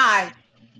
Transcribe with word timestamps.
Hi, 0.00 0.32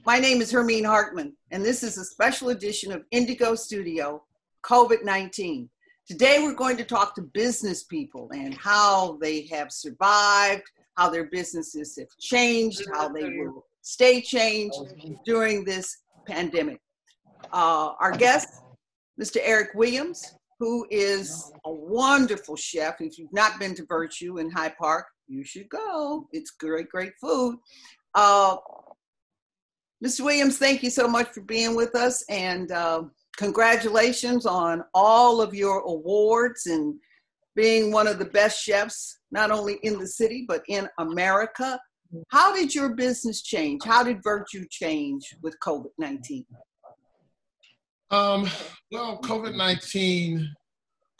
my 0.07 0.21
name 0.21 0.41
is 0.41 0.53
Hermene 0.53 0.87
Hartman, 0.87 1.37
and 1.51 1.65
this 1.65 1.83
is 1.83 1.99
a 1.99 2.05
special 2.05 2.51
edition 2.51 2.93
of 2.93 3.03
N'DIGO 3.13 3.59
Studio 3.59 4.23
COVID 4.65 5.03
19. 5.03 5.69
Today, 6.07 6.39
we're 6.41 6.55
going 6.55 6.77
to 6.77 6.85
talk 6.85 7.17
to 7.17 7.23
business 7.23 7.83
people 7.83 8.31
and 8.33 8.55
how 8.55 9.19
they 9.21 9.41
have 9.49 9.73
survived, 9.73 10.63
how 10.95 11.11
their 11.11 11.25
businesses 11.25 11.97
have 11.99 12.07
changed, 12.21 12.87
how 12.95 13.09
they 13.09 13.25
will 13.25 13.67
stay 13.83 14.21
changed 14.21 14.79
during 15.27 15.65
this 15.65 15.97
pandemic. 16.25 16.81
Uh, 17.53 17.95
our 17.99 18.13
guest, 18.13 18.63
Mr. 19.21 19.39
Eric 19.43 19.71
Williams, 19.75 20.37
who 20.61 20.87
is 20.93 21.51
a 21.65 21.73
wonderful 21.73 22.55
chef. 22.55 23.01
If 23.01 23.19
you've 23.19 23.33
not 23.33 23.59
been 23.59 23.75
to 23.75 23.85
Virtue 23.87 24.39
in 24.39 24.49
Hyde 24.49 24.77
Park, 24.79 25.07
you 25.27 25.43
should 25.43 25.69
go. 25.69 26.29
It's 26.31 26.53
great, 26.53 26.89
great 26.89 27.15
food. 27.21 27.59
Uh, 28.15 28.57
Mr. 30.05 30.21
Williams, 30.21 30.59
thank 30.59 30.85
you 30.85 30.91
so 30.91 31.09
much 31.09 31.29
for 31.31 31.41
being 31.41 31.75
with 31.75 31.97
us 31.97 32.25
and 32.29 32.71
uh, 32.71 33.03
congratulations 33.37 34.47
on 34.47 34.85
all 34.95 35.41
of 35.41 35.55
your 35.55 35.81
awards 35.81 36.67
and 36.67 36.95
being 37.57 37.91
one 37.91 38.07
of 38.07 38.21
the 38.21 38.25
best 38.25 38.63
chefs, 38.63 39.19
not 39.33 39.51
only 39.51 39.79
in 39.83 39.99
the 39.99 40.07
city, 40.07 40.45
but 40.47 40.63
in 40.69 40.89
America. 41.01 41.81
How 42.29 42.55
did 42.55 42.73
your 42.73 42.95
business 42.95 43.43
change? 43.43 43.83
How 43.85 44.05
did 44.05 44.23
Virtue 44.23 44.65
change 44.71 45.35
with 45.43 45.57
COVID 45.59 45.91
19? 45.99 46.47
Um, 48.13 48.49
well, 48.93 49.21
COVID 49.21 49.57
19 49.57 50.49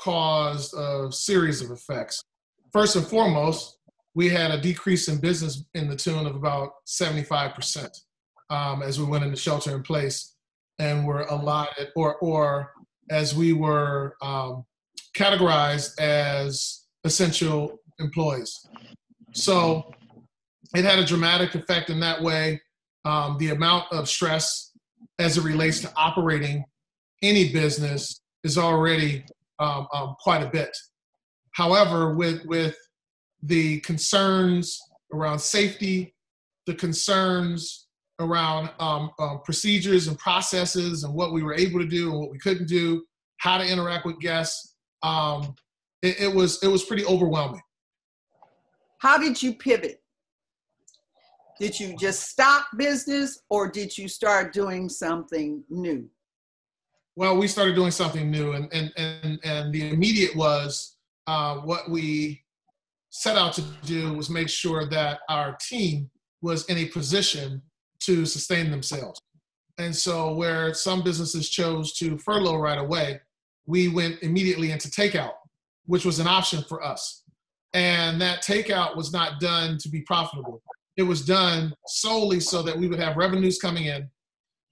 caused 0.01 0.73
a 0.75 1.11
series 1.11 1.61
of 1.61 1.73
effects. 1.73 2.23
First 2.73 2.95
and 2.95 3.05
foremost, 3.05 3.79
we 4.15 4.29
had 4.29 4.53
a 4.53 4.61
decrease 4.61 5.09
in 5.09 5.19
business 5.19 5.65
in 5.75 5.89
the 5.89 5.97
tune 5.97 6.27
of 6.27 6.37
about 6.37 6.71
75% 6.87 7.89
um, 8.51 8.83
as 8.83 8.99
we 8.99 9.07
went 9.07 9.25
into 9.25 9.37
shelter 9.37 9.75
in 9.75 9.83
place 9.83 10.35
and 10.79 11.07
were 11.07 11.23
allotted, 11.23 11.89
or, 11.97 12.17
or 12.19 12.73
as 13.11 13.35
we 13.35 13.53
were 13.53 14.17
um, 14.23 14.65
categorized 15.17 15.99
as 16.01 16.85
essential 17.05 17.79
employees. 17.99 18.67
So 19.33 19.93
it 20.75 20.85
had 20.85 20.99
a 20.99 21.05
dramatic 21.05 21.55
effect 21.55 21.91
in 21.91 22.01
that 22.01 22.23
way. 22.23 22.61
Um, 23.05 23.37
the 23.39 23.51
amount 23.51 23.93
of 23.93 24.09
stress 24.09 24.73
as 25.19 25.37
it 25.37 25.45
relates 25.45 25.81
to 25.81 25.93
operating 25.97 26.65
any 27.23 27.53
business 27.53 28.21
is 28.45 28.59
already 28.59 29.25
um, 29.59 29.89
um, 29.93 30.15
quite 30.21 30.43
a 30.43 30.51
bit. 30.51 30.77
However, 31.53 32.15
with 32.15 32.45
with 32.47 32.77
the 33.43 33.81
concerns 33.81 34.79
around 35.13 35.41
safety, 35.41 36.15
the 36.67 36.75
concerns 36.75 37.88
around 38.21 38.71
um, 38.81 39.11
um, 39.19 39.41
procedures 39.45 40.09
and 40.09 40.19
processes 40.19 41.05
and 41.05 41.15
what 41.15 41.33
we 41.33 41.43
were 41.43 41.55
able 41.55 41.79
to 41.79 41.87
do 41.87 42.11
and 42.11 42.21
what 42.21 42.31
we 42.31 42.39
couldn't 42.39 42.69
do, 42.69 43.05
how 43.39 43.59
to 43.59 43.67
interact 43.67 44.05
with 44.05 44.19
guests, 44.21 44.75
um, 45.03 45.55
it, 46.03 46.21
it 46.21 46.35
was 46.35 46.63
it 46.63 46.69
was 46.69 46.85
pretty 46.85 47.05
overwhelming. 47.07 47.61
How 48.99 49.19
did 49.19 49.41
you 49.43 49.55
pivot? 49.55 50.01
Did 51.61 51.79
you 51.79 51.97
just 51.97 52.29
stop 52.29 52.67
business 52.77 53.41
or 53.51 53.69
did 53.69 53.97
you 53.97 54.09
start 54.09 54.53
doing 54.53 54.89
something 54.89 55.65
new? 55.69 56.09
Well, 57.17 57.37
we 57.37 57.49
started 57.49 57.75
doing 57.75 57.91
something 57.91 58.31
new, 58.31 58.53
and 58.53 58.73
and 58.73 58.93
and, 58.97 59.41
and 59.43 59.75
the 59.75 59.91
immediate 59.91 60.37
was 60.37 60.97
uh, 61.27 61.57
what 61.57 61.91
we 61.91 62.43
set 63.11 63.37
out 63.37 63.55
to 63.55 63.63
do 63.85 64.13
was 64.15 64.31
make 64.31 64.49
sure 64.49 64.89
that 64.89 65.21
our 65.29 65.57
team 65.61 66.11
was 66.43 66.65
in 66.67 66.79
a 66.79 66.87
position 66.87 67.63
to 68.01 68.27
sustain 68.27 68.71
themselves. 68.71 69.21
And 69.79 69.95
so, 69.95 70.35
where 70.35 70.75
some 70.75 71.03
businesses 71.03 71.51
chose 71.51 71.93
to 71.95 72.19
furlough 72.19 72.57
right 72.57 72.79
away, 72.79 73.21
we 73.67 73.89
went 73.89 74.23
immediately 74.23 74.73
into 74.73 74.89
takeout, 74.89 75.35
which 75.87 76.05
was 76.05 76.19
an 76.19 76.27
option 76.27 76.65
for 76.69 76.83
us. 76.83 77.23
And 77.75 78.21
that 78.21 78.43
takeout 78.43 78.97
was 78.97 79.13
not 79.13 79.41
done 79.41 79.79
to 79.79 79.89
be 79.89 80.01
profitable. 80.01 80.63
It 80.97 81.03
was 81.03 81.25
done 81.25 81.73
solely 81.87 82.41
so 82.41 82.63
that 82.63 82.77
we 82.77 82.89
would 82.89 82.99
have 82.99 83.17
revenues 83.17 83.59
coming 83.59 83.85
in, 83.85 84.09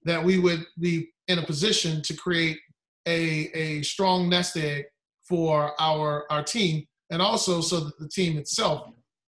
that 0.04 0.22
we 0.22 0.38
would 0.38 0.64
be 0.80 1.10
in 1.28 1.38
a 1.38 1.46
position 1.46 2.02
to 2.02 2.14
create 2.14 2.58
a, 3.06 3.50
a 3.54 3.82
strong 3.82 4.28
nest 4.28 4.56
egg 4.56 4.86
for 5.28 5.72
our, 5.80 6.24
our 6.30 6.42
team, 6.42 6.84
and 7.10 7.22
also 7.22 7.60
so 7.60 7.80
that 7.80 7.98
the 7.98 8.08
team 8.08 8.38
itself 8.38 8.90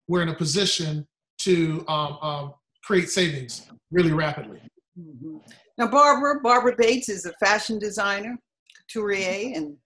we're 0.09 0.23
in 0.23 0.29
a 0.29 0.35
position 0.35 1.07
to 1.39 1.85
um, 1.89 2.19
um, 2.23 2.55
create 2.85 3.09
savings 3.09 3.71
really 3.91 4.13
rapidly. 4.13 4.61
Mm-hmm. 4.99 5.39
Now, 5.79 5.87
Barbara, 5.89 6.41
Barbara 6.41 6.75
Bates 6.77 7.09
is 7.09 7.25
a 7.27 7.33
fashion 7.45 7.79
designer, 7.79 8.37
couturier, 8.77 9.55
and 9.57 9.77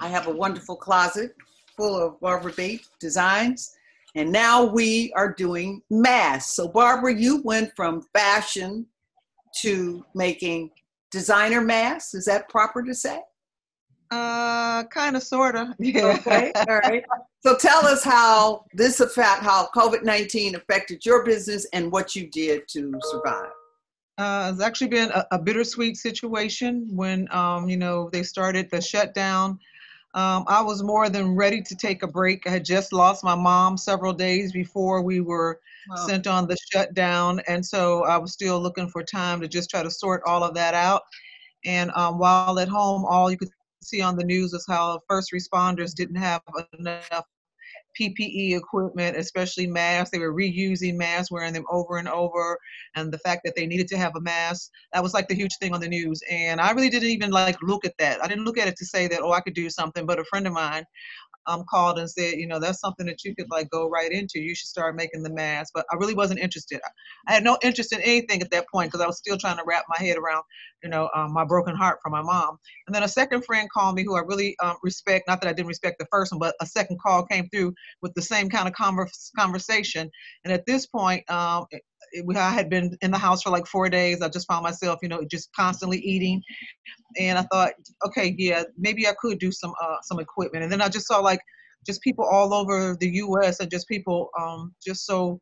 I 0.00 0.08
have 0.08 0.28
a 0.28 0.32
wonderful 0.32 0.76
closet 0.76 1.32
full 1.76 1.96
of 1.96 2.20
Barbara 2.20 2.52
Bates 2.56 2.90
designs. 3.00 3.70
And 4.14 4.32
now 4.32 4.64
we 4.64 5.12
are 5.14 5.32
doing 5.32 5.82
masks. 5.90 6.54
So, 6.56 6.68
Barbara, 6.68 7.14
you 7.14 7.42
went 7.42 7.72
from 7.76 8.02
fashion 8.14 8.86
to 9.60 10.04
making 10.14 10.70
designer 11.10 11.60
masks. 11.60 12.14
Is 12.14 12.24
that 12.24 12.48
proper 12.48 12.82
to 12.82 12.94
say? 12.94 13.20
Uh, 14.10 14.84
kind 14.84 15.16
of, 15.16 15.22
sort 15.22 15.56
of. 15.56 15.68
Yeah. 15.78 16.18
Okay. 16.18 16.52
All 16.54 16.78
right. 16.78 17.04
So 17.40 17.56
tell 17.56 17.86
us 17.86 18.02
how 18.02 18.64
this 18.72 19.00
affect 19.00 19.42
how 19.42 19.68
COVID 19.74 20.02
nineteen 20.02 20.54
affected 20.54 21.06
your 21.06 21.24
business 21.24 21.66
and 21.72 21.92
what 21.92 22.16
you 22.16 22.28
did 22.28 22.66
to 22.68 22.92
survive. 23.02 23.50
Uh, 24.18 24.50
it's 24.52 24.62
actually 24.62 24.88
been 24.88 25.10
a, 25.12 25.24
a 25.30 25.38
bittersweet 25.38 25.96
situation 25.96 26.88
when 26.90 27.32
um, 27.32 27.68
you 27.68 27.76
know 27.76 28.10
they 28.10 28.22
started 28.22 28.68
the 28.70 28.80
shutdown. 28.80 29.58
Um, 30.14 30.44
I 30.48 30.62
was 30.62 30.82
more 30.82 31.08
than 31.10 31.36
ready 31.36 31.60
to 31.62 31.76
take 31.76 32.02
a 32.02 32.08
break. 32.08 32.46
I 32.46 32.50
had 32.50 32.64
just 32.64 32.92
lost 32.92 33.22
my 33.22 33.34
mom 33.34 33.76
several 33.76 34.12
days 34.12 34.52
before 34.52 35.02
we 35.02 35.20
were 35.20 35.60
wow. 35.88 35.96
sent 36.06 36.26
on 36.26 36.48
the 36.48 36.56
shutdown. 36.72 37.40
And 37.46 37.64
so 37.64 38.04
I 38.04 38.16
was 38.16 38.32
still 38.32 38.58
looking 38.58 38.88
for 38.88 39.02
time 39.02 39.40
to 39.42 39.48
just 39.48 39.68
try 39.68 39.82
to 39.82 39.90
sort 39.90 40.22
all 40.26 40.42
of 40.42 40.54
that 40.54 40.74
out. 40.74 41.02
And 41.66 41.90
um, 41.94 42.18
while 42.18 42.58
at 42.58 42.68
home, 42.68 43.04
all 43.04 43.30
you 43.30 43.36
could 43.36 43.50
see 43.82 44.00
on 44.00 44.16
the 44.16 44.24
news 44.24 44.52
is 44.52 44.64
how 44.68 45.00
first 45.08 45.32
responders 45.32 45.94
didn't 45.94 46.16
have 46.16 46.42
enough 46.78 47.24
PPE 47.98 48.56
equipment, 48.56 49.16
especially 49.16 49.66
masks. 49.66 50.10
They 50.10 50.18
were 50.18 50.32
reusing 50.32 50.96
masks, 50.96 51.30
wearing 51.30 51.52
them 51.52 51.64
over 51.70 51.98
and 51.98 52.08
over, 52.08 52.58
and 52.94 53.12
the 53.12 53.18
fact 53.18 53.42
that 53.44 53.54
they 53.56 53.66
needed 53.66 53.88
to 53.88 53.98
have 53.98 54.14
a 54.16 54.20
mask. 54.20 54.70
That 54.92 55.02
was 55.02 55.14
like 55.14 55.28
the 55.28 55.34
huge 55.34 55.56
thing 55.60 55.74
on 55.74 55.80
the 55.80 55.88
news. 55.88 56.20
And 56.30 56.60
I 56.60 56.70
really 56.72 56.90
didn't 56.90 57.10
even 57.10 57.30
like 57.30 57.56
look 57.62 57.84
at 57.84 57.94
that. 57.98 58.22
I 58.22 58.28
didn't 58.28 58.44
look 58.44 58.58
at 58.58 58.68
it 58.68 58.76
to 58.76 58.86
say 58.86 59.08
that, 59.08 59.20
oh, 59.20 59.32
I 59.32 59.40
could 59.40 59.54
do 59.54 59.68
something. 59.68 60.06
But 60.06 60.20
a 60.20 60.24
friend 60.24 60.46
of 60.46 60.52
mine 60.52 60.84
um, 61.48 61.64
called 61.68 61.98
and 61.98 62.08
said, 62.08 62.34
you 62.34 62.46
know, 62.46 62.60
that's 62.60 62.80
something 62.80 63.06
that 63.06 63.24
you 63.24 63.34
could 63.34 63.50
like 63.50 63.68
go 63.70 63.88
right 63.88 64.12
into. 64.12 64.40
You 64.40 64.54
should 64.54 64.68
start 64.68 64.94
making 64.94 65.22
the 65.22 65.30
mask. 65.30 65.72
But 65.74 65.86
I 65.90 65.96
really 65.96 66.14
wasn't 66.14 66.40
interested. 66.40 66.80
I 67.26 67.32
had 67.32 67.42
no 67.42 67.58
interest 67.62 67.92
in 67.92 68.00
anything 68.02 68.42
at 68.42 68.50
that 68.50 68.66
point 68.68 68.90
because 68.92 69.02
I 69.02 69.06
was 69.06 69.18
still 69.18 69.38
trying 69.38 69.56
to 69.56 69.64
wrap 69.66 69.84
my 69.88 70.04
head 70.04 70.18
around, 70.18 70.44
you 70.82 70.90
know, 70.90 71.08
um, 71.16 71.32
my 71.32 71.44
broken 71.44 71.74
heart 71.74 71.98
from 72.02 72.12
my 72.12 72.22
mom. 72.22 72.58
And 72.86 72.94
then 72.94 73.02
a 73.02 73.08
second 73.08 73.44
friend 73.44 73.68
called 73.70 73.96
me 73.96 74.04
who 74.04 74.14
I 74.14 74.20
really 74.20 74.56
um, 74.62 74.76
respect. 74.82 75.26
Not 75.26 75.40
that 75.40 75.48
I 75.48 75.52
didn't 75.52 75.68
respect 75.68 75.98
the 75.98 76.06
first 76.10 76.32
one, 76.32 76.38
but 76.38 76.54
a 76.60 76.66
second 76.66 77.00
call 77.00 77.24
came 77.26 77.48
through 77.48 77.74
with 78.02 78.14
the 78.14 78.22
same 78.22 78.50
kind 78.50 78.68
of 78.68 78.74
converse, 78.74 79.30
conversation. 79.36 80.10
And 80.44 80.52
at 80.52 80.66
this 80.66 80.86
point, 80.86 81.28
um, 81.30 81.64
it, 82.12 82.36
I 82.36 82.50
had 82.50 82.70
been 82.70 82.96
in 83.02 83.10
the 83.10 83.18
house 83.18 83.42
for 83.42 83.50
like 83.50 83.66
four 83.66 83.88
days. 83.88 84.22
I 84.22 84.28
just 84.28 84.46
found 84.46 84.62
myself, 84.62 85.00
you 85.02 85.08
know, 85.08 85.22
just 85.30 85.50
constantly 85.54 85.98
eating, 85.98 86.42
and 87.18 87.38
I 87.38 87.42
thought, 87.52 87.72
okay, 88.06 88.34
yeah, 88.38 88.64
maybe 88.76 89.06
I 89.06 89.14
could 89.20 89.38
do 89.38 89.52
some 89.52 89.72
uh, 89.82 89.96
some 90.02 90.20
equipment. 90.20 90.64
And 90.64 90.72
then 90.72 90.80
I 90.80 90.88
just 90.88 91.06
saw 91.06 91.18
like 91.18 91.40
just 91.86 92.02
people 92.02 92.24
all 92.24 92.54
over 92.54 92.96
the 92.98 93.08
U.S. 93.08 93.60
and 93.60 93.70
just 93.70 93.88
people 93.88 94.30
um, 94.38 94.74
just 94.84 95.06
so 95.06 95.40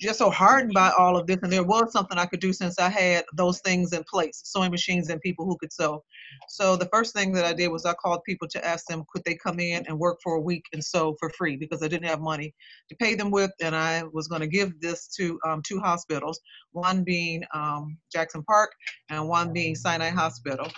just 0.00 0.18
so 0.18 0.30
hardened 0.30 0.72
by 0.72 0.90
all 0.96 1.16
of 1.16 1.26
this 1.26 1.38
and 1.42 1.52
there 1.52 1.64
was 1.64 1.92
something 1.92 2.18
i 2.18 2.26
could 2.26 2.40
do 2.40 2.52
since 2.52 2.78
i 2.78 2.88
had 2.88 3.24
those 3.36 3.60
things 3.60 3.92
in 3.92 4.04
place 4.04 4.40
sewing 4.44 4.70
machines 4.70 5.10
and 5.10 5.20
people 5.20 5.44
who 5.44 5.56
could 5.56 5.72
sew. 5.72 6.02
So 6.48 6.76
the 6.76 6.88
first 6.92 7.12
thing 7.14 7.32
that 7.32 7.44
i 7.44 7.52
did 7.52 7.68
was 7.68 7.84
i 7.84 7.92
called 7.94 8.22
people 8.24 8.48
to 8.48 8.64
ask 8.64 8.86
them 8.86 9.04
could 9.12 9.22
they 9.24 9.34
come 9.34 9.58
in 9.58 9.84
and 9.86 9.98
work 9.98 10.18
for 10.22 10.34
a 10.36 10.40
week 10.40 10.64
and 10.72 10.84
sew 10.84 11.16
for 11.18 11.30
free? 11.30 11.56
Because 11.56 11.82
i 11.82 11.88
didn't 11.88 12.08
have 12.08 12.20
money 12.20 12.54
to 12.88 12.96
pay 12.96 13.14
them 13.14 13.30
with 13.30 13.50
and 13.60 13.74
i 13.74 14.04
was 14.12 14.28
going 14.28 14.40
to 14.40 14.46
give 14.46 14.78
this 14.80 15.08
to 15.16 15.38
um, 15.46 15.62
two 15.66 15.80
hospitals 15.80 16.40
one 16.72 17.02
being 17.02 17.42
um, 17.54 17.96
jackson 18.12 18.42
park 18.44 18.70
and 19.10 19.28
one 19.28 19.52
being 19.52 19.74
sinai 19.74 20.10
hospital. 20.10 20.68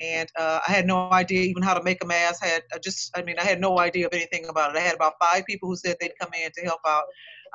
And 0.00 0.28
uh, 0.38 0.60
i 0.66 0.70
had 0.70 0.86
no 0.86 1.10
idea 1.10 1.42
even 1.42 1.62
how 1.62 1.74
to 1.74 1.82
make 1.82 2.02
a 2.02 2.06
mask 2.06 2.44
I 2.44 2.48
had 2.48 2.62
I 2.72 2.78
just 2.78 3.16
i 3.16 3.22
mean 3.22 3.36
i 3.38 3.44
had 3.44 3.60
no 3.60 3.78
idea 3.78 4.06
of 4.06 4.12
anything 4.12 4.46
about 4.46 4.74
it. 4.74 4.78
I 4.78 4.82
had 4.82 4.94
about 4.94 5.14
five 5.20 5.44
people 5.46 5.68
who 5.68 5.76
said 5.76 5.96
they'd 6.00 6.12
come 6.20 6.30
in 6.40 6.50
to 6.52 6.60
help 6.62 6.80
out 6.86 7.04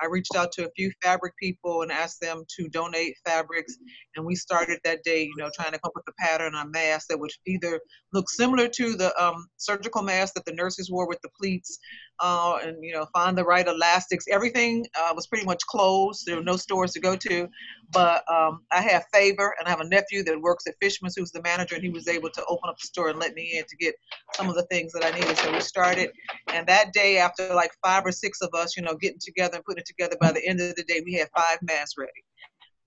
I 0.02 0.08
reached 0.08 0.36
out 0.36 0.52
to 0.54 0.66
a 0.66 0.72
few 0.76 0.92
fabric 1.02 1.34
people 1.38 1.82
and 1.82 1.92
asked 1.92 2.22
them 2.22 2.44
to 2.58 2.70
donate 2.70 3.16
fabrics. 3.26 3.78
And 4.16 4.26
we 4.26 4.36
started 4.36 4.80
that 4.84 5.04
day, 5.04 5.24
you 5.24 5.36
know, 5.38 5.50
trying 5.56 5.72
to 5.72 5.80
come 5.80 5.90
up 5.90 5.94
with 5.96 6.06
a 6.08 6.22
pattern 6.22 6.56
on 6.56 6.72
masks 6.72 7.08
that 7.10 7.20
would 7.20 7.32
either 7.46 7.80
look 8.14 8.30
similar 8.30 8.68
to 8.68 8.96
the 8.96 9.24
um, 9.24 9.48
surgical 9.58 10.02
mask 10.02 10.34
that 10.36 10.46
the 10.46 10.54
nurses 10.54 10.90
wore 10.92 11.08
with 11.08 11.20
the 11.22 11.30
pleats, 11.40 11.80
uh, 12.20 12.60
and 12.64 12.84
you 12.84 12.94
know 12.94 13.06
find 13.14 13.38
the 13.38 13.44
right 13.44 13.68
elastics. 13.68 14.26
Everything 14.30 14.86
uh, 15.00 15.14
was 15.16 15.28
pretty 15.28 15.46
much 15.46 15.62
closed. 15.68 16.24
There 16.26 16.36
were 16.36 16.44
no 16.44 16.58
stores 16.58 16.92
to 16.94 17.00
go 17.00 17.16
to, 17.16 17.48
but 17.92 18.24
um, 18.32 18.62
I 18.72 18.82
have 18.82 19.06
favor, 19.14 19.56
and 19.60 19.68
I 19.68 19.72
have 19.72 19.80
a 19.80 19.88
nephew 19.88 20.24
that 20.24 20.40
works 20.42 20.66
at 20.68 20.76
Fishman's, 20.82 21.16
who's 21.16 21.32
the 21.32 21.42
manager, 21.42 21.76
and 21.76 21.84
he 21.84 21.90
was 21.90 22.08
able 22.08 22.30
to 22.32 22.46
open 22.48 22.70
up 22.70 22.78
the 22.80 22.88
store 22.88 23.10
and 23.10 23.20
let 23.20 23.34
me 23.34 23.58
in 23.58 23.64
to 23.66 23.76
get 23.78 23.96
some 24.36 24.50
of 24.50 24.56
the 24.56 24.64
things 24.64 24.92
that 24.94 25.06
I 25.06 25.18
needed. 25.18 25.38
So 25.38 25.52
we 25.52 25.62
started, 25.62 26.12
and 26.54 26.68
that 26.68 26.94
day, 26.94 27.18
after 27.18 27.54
like 27.54 27.72
five 27.84 28.06
or 28.06 28.12
six 28.12 28.42
of 28.42 28.50
us, 28.54 28.76
you 28.76 28.84
know, 28.84 28.96
getting 28.96 29.20
together 29.20 29.56
and 29.56 29.66
putting 29.66 29.82
it 29.82 29.88
together, 29.88 30.16
by 30.20 30.32
the 30.32 30.46
end 30.46 30.60
of 30.62 30.76
the 30.76 30.84
day, 30.84 31.02
we 31.06 31.14
had 31.14 31.30
five 31.36 31.60
masks 31.62 31.96
ready. 31.98 32.12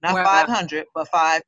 Not 0.02 0.14
wow. 0.14 0.24
500, 0.24 0.86
but 0.94 1.08
five 1.08 1.42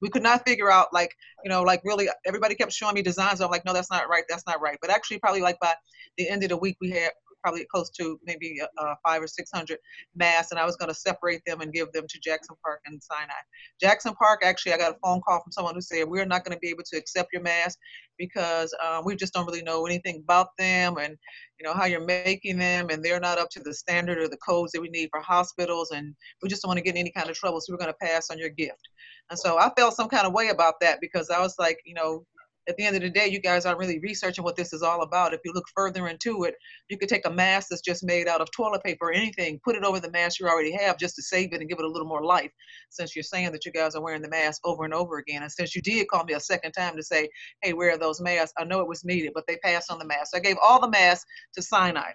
we 0.00 0.08
could 0.08 0.22
not 0.22 0.46
figure 0.46 0.70
out 0.70 0.88
like 0.92 1.14
you 1.44 1.50
know 1.50 1.62
like 1.62 1.80
really 1.84 2.08
everybody 2.26 2.54
kept 2.54 2.72
showing 2.72 2.94
me 2.94 3.02
designs 3.02 3.40
i'm 3.40 3.50
like 3.50 3.64
no 3.64 3.72
that's 3.72 3.90
not 3.90 4.08
right 4.08 4.24
that's 4.28 4.46
not 4.46 4.60
right 4.60 4.78
but 4.80 4.90
actually 4.90 5.18
probably 5.18 5.40
like 5.40 5.58
by 5.60 5.74
the 6.16 6.28
end 6.28 6.42
of 6.42 6.48
the 6.48 6.56
week 6.56 6.76
we 6.80 6.90
had 6.90 7.10
probably 7.42 7.66
close 7.72 7.90
to 7.90 8.18
maybe 8.24 8.60
uh, 8.78 8.94
five 9.06 9.22
or 9.22 9.26
six 9.26 9.50
hundred 9.52 9.78
masks, 10.14 10.50
and 10.50 10.60
I 10.60 10.66
was 10.66 10.76
going 10.76 10.88
to 10.88 10.94
separate 10.94 11.42
them 11.46 11.60
and 11.60 11.72
give 11.72 11.92
them 11.92 12.06
to 12.08 12.20
Jackson 12.20 12.56
Park 12.64 12.80
and 12.86 13.02
Sinai. 13.02 13.32
Jackson 13.80 14.14
Park, 14.14 14.40
actually, 14.44 14.72
I 14.72 14.78
got 14.78 14.92
a 14.92 14.98
phone 15.02 15.20
call 15.20 15.42
from 15.42 15.52
someone 15.52 15.74
who 15.74 15.80
said 15.80 16.08
we're 16.08 16.24
not 16.24 16.44
going 16.44 16.54
to 16.54 16.60
be 16.60 16.68
able 16.68 16.84
to 16.90 16.98
accept 16.98 17.30
your 17.32 17.42
masks 17.42 17.78
because 18.18 18.74
um, 18.84 19.04
we 19.04 19.16
just 19.16 19.32
don't 19.32 19.46
really 19.46 19.62
know 19.62 19.86
anything 19.86 20.20
about 20.22 20.48
them 20.58 20.98
and 20.98 21.16
you 21.58 21.66
know 21.66 21.74
how 21.74 21.84
you're 21.84 22.04
making 22.04 22.58
them, 22.58 22.88
and 22.90 23.04
they're 23.04 23.20
not 23.20 23.38
up 23.38 23.50
to 23.50 23.60
the 23.60 23.74
standard 23.74 24.18
or 24.18 24.28
the 24.28 24.36
codes 24.38 24.72
that 24.72 24.80
we 24.80 24.88
need 24.88 25.08
for 25.10 25.20
hospitals, 25.20 25.90
and 25.90 26.14
we 26.42 26.48
just 26.48 26.62
don't 26.62 26.70
want 26.70 26.78
to 26.78 26.84
get 26.84 26.94
in 26.94 27.00
any 27.00 27.10
kind 27.10 27.28
of 27.28 27.36
trouble, 27.36 27.60
so 27.60 27.72
we're 27.72 27.78
going 27.78 27.92
to 27.92 28.06
pass 28.06 28.30
on 28.30 28.38
your 28.38 28.48
gift. 28.48 28.88
And 29.30 29.38
so 29.38 29.58
I 29.58 29.70
felt 29.76 29.94
some 29.94 30.08
kind 30.08 30.26
of 30.26 30.32
way 30.32 30.48
about 30.48 30.74
that 30.80 30.98
because 31.00 31.30
I 31.30 31.40
was 31.40 31.54
like, 31.58 31.78
you 31.84 31.94
know, 31.94 32.24
at 32.68 32.76
the 32.76 32.84
end 32.84 32.96
of 32.96 33.02
the 33.02 33.10
day, 33.10 33.26
you 33.26 33.40
guys 33.40 33.64
aren't 33.64 33.78
really 33.78 33.98
researching 34.00 34.44
what 34.44 34.54
this 34.54 34.72
is 34.72 34.82
all 34.82 35.02
about. 35.02 35.32
If 35.32 35.40
you 35.44 35.52
look 35.52 35.64
further 35.74 36.08
into 36.08 36.44
it, 36.44 36.54
you 36.88 36.98
could 36.98 37.08
take 37.08 37.26
a 37.26 37.30
mask 37.30 37.68
that's 37.70 37.80
just 37.80 38.04
made 38.04 38.28
out 38.28 38.40
of 38.40 38.50
toilet 38.50 38.82
paper 38.84 39.08
or 39.08 39.12
anything, 39.12 39.60
put 39.64 39.76
it 39.76 39.84
over 39.84 39.98
the 39.98 40.10
mask 40.10 40.38
you 40.38 40.46
already 40.46 40.72
have 40.72 40.98
just 40.98 41.16
to 41.16 41.22
save 41.22 41.52
it 41.52 41.60
and 41.60 41.68
give 41.68 41.78
it 41.78 41.84
a 41.84 41.88
little 41.88 42.06
more 42.06 42.24
life. 42.24 42.50
Since 42.90 43.16
you're 43.16 43.22
saying 43.22 43.52
that 43.52 43.64
you 43.64 43.72
guys 43.72 43.94
are 43.94 44.02
wearing 44.02 44.22
the 44.22 44.28
mask 44.28 44.60
over 44.64 44.84
and 44.84 44.94
over 44.94 45.18
again, 45.18 45.42
and 45.42 45.50
since 45.50 45.74
you 45.74 45.82
did 45.82 46.08
call 46.08 46.24
me 46.24 46.34
a 46.34 46.40
second 46.40 46.72
time 46.72 46.96
to 46.96 47.02
say, 47.02 47.28
hey, 47.62 47.72
where 47.72 47.92
are 47.92 47.98
those 47.98 48.20
masks? 48.20 48.52
I 48.58 48.64
know 48.64 48.80
it 48.80 48.88
was 48.88 49.04
needed, 49.04 49.32
but 49.34 49.44
they 49.48 49.56
passed 49.58 49.90
on 49.90 49.98
the 49.98 50.04
mask. 50.04 50.36
I 50.36 50.40
gave 50.40 50.56
all 50.62 50.80
the 50.80 50.90
masks 50.90 51.24
to 51.54 51.62
Sinai. 51.62 52.12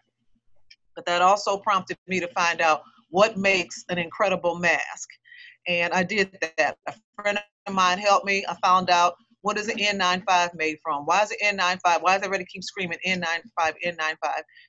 But 0.95 1.05
that 1.07 1.21
also 1.21 1.57
prompted 1.57 1.97
me 2.07 2.19
to 2.19 2.27
find 2.29 2.61
out 2.61 2.83
what 3.09 3.37
makes 3.37 3.83
an 3.89 3.97
incredible 3.97 4.55
mask. 4.55 5.09
And 5.67 5.93
I 5.93 6.03
did 6.03 6.37
that. 6.57 6.77
A 6.87 6.93
friend 7.15 7.39
of 7.65 7.73
mine 7.73 7.97
helped 7.97 8.25
me. 8.25 8.45
I 8.47 8.55
found 8.63 8.89
out 8.89 9.15
what 9.45 9.59
is 9.59 9.67
an 9.67 9.77
N95 9.77 10.55
made 10.55 10.79
from? 10.81 11.03
Why 11.05 11.21
is 11.21 11.29
it 11.29 11.37
N95? 11.39 12.01
Why 12.01 12.15
does 12.15 12.25
everybody 12.25 12.45
keep 12.45 12.63
screaming 12.63 12.97
N95, 13.05 13.75
N95? 13.85 14.15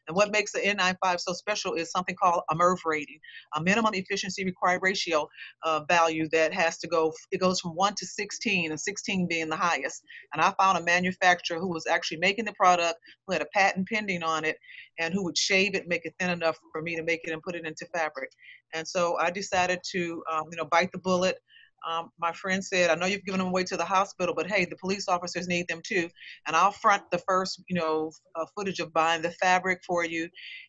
And 0.07 0.15
what 0.15 0.31
makes 0.31 0.53
the 0.53 0.59
N95 0.59 1.19
so 1.19 1.33
special 1.33 1.73
is 1.73 1.91
something 1.91 2.15
called 2.15 2.43
a 2.51 2.55
MERV 2.55 2.77
rating, 2.85 3.19
a 3.55 3.63
minimum 3.63 3.95
efficiency 3.95 4.45
required 4.45 4.83
ratio 4.83 5.31
uh, 5.63 5.81
value 5.89 6.29
that 6.33 6.53
has 6.53 6.77
to 6.81 6.89
go, 6.89 7.11
it 7.33 7.41
goes 7.41 7.59
from 7.59 7.71
1 7.71 7.95
to 7.95 8.05
16, 8.05 8.71
and 8.71 8.79
16 8.79 9.27
being 9.27 9.49
the 9.49 9.57
highest. 9.57 10.03
And 10.35 10.43
I 10.43 10.53
found 10.61 10.77
a 10.77 10.83
manufacturer 10.83 11.59
who 11.59 11.71
was 11.71 11.87
actually 11.87 12.19
making 12.19 12.45
the 12.45 12.53
product, 12.53 12.99
who 13.27 13.33
had 13.33 13.41
a 13.41 13.47
patent 13.55 13.89
pending 13.89 14.23
on 14.23 14.45
it, 14.45 14.59
and 14.99 15.15
who 15.15 15.25
would 15.25 15.39
shave 15.39 15.75
it, 15.75 15.89
make 15.89 16.05
it 16.05 16.13
thin 16.21 16.29
enough 16.29 16.59
for 16.71 16.83
me 16.83 16.97
to 16.97 17.03
make 17.03 17.21
it 17.25 17.33
and 17.33 17.43
put 17.43 17.55
it 17.55 17.65
into 17.65 17.87
fabric. 17.95 18.29
And 18.75 18.87
so 18.87 19.17
I 19.19 19.31
decided 19.31 19.81
to, 19.93 20.23
um, 20.31 20.45
you 20.51 20.59
know, 20.59 20.69
bite 20.71 20.93
the 20.93 20.99
bullet. 20.99 21.39
Um, 21.89 22.11
my 22.19 22.33
friend 22.33 22.65
said, 22.65 22.91
I 22.91 22.95
know 22.97 23.07
you've 23.07 23.25
given 23.25 23.39
them 23.39 23.49
away 23.49 23.65
to 23.65 23.77
the 23.77 23.85
hospital, 23.85 24.35
but 24.35 24.49
hey, 24.49 24.65
the 24.65 24.77
police 24.77 25.09
officers 25.09 25.47
need 25.47 25.69
them 25.69 25.81
too. 25.87 26.09
And 26.47 26.57
I'll 26.57 26.73
front 26.73 27.03
the 27.11 27.19
first, 27.19 27.63
you 27.69 27.79
know, 27.79 28.11
uh, 28.35 28.47
footage 28.57 28.81
of 28.81 28.93
buying 28.93 29.23
the 29.23 29.31
fabric 29.31 29.81
for 29.87 30.05
you 30.05 30.29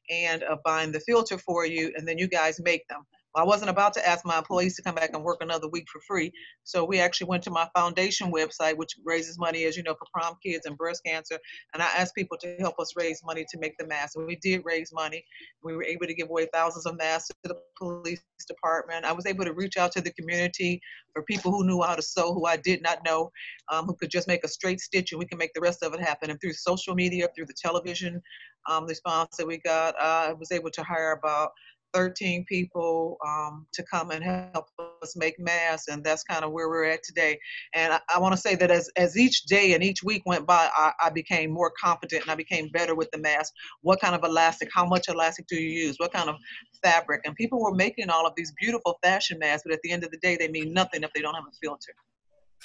and 0.10 0.44
uh, 0.44 0.58
buying 0.64 0.92
the 0.92 1.00
filter 1.00 1.38
for 1.38 1.66
you, 1.66 1.92
and 1.96 2.08
then 2.08 2.18
you 2.18 2.28
guys 2.28 2.60
make 2.60 2.88
them. 2.88 3.04
I 3.38 3.44
wasn't 3.44 3.70
about 3.70 3.94
to 3.94 4.08
ask 4.08 4.26
my 4.26 4.38
employees 4.38 4.76
to 4.76 4.82
come 4.82 4.96
back 4.96 5.12
and 5.14 5.24
work 5.24 5.38
another 5.42 5.68
week 5.68 5.86
for 5.92 6.02
free. 6.02 6.32
So 6.64 6.84
we 6.84 7.00
actually 7.00 7.28
went 7.28 7.44
to 7.44 7.52
my 7.52 7.68
foundation 7.76 8.32
website, 8.32 8.78
which 8.78 8.96
raises 9.06 9.38
money, 9.38 9.66
as 9.66 9.78
you 9.78 9.84
know, 9.84 9.94
for 9.94 10.08
prom 10.14 10.38
kids 10.44 10.66
and 10.66 10.78
breast 10.78 11.02
cancer. 11.06 11.38
And 11.74 11.84
I 11.84 11.88
asked 11.98 12.16
people 12.16 12.38
to 12.40 12.56
help 12.60 12.80
us 12.80 12.94
raise 12.96 13.22
money 13.24 13.46
to 13.50 13.60
make 13.60 13.78
the 13.78 13.86
masks. 13.86 14.16
And 14.16 14.26
we 14.26 14.38
did 14.38 14.62
raise 14.66 14.92
money. 14.92 15.24
We 15.64 15.76
were 15.76 15.84
able 15.84 16.08
to 16.08 16.14
give 16.14 16.30
away 16.30 16.48
thousands 16.52 16.86
of 16.86 16.98
masks 16.98 17.30
to 17.44 17.50
the 17.50 17.58
police 17.78 18.22
department. 18.48 19.06
I 19.06 19.12
was 19.12 19.26
able 19.26 19.46
to 19.46 19.54
reach 19.54 19.78
out 19.78 19.92
to 19.94 20.02
the 20.02 20.12
community 20.14 20.82
for 21.14 21.24
people 21.24 21.52
who 21.52 21.66
knew 21.66 21.82
how 21.82 21.96
to 21.96 22.02
sew, 22.02 22.34
who 22.34 22.46
I 22.46 22.58
did 22.58 22.82
not 22.82 23.06
know, 23.06 23.32
um, 23.72 23.86
who 23.86 23.96
could 23.96 24.10
just 24.10 24.28
make 24.28 24.44
a 24.44 24.48
straight 24.48 24.80
stitch 24.80 25.12
and 25.12 25.20
we 25.20 25.26
can 25.26 25.38
make 25.38 25.54
the 25.54 25.62
rest 25.62 25.84
of 25.84 25.94
it 25.94 26.00
happen. 26.00 26.30
And 26.30 26.40
through 26.42 26.54
social 26.54 26.96
media, 26.96 27.28
through 27.36 27.46
the 27.46 27.54
television 27.54 28.22
um, 28.70 28.86
response 28.86 29.38
that 29.38 29.48
we 29.48 29.60
got, 29.60 30.00
I 30.00 30.34
was 30.34 30.52
able 30.52 30.72
to 30.72 30.84
hire 30.84 31.12
about 31.12 31.52
13 31.94 32.46
people 32.48 33.18
um, 33.26 33.66
to 33.74 33.84
come 33.84 34.12
and 34.12 34.24
help 34.24 34.68
us 35.02 35.16
make 35.16 35.40
masks, 35.40 35.88
and 35.88 36.04
that's 36.04 36.24
kind 36.24 36.44
of 36.44 36.52
where 36.52 36.70
we're 36.70 36.86
at 36.86 37.04
today. 37.04 37.40
And 37.74 37.94
I, 37.94 38.00
I 38.16 38.20
want 38.20 38.34
to 38.34 38.42
say 38.42 38.56
that 38.56 38.72
as, 38.72 38.90
as 38.96 39.18
each 39.18 39.44
day 39.44 39.74
and 39.74 39.84
each 39.84 40.04
week 40.04 40.24
went 40.26 40.46
by, 40.46 40.70
I, 40.76 40.92
I 41.04 41.10
became 41.10 41.52
more 41.52 41.72
confident 41.82 42.24
and 42.24 42.32
I 42.32 42.36
became 42.36 42.70
better 42.70 42.96
with 42.96 43.10
the 43.12 43.20
mask. 43.20 43.54
What 43.82 44.00
kind 44.02 44.16
of 44.16 44.24
elastic? 44.24 44.70
How 44.74 44.86
much 44.86 45.08
elastic 45.10 45.48
do 45.48 45.56
you 45.56 45.88
use? 45.88 45.96
What 45.98 46.14
kind 46.14 46.30
of 46.30 46.36
fabric? 46.84 47.22
And 47.26 47.36
people 47.36 47.62
were 47.62 47.76
making 47.76 48.10
all 48.10 48.26
of 48.26 48.34
these 48.36 48.54
beautiful 48.60 48.98
fashion 49.04 49.40
masks, 49.40 49.64
but 49.66 49.74
at 49.74 49.82
the 49.84 49.92
end 49.92 50.04
of 50.04 50.12
the 50.12 50.18
day, 50.18 50.38
they 50.38 50.48
mean 50.48 50.74
nothing 50.74 51.04
if 51.04 51.12
they 51.14 51.22
don't 51.22 51.36
have 51.36 51.46
a 51.46 51.56
filter. 51.62 51.94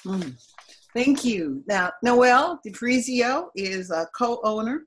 Mm. 0.05 0.37
Thank 0.95 1.25
you. 1.25 1.63
Now, 1.67 1.91
Noelle 2.03 2.61
DiFrizio 2.67 3.49
is 3.57 3.91
a 3.91 4.07
co-owner 4.17 4.85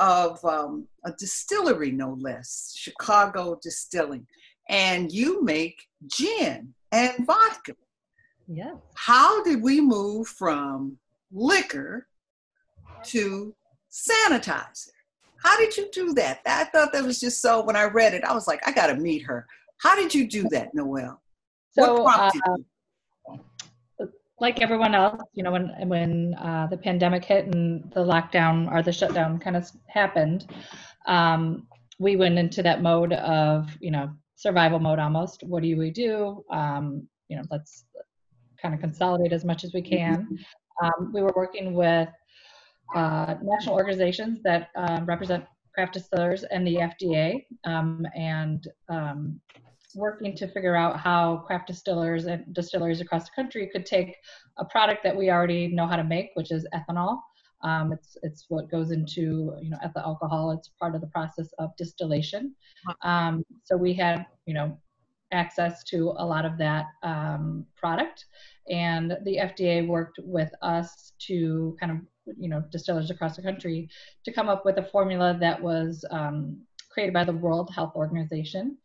of 0.00 0.44
um, 0.44 0.86
a 1.04 1.12
distillery, 1.12 1.90
no 1.90 2.16
less, 2.20 2.74
Chicago 2.76 3.58
Distilling. 3.62 4.26
And 4.68 5.12
you 5.12 5.42
make 5.42 5.86
gin 6.06 6.74
and 6.92 7.26
vodka. 7.26 7.74
Yeah. 8.48 8.74
How 8.94 9.42
did 9.42 9.62
we 9.62 9.80
move 9.80 10.28
from 10.28 10.98
liquor 11.32 12.06
to 13.04 13.54
sanitizer? 13.90 14.88
How 15.42 15.58
did 15.58 15.76
you 15.76 15.88
do 15.92 16.14
that? 16.14 16.40
I 16.46 16.64
thought 16.64 16.92
that 16.92 17.04
was 17.04 17.20
just 17.20 17.42
so, 17.42 17.62
when 17.62 17.76
I 17.76 17.84
read 17.84 18.14
it, 18.14 18.24
I 18.24 18.32
was 18.32 18.48
like, 18.48 18.66
I 18.66 18.72
got 18.72 18.86
to 18.86 18.96
meet 18.96 19.22
her. 19.22 19.46
How 19.78 19.94
did 19.94 20.14
you 20.14 20.26
do 20.26 20.48
that, 20.50 20.74
Noelle? 20.74 21.20
So, 21.72 22.02
what 22.02 22.14
prompted 22.14 22.40
uh, 22.48 22.56
like 24.40 24.60
everyone 24.60 24.94
else, 24.94 25.22
you 25.34 25.42
know, 25.42 25.52
when 25.52 25.72
when 25.86 26.34
uh, 26.34 26.66
the 26.68 26.76
pandemic 26.76 27.24
hit 27.24 27.46
and 27.46 27.90
the 27.94 28.00
lockdown 28.00 28.70
or 28.70 28.82
the 28.82 28.92
shutdown 28.92 29.38
kind 29.38 29.56
of 29.56 29.70
happened, 29.86 30.46
um, 31.06 31.66
we 31.98 32.16
went 32.16 32.38
into 32.38 32.62
that 32.62 32.82
mode 32.82 33.12
of 33.12 33.68
you 33.80 33.90
know 33.90 34.10
survival 34.36 34.78
mode 34.78 34.98
almost. 34.98 35.42
What 35.44 35.62
do 35.62 35.76
we 35.76 35.90
do? 35.90 36.44
Um, 36.50 37.06
you 37.28 37.36
know, 37.36 37.44
let's 37.50 37.84
kind 38.60 38.74
of 38.74 38.80
consolidate 38.80 39.32
as 39.32 39.44
much 39.44 39.64
as 39.64 39.72
we 39.72 39.82
can. 39.82 40.38
Um, 40.82 41.12
we 41.12 41.22
were 41.22 41.32
working 41.36 41.74
with 41.74 42.08
uh, 42.94 43.36
national 43.42 43.76
organizations 43.76 44.40
that 44.42 44.70
um, 44.76 45.06
represent 45.06 45.44
craft 45.74 45.94
distillers 45.94 46.44
and 46.44 46.66
the 46.66 46.76
FDA, 46.76 47.44
um, 47.64 48.06
and 48.14 48.66
um, 48.88 49.40
working 49.94 50.36
to 50.36 50.48
figure 50.48 50.76
out 50.76 50.98
how 50.98 51.38
craft 51.46 51.68
distillers 51.68 52.26
and 52.26 52.44
distilleries 52.54 53.00
across 53.00 53.24
the 53.24 53.30
country 53.34 53.68
could 53.72 53.86
take 53.86 54.16
a 54.58 54.64
product 54.64 55.02
that 55.04 55.16
we 55.16 55.30
already 55.30 55.68
know 55.68 55.86
how 55.86 55.96
to 55.96 56.04
make, 56.04 56.30
which 56.34 56.50
is 56.50 56.66
ethanol. 56.74 57.20
Um, 57.62 57.92
it's 57.92 58.16
it's 58.22 58.44
what 58.48 58.70
goes 58.70 58.90
into 58.90 59.54
you 59.60 59.70
know 59.70 59.78
ethyl 59.82 60.02
alcohol. 60.02 60.50
It's 60.50 60.70
part 60.80 60.94
of 60.94 61.00
the 61.00 61.06
process 61.08 61.48
of 61.58 61.74
distillation. 61.76 62.54
Um, 63.02 63.44
so 63.64 63.76
we 63.76 63.94
had 63.94 64.26
you 64.46 64.54
know 64.54 64.78
access 65.32 65.82
to 65.84 66.14
a 66.18 66.24
lot 66.24 66.44
of 66.44 66.58
that 66.58 66.86
um, 67.02 67.64
product, 67.74 68.26
and 68.68 69.16
the 69.24 69.38
FDA 69.38 69.86
worked 69.86 70.20
with 70.22 70.50
us 70.60 71.12
to 71.20 71.76
kind 71.80 71.92
of 71.92 71.98
you 72.38 72.48
know 72.48 72.62
distillers 72.70 73.10
across 73.10 73.36
the 73.36 73.42
country 73.42 73.88
to 74.24 74.32
come 74.32 74.48
up 74.48 74.64
with 74.66 74.76
a 74.78 74.84
formula 74.84 75.36
that 75.40 75.60
was 75.60 76.04
um, 76.10 76.58
created 76.90 77.12
by 77.12 77.24
the 77.24 77.32
World 77.32 77.70
Health 77.74 77.92
Organization 77.96 78.76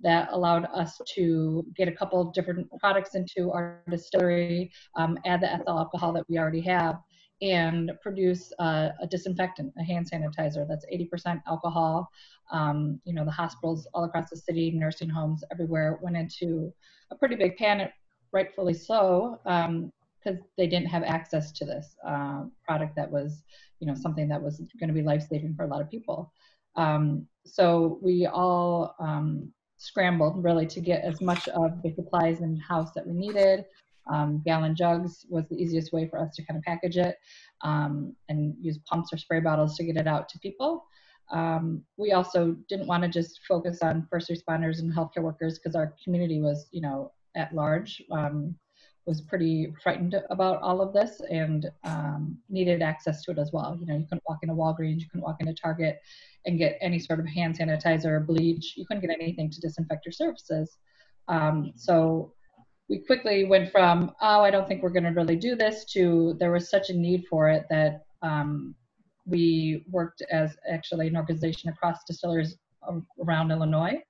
that 0.00 0.28
allowed 0.32 0.66
us 0.74 1.00
to 1.14 1.64
get 1.76 1.88
a 1.88 1.92
couple 1.92 2.24
different 2.32 2.68
products 2.78 3.14
into 3.14 3.50
our 3.50 3.82
distillery, 3.90 4.70
um, 4.96 5.18
add 5.24 5.40
the 5.40 5.52
ethyl 5.52 5.78
alcohol 5.78 6.12
that 6.12 6.24
we 6.28 6.38
already 6.38 6.60
have, 6.60 6.98
and 7.40 7.92
produce 8.02 8.52
uh, 8.58 8.90
a 9.00 9.06
disinfectant, 9.06 9.72
a 9.78 9.84
hand 9.84 10.08
sanitizer 10.10 10.66
that's 10.68 10.84
80% 10.92 11.40
alcohol. 11.46 12.08
Um, 12.50 13.00
you 13.04 13.12
know, 13.12 13.24
the 13.24 13.30
hospitals 13.30 13.88
all 13.94 14.04
across 14.04 14.30
the 14.30 14.36
city, 14.36 14.70
nursing 14.70 15.08
homes 15.08 15.44
everywhere 15.52 15.98
went 16.02 16.16
into 16.16 16.72
a 17.10 17.14
pretty 17.14 17.36
big 17.36 17.56
panic, 17.56 17.92
rightfully 18.32 18.74
so, 18.74 19.38
because 19.44 20.38
um, 20.38 20.44
they 20.56 20.66
didn't 20.66 20.88
have 20.88 21.02
access 21.02 21.52
to 21.52 21.64
this 21.64 21.96
uh, 22.06 22.44
product 22.64 22.96
that 22.96 23.10
was, 23.10 23.42
you 23.80 23.86
know, 23.86 23.94
something 23.94 24.28
that 24.28 24.42
was 24.42 24.60
going 24.80 24.88
to 24.88 24.94
be 24.94 25.02
life 25.02 25.26
saving 25.28 25.54
for 25.54 25.64
a 25.64 25.68
lot 25.68 25.80
of 25.80 25.90
people. 25.90 26.32
Um, 26.76 27.26
so 27.44 27.98
we 28.02 28.26
all 28.26 28.94
um, 29.00 29.52
scrambled 29.78 30.42
really 30.44 30.66
to 30.66 30.80
get 30.80 31.04
as 31.04 31.20
much 31.20 31.48
of 31.48 31.82
the 31.82 31.92
supplies 31.94 32.40
in 32.40 32.56
house 32.58 32.90
that 32.94 33.06
we 33.06 33.14
needed. 33.14 33.64
Um, 34.12 34.42
gallon 34.44 34.74
jugs 34.74 35.26
was 35.28 35.44
the 35.48 35.56
easiest 35.56 35.92
way 35.92 36.08
for 36.08 36.18
us 36.18 36.34
to 36.36 36.44
kind 36.44 36.56
of 36.56 36.64
package 36.64 36.96
it 36.96 37.16
um, 37.62 38.14
and 38.28 38.54
use 38.60 38.78
pumps 38.90 39.12
or 39.12 39.18
spray 39.18 39.40
bottles 39.40 39.76
to 39.76 39.84
get 39.84 39.96
it 39.96 40.06
out 40.06 40.28
to 40.30 40.38
people. 40.38 40.84
um, 41.30 41.82
we 41.96 42.12
also 42.12 42.56
didn't 42.68 42.86
want 42.86 43.02
to 43.02 43.08
just 43.08 43.40
focus 43.46 43.80
on 43.82 44.06
first 44.10 44.30
responders 44.30 44.78
and 44.78 44.92
healthcare 44.92 45.22
workers 45.22 45.58
because 45.58 45.74
our 45.74 45.94
community 46.02 46.40
was, 46.40 46.68
you 46.70 46.80
know, 46.80 47.12
at 47.36 47.54
large 47.54 48.02
um, 48.10 48.54
was 49.08 49.22
pretty 49.22 49.72
frightened 49.82 50.14
about 50.28 50.60
all 50.60 50.82
of 50.82 50.92
this 50.92 51.22
and 51.30 51.70
um, 51.84 52.36
needed 52.50 52.82
access 52.82 53.22
to 53.22 53.30
it 53.30 53.38
as 53.38 53.50
well. 53.52 53.76
You 53.80 53.86
know, 53.86 53.96
you 53.96 54.04
couldn't 54.04 54.22
walk 54.28 54.40
into 54.42 54.54
Walgreens, 54.54 55.00
you 55.00 55.06
couldn't 55.10 55.24
walk 55.24 55.40
into 55.40 55.54
Target 55.54 55.98
and 56.44 56.58
get 56.58 56.76
any 56.82 56.98
sort 56.98 57.18
of 57.18 57.26
hand 57.26 57.58
sanitizer 57.58 58.06
or 58.06 58.20
bleach. 58.20 58.74
You 58.76 58.84
couldn't 58.86 59.00
get 59.00 59.10
anything 59.10 59.50
to 59.50 59.60
disinfect 59.60 60.04
your 60.04 60.12
surfaces. 60.12 60.76
Um, 61.26 61.72
so 61.74 62.34
we 62.90 62.98
quickly 62.98 63.44
went 63.46 63.72
from, 63.72 64.12
oh, 64.20 64.42
I 64.42 64.50
don't 64.50 64.68
think 64.68 64.82
we're 64.82 64.90
going 64.90 65.04
to 65.04 65.10
really 65.10 65.36
do 65.36 65.56
this, 65.56 65.84
to 65.94 66.36
there 66.38 66.52
was 66.52 66.70
such 66.70 66.90
a 66.90 66.94
need 66.94 67.24
for 67.28 67.48
it 67.48 67.66
that 67.70 68.04
um, 68.22 68.74
we 69.26 69.84
worked 69.90 70.22
as 70.30 70.56
actually 70.70 71.08
an 71.08 71.16
organization 71.16 71.70
across 71.70 72.04
distillers 72.06 72.56
around 73.22 73.50
Illinois. 73.50 74.00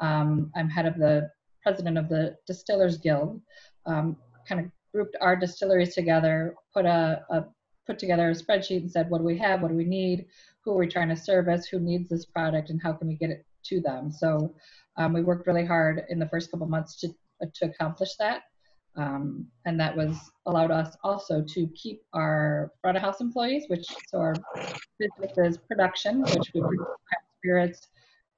Um, 0.00 0.50
I'm 0.56 0.68
head 0.68 0.86
of 0.86 0.96
the 0.98 1.30
president 1.62 1.98
of 1.98 2.08
the 2.08 2.36
Distillers 2.46 2.98
Guild. 2.98 3.40
Um, 3.86 4.16
kind 4.48 4.60
of 4.60 4.70
grouped 4.92 5.16
our 5.20 5.36
distilleries 5.36 5.94
together, 5.94 6.54
put 6.72 6.86
a, 6.86 7.22
a 7.30 7.44
put 7.86 7.98
together 7.98 8.30
a 8.30 8.34
spreadsheet 8.34 8.80
and 8.80 8.90
said, 8.90 9.08
what 9.10 9.18
do 9.18 9.24
we 9.24 9.38
have? 9.38 9.62
What 9.62 9.68
do 9.68 9.76
we 9.76 9.84
need? 9.84 10.26
Who 10.64 10.72
are 10.72 10.78
we 10.78 10.88
trying 10.88 11.08
to 11.08 11.16
service? 11.16 11.66
Who 11.66 11.78
needs 11.78 12.08
this 12.08 12.26
product? 12.26 12.70
And 12.70 12.82
how 12.82 12.92
can 12.92 13.08
we 13.08 13.14
get 13.14 13.30
it 13.30 13.46
to 13.66 13.80
them? 13.80 14.10
So 14.10 14.54
um, 14.96 15.12
we 15.12 15.22
worked 15.22 15.46
really 15.46 15.64
hard 15.64 16.04
in 16.08 16.18
the 16.18 16.28
first 16.28 16.50
couple 16.50 16.66
months 16.66 16.98
to, 17.00 17.08
to 17.54 17.66
accomplish 17.66 18.16
that. 18.16 18.42
Um, 18.96 19.46
and 19.66 19.78
that 19.78 19.94
was 19.94 20.16
allowed 20.46 20.70
us 20.70 20.96
also 21.04 21.44
to 21.46 21.66
keep 21.68 22.02
our 22.14 22.72
front 22.80 22.96
of 22.96 23.02
house 23.02 23.20
employees, 23.20 23.64
which 23.68 23.86
so 24.08 24.18
our 24.18 24.34
business 24.98 25.36
is 25.36 25.58
production, 25.58 26.22
which 26.22 26.50
we 26.54 26.60
produce 26.62 26.86
spirits, 27.38 27.88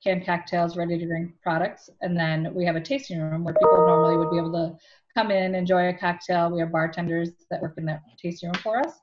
canned 0.02 0.24
cocktails, 0.24 0.76
ready 0.76 0.98
to 0.98 1.06
drink 1.06 1.32
products, 1.42 1.90
and 2.02 2.16
then 2.16 2.52
we 2.54 2.64
have 2.64 2.76
a 2.76 2.80
tasting 2.80 3.20
room 3.20 3.44
where 3.44 3.54
people 3.54 3.86
normally 3.86 4.16
would 4.16 4.30
be 4.30 4.38
able 4.38 4.52
to 4.52 4.76
come 5.16 5.30
in, 5.30 5.54
enjoy 5.54 5.88
a 5.88 5.92
cocktail. 5.92 6.50
We 6.50 6.60
have 6.60 6.72
bartenders 6.72 7.30
that 7.50 7.60
work 7.60 7.74
in 7.78 7.84
that 7.86 8.02
tasting 8.22 8.50
room 8.50 8.60
for 8.62 8.78
us. 8.78 9.00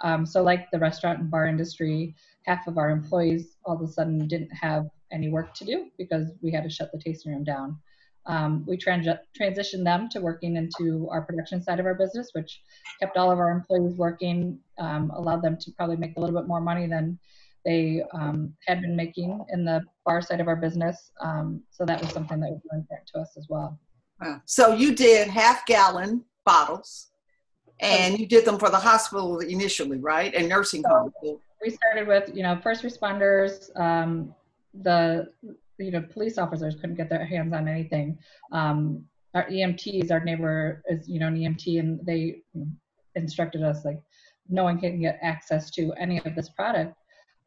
Um, 0.00 0.24
so, 0.24 0.42
like 0.42 0.70
the 0.70 0.78
restaurant 0.78 1.20
and 1.20 1.30
bar 1.30 1.46
industry, 1.46 2.14
half 2.46 2.66
of 2.66 2.78
our 2.78 2.90
employees 2.90 3.56
all 3.64 3.76
of 3.76 3.82
a 3.82 3.92
sudden 3.92 4.26
didn't 4.28 4.52
have 4.52 4.86
any 5.12 5.28
work 5.28 5.54
to 5.54 5.64
do 5.64 5.86
because 5.98 6.32
we 6.42 6.50
had 6.52 6.64
to 6.64 6.70
shut 6.70 6.90
the 6.92 6.98
tasting 6.98 7.32
room 7.32 7.44
down. 7.44 7.78
Um, 8.26 8.64
we 8.66 8.76
trans- 8.76 9.08
transitioned 9.38 9.84
them 9.84 10.08
to 10.10 10.20
working 10.20 10.56
into 10.56 11.08
our 11.10 11.22
production 11.22 11.62
side 11.62 11.80
of 11.80 11.86
our 11.86 11.94
business, 11.94 12.30
which 12.34 12.60
kept 13.00 13.16
all 13.16 13.30
of 13.30 13.38
our 13.38 13.50
employees 13.50 13.96
working, 13.96 14.58
um, 14.78 15.10
allowed 15.10 15.42
them 15.42 15.56
to 15.58 15.72
probably 15.72 15.96
make 15.96 16.16
a 16.16 16.20
little 16.20 16.38
bit 16.38 16.46
more 16.46 16.60
money 16.60 16.86
than 16.86 17.18
they 17.68 18.02
um, 18.14 18.54
had 18.66 18.80
been 18.80 18.96
making 18.96 19.44
in 19.50 19.64
the 19.64 19.82
bar 20.06 20.22
side 20.22 20.40
of 20.40 20.48
our 20.48 20.56
business. 20.56 21.12
Um, 21.20 21.62
so 21.70 21.84
that 21.84 22.00
was 22.00 22.10
something 22.12 22.40
that 22.40 22.50
was 22.50 22.60
really 22.70 22.80
important 22.80 23.10
to 23.14 23.20
us 23.20 23.36
as 23.36 23.46
well. 23.50 23.78
Wow. 24.20 24.40
So 24.46 24.74
you 24.74 24.94
did 24.94 25.28
half 25.28 25.66
gallon 25.66 26.24
bottles 26.46 27.08
and 27.80 28.18
you 28.18 28.26
did 28.26 28.46
them 28.46 28.58
for 28.58 28.70
the 28.70 28.78
hospital 28.78 29.40
initially, 29.40 29.98
right? 29.98 30.34
And 30.34 30.48
nursing 30.48 30.82
so 30.82 31.12
homes. 31.22 31.40
We 31.62 31.70
started 31.70 32.08
with, 32.08 32.34
you 32.34 32.42
know, 32.42 32.58
first 32.62 32.82
responders, 32.82 33.68
um, 33.78 34.34
the 34.82 35.28
you 35.78 35.90
know 35.90 36.02
police 36.12 36.38
officers 36.38 36.74
couldn't 36.74 36.96
get 36.96 37.08
their 37.08 37.24
hands 37.24 37.52
on 37.52 37.68
anything. 37.68 38.18
Um, 38.52 39.04
our 39.34 39.48
EMTs, 39.48 40.10
our 40.10 40.20
neighbor 40.20 40.82
is 40.88 41.08
you 41.08 41.20
know 41.20 41.28
an 41.28 41.36
EMT, 41.36 41.78
and 41.78 42.04
they 42.04 42.42
instructed 43.14 43.62
us 43.62 43.84
like 43.84 44.00
no 44.48 44.64
one 44.64 44.78
can 44.78 45.00
get 45.00 45.18
access 45.22 45.70
to 45.72 45.92
any 45.94 46.18
of 46.18 46.34
this 46.34 46.48
product. 46.50 46.94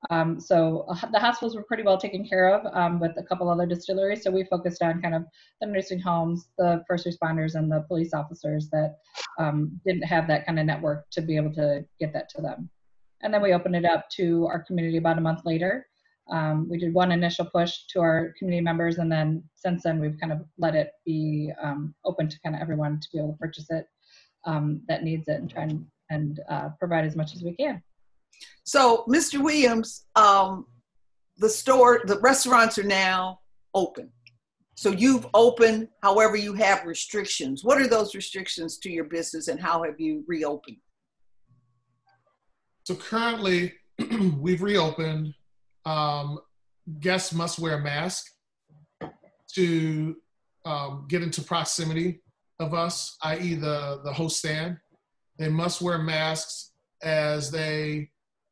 Um, 0.10 0.40
so 0.40 0.86
uh, 0.90 1.08
the 1.12 1.20
hospitals 1.20 1.56
were 1.56 1.64
pretty 1.64 1.84
well 1.84 1.98
taken 1.98 2.28
care 2.28 2.50
of 2.50 2.66
um, 2.74 3.00
with 3.00 3.12
a 3.18 3.24
couple 3.24 3.50
other 3.50 3.68
distilleries. 3.68 4.24
So 4.24 4.32
we 4.32 4.44
focused 4.46 4.82
on 4.82 5.02
kind 5.02 5.14
of 5.14 5.26
the 5.60 5.68
nursing 5.68 6.00
homes, 6.00 6.48
the 6.58 6.84
first 6.88 7.06
responders, 7.06 7.56
and 7.56 7.72
the 7.72 7.86
police 7.88 8.14
officers 8.14 8.70
that 8.72 8.96
um, 9.40 9.80
didn't 9.86 10.04
have 10.04 10.28
that 10.28 10.46
kind 10.46 10.60
of 10.60 10.66
network 10.66 11.10
to 11.12 11.22
be 11.22 11.36
able 11.36 11.54
to 11.54 11.86
get 12.00 12.14
that 12.14 12.30
to 12.30 12.42
them. 12.42 12.70
And 13.22 13.32
then 13.32 13.44
we 13.44 13.54
opened 13.54 13.76
it 13.76 13.86
up 13.86 14.10
to 14.12 14.48
our 14.48 14.64
community 14.64 14.98
about 14.98 15.20
a 15.20 15.22
month 15.22 15.42
later. 15.46 15.86
Um, 16.32 16.68
we 16.70 16.78
did 16.78 16.94
one 16.94 17.12
initial 17.12 17.46
push 17.46 17.86
to 17.90 18.00
our 18.00 18.34
community 18.40 18.64
members, 18.64 18.98
and 18.98 19.12
then 19.12 19.44
since 19.56 19.84
then 19.84 20.00
we've 20.00 20.20
kind 20.20 20.32
of 20.32 20.40
let 20.58 20.76
it 20.76 20.92
be 21.06 21.52
um, 21.62 21.94
open 22.06 22.30
to 22.30 22.40
kind 22.42 22.56
of 22.56 22.62
everyone 22.62 23.00
to 23.00 23.08
be 23.12 23.20
able 23.20 23.34
to 23.34 23.38
purchase 23.38 23.70
it 23.70 23.86
um, 24.46 24.82
that 24.88 25.04
needs 25.04 25.28
it 25.28 25.42
and 25.42 25.50
try 25.50 25.64
and, 25.64 25.86
and 26.10 26.40
uh, 26.50 26.70
provide 26.80 27.06
as 27.06 27.16
much 27.16 27.36
as 27.36 27.44
we 27.44 27.56
can. 27.56 27.82
So, 28.64 29.06
Mr. 29.08 29.44
Williams, 29.44 30.06
um, 30.16 30.66
the 31.38 31.50
store, 31.50 32.02
the 32.06 32.20
restaurants 32.20 32.78
are 32.78 32.84
now 32.84 33.40
open. 33.74 34.12
So 34.76 34.90
you've 34.92 35.28
opened, 35.34 35.90
however, 36.02 36.36
you 36.36 36.54
have 36.54 36.86
restrictions. 36.86 37.64
What 37.64 37.80
are 37.80 37.88
those 37.88 38.16
restrictions 38.16 38.78
to 38.80 38.90
your 38.90 39.04
business, 39.04 39.48
and 39.48 39.60
how 39.60 39.84
have 39.84 40.00
you 40.00 40.24
reopened? 40.28 40.78
So 42.86 42.96
currently, 42.96 43.74
we've 44.40 44.62
reopened 44.62 45.34
um, 45.86 46.40
guests 47.00 47.34
must 47.34 47.60
wear 47.60 47.76
a 47.76 47.84
mask 47.84 48.26
to 49.54 50.16
um, 50.66 51.06
get 51.08 51.22
into 51.22 51.42
proximity 51.42 52.22
of 52.60 52.74
us, 52.74 53.18
i.e., 53.24 53.56
the, 53.56 54.02
the 54.04 54.14
host 54.14 54.40
stand. 54.40 54.78
They 55.38 55.50
must 55.50 55.82
wear 55.82 55.98
masks 55.98 56.72
as 57.04 57.52
they 57.52 58.10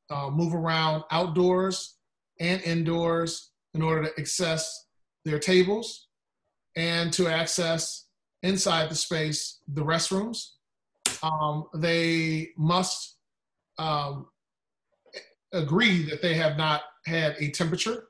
uh, 0.10 0.30
move 0.30 0.54
around 0.54 1.04
outdoors 1.12 1.98
and 2.39 2.62
indoors 2.62 3.51
in 3.74 3.82
order 3.82 4.06
to 4.06 4.20
access 4.20 4.88
their 5.25 5.39
tables 5.39 6.08
and 6.75 7.12
to 7.13 7.28
access 7.28 8.06
inside 8.44 8.89
the 8.89 8.96
space 8.96 9.60
the 9.68 9.84
restrooms. 9.84 10.51
Um, 11.22 11.66
they 11.74 12.50
must 12.58 13.18
um, 13.78 14.28
agree 15.51 16.04
that 16.04 16.22
they 16.22 16.34
have 16.36 16.58
not 16.58 16.84
had 17.06 17.36
a 17.39 17.50
temperature. 17.51 18.08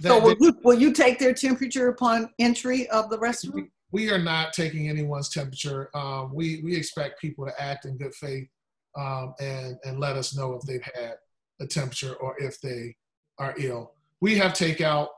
So 0.00 0.20
will, 0.20 0.28
they, 0.28 0.36
you, 0.40 0.58
will 0.62 0.78
you 0.78 0.92
take 0.92 1.18
their 1.18 1.34
temperature 1.34 1.88
upon 1.88 2.30
entry 2.38 2.88
of 2.90 3.10
the 3.10 3.18
restaurant? 3.18 3.68
We 3.90 4.10
are 4.10 4.18
not 4.18 4.52
taking 4.52 4.88
anyone's 4.88 5.28
temperature. 5.28 5.90
Um, 5.94 6.32
we, 6.32 6.60
we 6.62 6.76
expect 6.76 7.20
people 7.20 7.46
to 7.46 7.60
act 7.60 7.84
in 7.84 7.96
good 7.96 8.14
faith 8.14 8.48
um, 8.98 9.34
and, 9.40 9.78
and 9.84 10.00
let 10.00 10.16
us 10.16 10.36
know 10.36 10.54
if 10.54 10.62
they've 10.62 10.82
had 10.82 11.14
a 11.60 11.66
temperature 11.66 12.14
or 12.14 12.34
if 12.38 12.60
they 12.60 12.96
are 13.38 13.54
ill. 13.58 13.92
We 14.20 14.36
have 14.38 14.52
takeout 14.52 15.08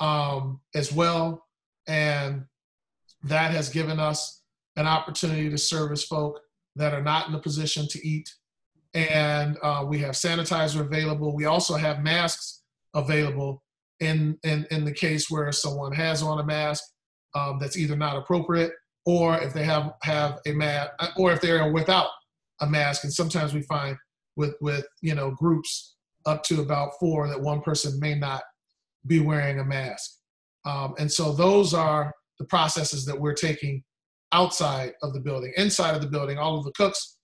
um, 0.00 0.60
as 0.74 0.92
well, 0.92 1.46
and 1.86 2.44
that 3.22 3.52
has 3.52 3.68
given 3.68 4.00
us 4.00 4.42
an 4.76 4.86
opportunity 4.86 5.48
to 5.50 5.58
service 5.58 6.04
folk 6.04 6.40
that 6.76 6.94
are 6.94 7.02
not 7.02 7.28
in 7.28 7.34
a 7.34 7.40
position 7.40 7.86
to 7.88 8.06
eat. 8.06 8.28
And 8.94 9.56
uh, 9.62 9.84
we 9.86 9.98
have 9.98 10.14
sanitizer 10.14 10.80
available. 10.80 11.34
We 11.34 11.44
also 11.44 11.74
have 11.74 12.02
masks 12.02 12.62
available 12.94 13.62
in, 14.00 14.38
in, 14.44 14.66
in 14.70 14.84
the 14.84 14.92
case 14.92 15.30
where 15.30 15.50
someone 15.52 15.92
has 15.92 16.22
on 16.22 16.40
a 16.40 16.44
mask 16.44 16.84
um, 17.34 17.58
that's 17.60 17.76
either 17.76 17.96
not 17.96 18.16
appropriate 18.16 18.72
or 19.04 19.36
if 19.38 19.52
they 19.52 19.64
have, 19.64 19.94
have 20.02 20.38
a 20.46 20.52
mask 20.52 20.90
or 21.16 21.32
if 21.32 21.40
they're 21.40 21.72
without 21.72 22.08
a 22.60 22.66
mask. 22.66 23.04
And 23.04 23.12
sometimes 23.12 23.54
we 23.54 23.62
find 23.62 23.96
with, 24.36 24.54
with, 24.60 24.86
you 25.00 25.14
know, 25.14 25.30
groups 25.30 25.96
up 26.26 26.42
to 26.44 26.60
about 26.60 26.92
four 27.00 27.28
that 27.28 27.40
one 27.40 27.60
person 27.60 27.98
may 28.00 28.14
not 28.14 28.42
be 29.06 29.20
wearing 29.20 29.60
a 29.60 29.64
mask. 29.64 30.10
Um, 30.64 30.94
and 30.98 31.10
so 31.10 31.32
those 31.32 31.72
are 31.74 32.12
the 32.38 32.44
processes 32.44 33.04
that 33.06 33.18
we're 33.18 33.34
taking 33.34 33.82
outside 34.32 34.92
of 35.02 35.14
the 35.14 35.20
building. 35.20 35.52
Inside 35.56 35.94
of 35.94 36.02
the 36.02 36.08
building, 36.08 36.38
all 36.38 36.58
of 36.58 36.64
the 36.64 36.72
cooks 36.72 37.16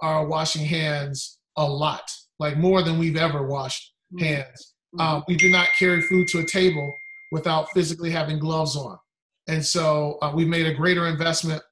are 0.00 0.26
washing 0.26 0.64
hands 0.64 1.38
a 1.56 1.64
lot, 1.64 2.10
like 2.38 2.56
more 2.56 2.82
than 2.82 2.98
we've 2.98 3.16
ever 3.16 3.46
washed 3.46 3.94
mm-hmm. 4.12 4.24
hands. 4.24 4.74
Uh, 4.98 5.20
we 5.28 5.36
do 5.36 5.50
not 5.50 5.68
carry 5.78 6.00
food 6.00 6.26
to 6.28 6.38
a 6.38 6.46
table 6.46 6.92
without 7.30 7.68
physically 7.72 8.10
having 8.10 8.38
gloves 8.38 8.74
on. 8.74 8.98
And 9.48 9.64
so 9.64 10.18
uh, 10.22 10.32
we 10.34 10.44
made 10.44 10.66
a 10.66 10.74
greater 10.74 11.06
investment 11.06 11.62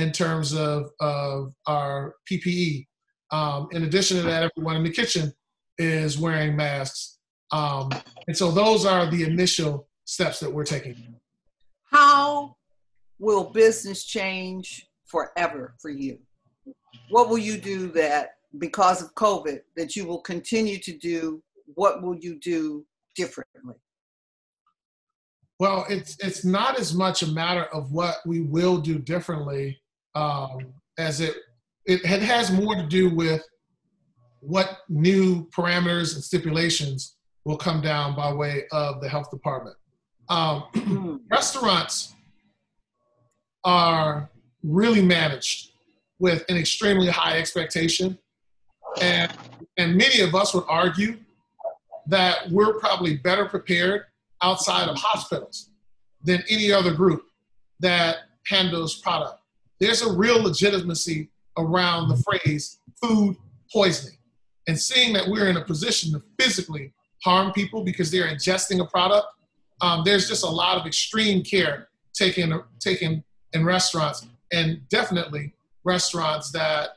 in 0.00 0.12
terms 0.12 0.54
of, 0.54 0.90
of 1.00 1.52
our 1.66 2.14
PPE. 2.30 2.86
Um, 3.30 3.68
in 3.72 3.84
addition 3.84 4.16
to 4.16 4.22
that, 4.24 4.42
everyone 4.42 4.76
in 4.76 4.82
the 4.82 4.90
kitchen 4.90 5.32
is 5.78 6.18
wearing 6.18 6.56
masks. 6.56 7.18
Um, 7.52 7.90
and 8.26 8.36
so 8.36 8.50
those 8.50 8.86
are 8.86 9.10
the 9.10 9.24
initial 9.24 9.88
steps 10.04 10.40
that 10.40 10.52
we're 10.52 10.64
taking. 10.64 10.96
How 11.90 12.56
will 13.18 13.50
business 13.50 14.04
change 14.04 14.86
forever 15.04 15.74
for 15.80 15.90
you? 15.90 16.18
What 17.10 17.28
will 17.28 17.38
you 17.38 17.58
do 17.58 17.88
that 17.92 18.36
because 18.58 19.02
of 19.02 19.14
COVID 19.14 19.60
that 19.76 19.96
you 19.96 20.06
will 20.06 20.20
continue 20.20 20.78
to 20.78 20.96
do 20.96 21.42
what 21.74 22.02
will 22.02 22.16
you 22.16 22.38
do 22.40 22.84
differently? 23.14 23.74
Well, 25.58 25.84
it's 25.88 26.16
it's 26.20 26.44
not 26.44 26.78
as 26.78 26.94
much 26.94 27.22
a 27.22 27.26
matter 27.26 27.64
of 27.64 27.92
what 27.92 28.16
we 28.26 28.40
will 28.40 28.78
do 28.78 28.98
differently 28.98 29.79
um, 30.14 30.72
as 30.98 31.20
it, 31.20 31.36
it 31.86 32.04
it 32.04 32.22
has 32.22 32.50
more 32.50 32.74
to 32.74 32.86
do 32.86 33.14
with 33.14 33.42
what 34.40 34.78
new 34.88 35.46
parameters 35.50 36.14
and 36.14 36.24
stipulations 36.24 37.16
will 37.44 37.56
come 37.56 37.80
down 37.80 38.14
by 38.14 38.32
way 38.32 38.64
of 38.72 39.00
the 39.00 39.08
health 39.08 39.30
department. 39.30 39.76
Um, 40.28 41.22
restaurants 41.30 42.14
are 43.64 44.30
really 44.62 45.02
managed 45.02 45.72
with 46.18 46.44
an 46.48 46.56
extremely 46.56 47.08
high 47.08 47.38
expectation. 47.38 48.18
And, 49.00 49.32
and 49.78 49.96
many 49.96 50.20
of 50.20 50.34
us 50.34 50.54
would 50.54 50.64
argue 50.68 51.18
that 52.06 52.50
we're 52.50 52.74
probably 52.74 53.16
better 53.16 53.46
prepared 53.46 54.04
outside 54.42 54.88
of 54.88 54.96
hospitals 54.96 55.70
than 56.22 56.42
any 56.48 56.72
other 56.72 56.92
group 56.92 57.24
that 57.80 58.18
handles 58.46 58.96
product. 58.96 59.39
There's 59.80 60.02
a 60.02 60.12
real 60.12 60.42
legitimacy 60.42 61.30
around 61.56 62.08
the 62.08 62.16
phrase 62.16 62.78
food 63.02 63.36
poisoning. 63.72 64.18
And 64.68 64.78
seeing 64.78 65.12
that 65.14 65.26
we're 65.26 65.48
in 65.48 65.56
a 65.56 65.64
position 65.64 66.12
to 66.12 66.22
physically 66.38 66.92
harm 67.24 67.52
people 67.52 67.82
because 67.82 68.10
they're 68.10 68.28
ingesting 68.28 68.80
a 68.80 68.86
product, 68.86 69.26
um, 69.80 70.02
there's 70.04 70.28
just 70.28 70.44
a 70.44 70.48
lot 70.48 70.78
of 70.78 70.86
extreme 70.86 71.42
care 71.42 71.88
taken, 72.12 72.62
taken 72.78 73.24
in 73.52 73.64
restaurants 73.64 74.26
and 74.52 74.86
definitely 74.90 75.54
restaurants 75.84 76.52
that 76.52 76.90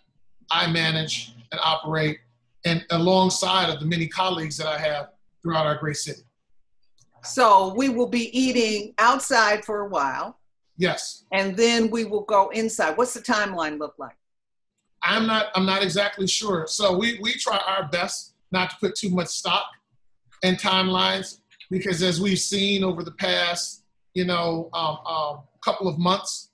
I 0.51 0.69
manage 0.69 1.33
and 1.51 1.59
operate 1.63 2.19
and 2.65 2.85
alongside 2.91 3.69
of 3.69 3.79
the 3.79 3.85
many 3.85 4.07
colleagues 4.07 4.57
that 4.57 4.67
I 4.67 4.77
have 4.77 5.09
throughout 5.41 5.65
our 5.65 5.77
great 5.77 5.97
city. 5.97 6.21
So 7.23 7.73
we 7.73 7.89
will 7.89 8.07
be 8.07 8.37
eating 8.37 8.93
outside 8.97 9.63
for 9.63 9.81
a 9.81 9.87
while. 9.87 10.37
Yes. 10.77 11.25
And 11.31 11.55
then 11.55 11.89
we 11.89 12.05
will 12.05 12.23
go 12.23 12.49
inside. 12.49 12.97
What's 12.97 13.13
the 13.13 13.21
timeline 13.21 13.79
look 13.79 13.95
like? 13.97 14.17
I'm 15.03 15.27
not 15.27 15.47
I'm 15.55 15.65
not 15.65 15.83
exactly 15.83 16.27
sure. 16.27 16.65
So 16.67 16.97
we 16.97 17.19
we 17.21 17.33
try 17.33 17.61
our 17.67 17.87
best 17.89 18.33
not 18.51 18.69
to 18.71 18.75
put 18.79 18.95
too 18.95 19.09
much 19.09 19.27
stock 19.27 19.65
in 20.43 20.55
timelines 20.55 21.39
because 21.69 22.01
as 22.01 22.21
we've 22.21 22.39
seen 22.39 22.83
over 22.83 23.03
the 23.03 23.11
past, 23.11 23.83
you 24.13 24.25
know, 24.25 24.69
um, 24.73 24.97
um, 25.05 25.39
couple 25.63 25.87
of 25.87 25.97
months, 25.97 26.51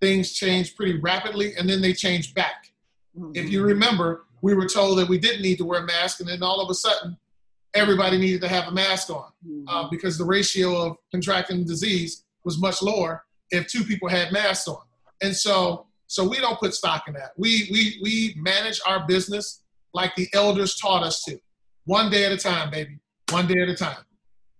things 0.00 0.32
change 0.32 0.76
pretty 0.76 0.98
rapidly 1.00 1.54
and 1.56 1.68
then 1.68 1.80
they 1.80 1.92
change 1.92 2.34
back. 2.34 2.72
Mm-hmm. 3.18 3.32
If 3.34 3.50
you 3.50 3.62
remember, 3.62 4.24
we 4.40 4.54
were 4.54 4.66
told 4.66 4.98
that 4.98 5.08
we 5.08 5.18
didn't 5.18 5.42
need 5.42 5.58
to 5.58 5.64
wear 5.64 5.82
masks, 5.82 6.20
and 6.20 6.28
then 6.28 6.42
all 6.42 6.60
of 6.60 6.70
a 6.70 6.74
sudden, 6.74 7.16
everybody 7.74 8.18
needed 8.18 8.40
to 8.40 8.48
have 8.48 8.68
a 8.68 8.72
mask 8.72 9.10
on 9.10 9.30
mm-hmm. 9.46 9.68
uh, 9.68 9.88
because 9.88 10.18
the 10.18 10.24
ratio 10.24 10.74
of 10.74 10.96
contracting 11.10 11.64
disease 11.64 12.24
was 12.44 12.58
much 12.58 12.82
lower 12.82 13.24
if 13.52 13.68
two 13.68 13.84
people 13.84 14.08
had 14.08 14.32
masks 14.32 14.66
on. 14.66 14.82
And 15.22 15.36
so, 15.36 15.86
so 16.08 16.28
we 16.28 16.38
don't 16.38 16.58
put 16.58 16.74
stock 16.74 17.04
in 17.06 17.14
that. 17.14 17.30
We 17.36 17.68
we 17.70 18.00
we 18.02 18.34
manage 18.36 18.80
our 18.86 19.06
business 19.06 19.62
like 19.94 20.14
the 20.16 20.26
elders 20.32 20.74
taught 20.76 21.04
us 21.04 21.22
to, 21.24 21.38
one 21.84 22.10
day 22.10 22.24
at 22.24 22.32
a 22.32 22.36
time, 22.36 22.70
baby, 22.70 22.98
one 23.30 23.46
day 23.46 23.60
at 23.62 23.68
a 23.68 23.76
time. 23.76 24.04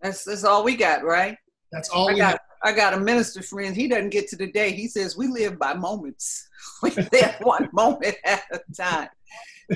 That's 0.01 0.25
that's 0.25 0.45
all 0.45 0.63
we 0.63 0.77
got, 0.77 1.03
right? 1.03 1.37
That's 1.73 1.89
all 1.89 2.11
I 2.11 2.13
we 2.13 2.19
got. 2.21 2.31
have. 2.33 2.41
I 2.65 2.73
got 2.73 2.95
a 2.95 3.01
minister 3.01 3.43
friend. 3.43 3.75
He 3.75 3.89
doesn't 3.89 4.11
get 4.11 4.29
to 4.29 4.37
the 4.37 4.47
day. 4.47 4.71
He 4.71 4.87
says 4.87 5.17
we 5.17 5.27
live 5.27 5.59
by 5.59 5.75
moments. 5.75 6.49
we 6.83 6.91
live 6.91 7.35
one 7.41 7.69
moment 7.73 8.17
at 8.25 8.43
a 8.53 8.61
time. 8.77 9.09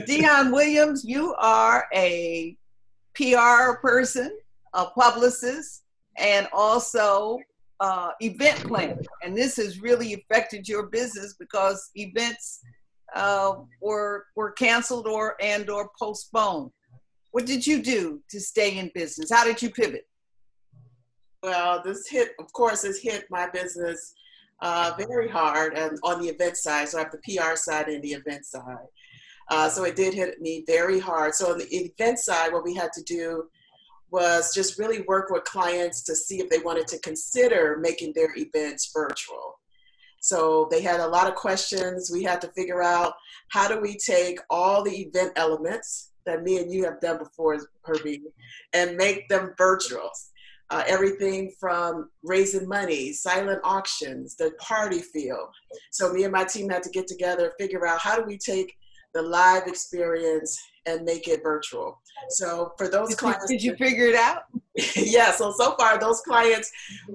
Dion 0.07 0.53
Williams, 0.53 1.05
you 1.05 1.35
are 1.39 1.87
a 1.95 2.57
PR 3.15 3.79
person, 3.81 4.37
a 4.75 4.87
publicist, 4.87 5.83
and 6.19 6.49
also 6.53 7.39
uh, 7.81 8.11
event 8.21 8.59
planner. 8.67 9.01
And 9.23 9.37
this 9.37 9.57
has 9.57 9.81
really 9.81 10.15
affected 10.15 10.69
your 10.69 10.87
business 10.87 11.35
because 11.39 11.91
events 11.95 12.61
uh, 13.15 13.57
were 13.81 14.27
were 14.35 14.53
canceled 14.53 15.07
or 15.07 15.37
and 15.41 15.69
or 15.71 15.91
postponed. 15.99 16.71
What 17.33 17.47
did 17.47 17.67
you 17.67 17.83
do 17.83 18.23
to 18.31 18.41
stay 18.41 18.79
in 18.79 18.91
business? 18.95 19.31
How 19.31 19.45
did 19.45 19.61
you 19.61 19.71
pivot? 19.71 20.07
Well, 21.43 21.83
this 21.85 22.09
hit, 22.09 22.31
of 22.41 22.53
course, 22.53 22.83
has 22.83 22.99
hit 22.99 23.27
my 23.31 23.49
business 23.51 24.15
uh, 24.63 24.93
very 24.97 25.29
hard 25.29 25.75
and 25.75 25.99
on 26.03 26.21
the 26.21 26.29
event 26.29 26.57
side. 26.57 26.89
So 26.89 26.99
I 26.99 27.03
have 27.03 27.13
the 27.13 27.37
PR 27.37 27.57
side 27.57 27.89
and 27.89 28.03
the 28.03 28.15
event 28.15 28.47
side. 28.47 28.87
Uh, 29.49 29.69
so 29.69 29.85
it 29.85 29.95
did 29.95 30.15
hit 30.15 30.41
me 30.41 30.65
very 30.67 30.99
hard. 30.99 31.35
So 31.35 31.53
on 31.53 31.59
the 31.59 31.69
event 31.71 32.19
side, 32.19 32.53
what 32.53 32.65
we 32.65 32.75
had 32.75 32.93
to 32.95 33.03
do 33.03 33.45
was 34.11 34.55
just 34.55 34.79
really 34.79 35.03
work 35.03 35.31
with 35.31 35.45
clients 35.45 36.03
to 36.05 36.15
see 36.15 36.41
if 36.41 36.49
they 36.49 36.59
wanted 36.59 36.87
to 36.89 36.99
consider 37.01 37.79
making 37.81 38.13
their 38.15 38.31
events 38.37 38.91
virtual. 38.93 39.59
So 40.21 40.69
they 40.71 40.83
had 40.83 41.01
a 41.01 41.07
lot 41.07 41.29
of 41.29 41.35
questions. 41.35 42.11
We 42.13 42.23
had 42.23 42.41
to 42.41 42.49
figure 42.49 42.83
out 42.83 43.15
how 43.51 43.69
do 43.69 43.81
we 43.81 43.97
take 43.97 44.41
all 44.51 44.83
the 44.83 45.03
event 45.03 45.33
elements 45.37 46.11
that 46.25 46.43
me 46.43 46.59
and 46.59 46.73
you 46.73 46.85
have 46.85 47.01
done 47.01 47.19
before, 47.19 47.59
Herbie, 47.85 48.23
and 48.73 48.97
make 48.97 49.29
them 49.29 49.55
virtual. 49.57 50.11
Uh, 50.71 50.83
everything 50.89 51.53
from 51.61 52.11
raising 52.25 52.69
money, 52.69 53.13
silent 53.13 53.61
auctions, 53.63 54.35
the 54.35 54.51
party 54.59 54.99
feel. 54.99 55.49
So 55.93 56.13
me 56.13 56.25
and 56.25 56.33
my 56.33 56.43
team 56.43 56.69
had 56.69 56.83
to 56.83 56.91
get 56.91 57.07
together, 57.07 57.53
figure 57.57 57.87
out 57.87 58.01
how 58.01 58.17
do 58.17 58.25
we 58.27 58.37
take 58.37 58.75
the 59.17 59.23
live 59.23 59.67
experience 59.67 60.59
and 60.87 61.05
make 61.05 61.27
it 61.27 61.43
virtual. 61.43 62.01
So 62.29 62.73
for 62.79 62.89
those 62.89 63.11
did 63.11 63.19
clients, 63.19 63.51
you, 63.51 63.59
did 63.59 63.65
you 63.65 63.77
figure 63.77 64.07
it 64.07 64.15
out? 64.15 64.43
yeah. 64.97 65.33
So 65.33 65.53
so 65.53 65.75
far, 65.77 65.99
those 65.99 66.21
clients, 66.21 66.71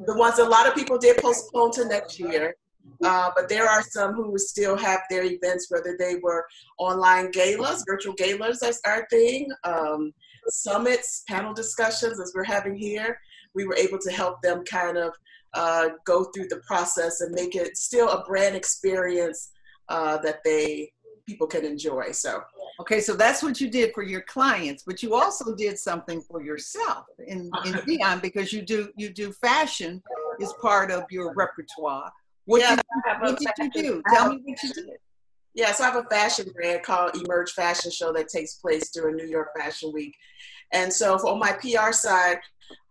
the 0.05 0.15
ones 0.15 0.39
a 0.39 0.45
lot 0.45 0.67
of 0.67 0.75
people 0.75 0.97
did 0.97 1.17
postpone 1.17 1.71
to 1.73 1.85
next 1.85 2.19
year. 2.19 2.55
Uh, 3.03 3.31
but 3.35 3.49
there 3.49 3.67
are 3.67 3.81
some 3.83 4.13
who 4.13 4.37
still 4.37 4.77
have 4.77 5.01
their 5.09 5.23
events, 5.23 5.67
whether 5.69 5.95
they 5.97 6.15
were 6.21 6.45
online 6.77 7.31
galas, 7.31 7.83
virtual 7.87 8.13
galas, 8.13 8.59
that's 8.59 8.79
our 8.85 9.07
thing, 9.09 9.49
um, 9.63 10.11
summits, 10.47 11.23
panel 11.27 11.53
discussions, 11.53 12.19
as 12.19 12.31
we're 12.35 12.43
having 12.43 12.75
here 12.75 13.17
we 13.53 13.65
were 13.65 13.75
able 13.75 13.99
to 13.99 14.11
help 14.11 14.41
them 14.41 14.63
kind 14.63 14.97
of 14.97 15.13
uh, 15.53 15.89
go 16.05 16.25
through 16.25 16.47
the 16.47 16.61
process 16.65 17.21
and 17.21 17.33
make 17.33 17.55
it 17.55 17.77
still 17.77 18.09
a 18.09 18.23
brand 18.23 18.55
experience 18.55 19.51
uh, 19.89 20.17
that 20.17 20.39
they 20.43 20.91
people 21.25 21.47
can 21.47 21.65
enjoy. 21.65 22.11
So 22.11 22.41
okay, 22.79 22.99
so 23.01 23.15
that's 23.15 23.43
what 23.43 23.61
you 23.61 23.69
did 23.69 23.93
for 23.93 24.03
your 24.03 24.21
clients, 24.21 24.83
but 24.83 25.03
you 25.03 25.15
also 25.15 25.55
did 25.55 25.77
something 25.77 26.21
for 26.21 26.41
yourself 26.41 27.05
in 27.27 27.49
in 27.65 27.79
Dion 27.85 28.19
because 28.19 28.53
you 28.53 28.61
do 28.61 28.89
you 28.95 29.09
do 29.09 29.31
fashion 29.33 30.01
is 30.39 30.53
part 30.61 30.91
of 30.91 31.03
your 31.09 31.33
repertoire. 31.33 32.11
What, 32.45 32.61
yeah, 32.61 32.75
did, 32.75 32.85
what 33.21 33.37
did 33.37 33.47
you 33.57 33.83
do? 33.83 34.03
Tell 34.13 34.29
me 34.29 34.41
what 34.43 34.63
you 34.63 34.73
did. 34.73 34.85
Yeah, 35.53 35.73
so 35.73 35.83
I 35.83 35.87
have 35.87 36.05
a 36.05 36.09
fashion 36.09 36.49
brand 36.55 36.83
called 36.83 37.15
Emerge 37.15 37.51
Fashion 37.51 37.91
Show 37.91 38.13
that 38.13 38.29
takes 38.29 38.55
place 38.55 38.89
during 38.91 39.17
New 39.17 39.27
York 39.27 39.49
Fashion 39.57 39.91
Week. 39.93 40.15
And 40.71 40.91
so 40.91 41.15
on 41.15 41.39
my 41.39 41.51
PR 41.53 41.91
side, 41.91 42.39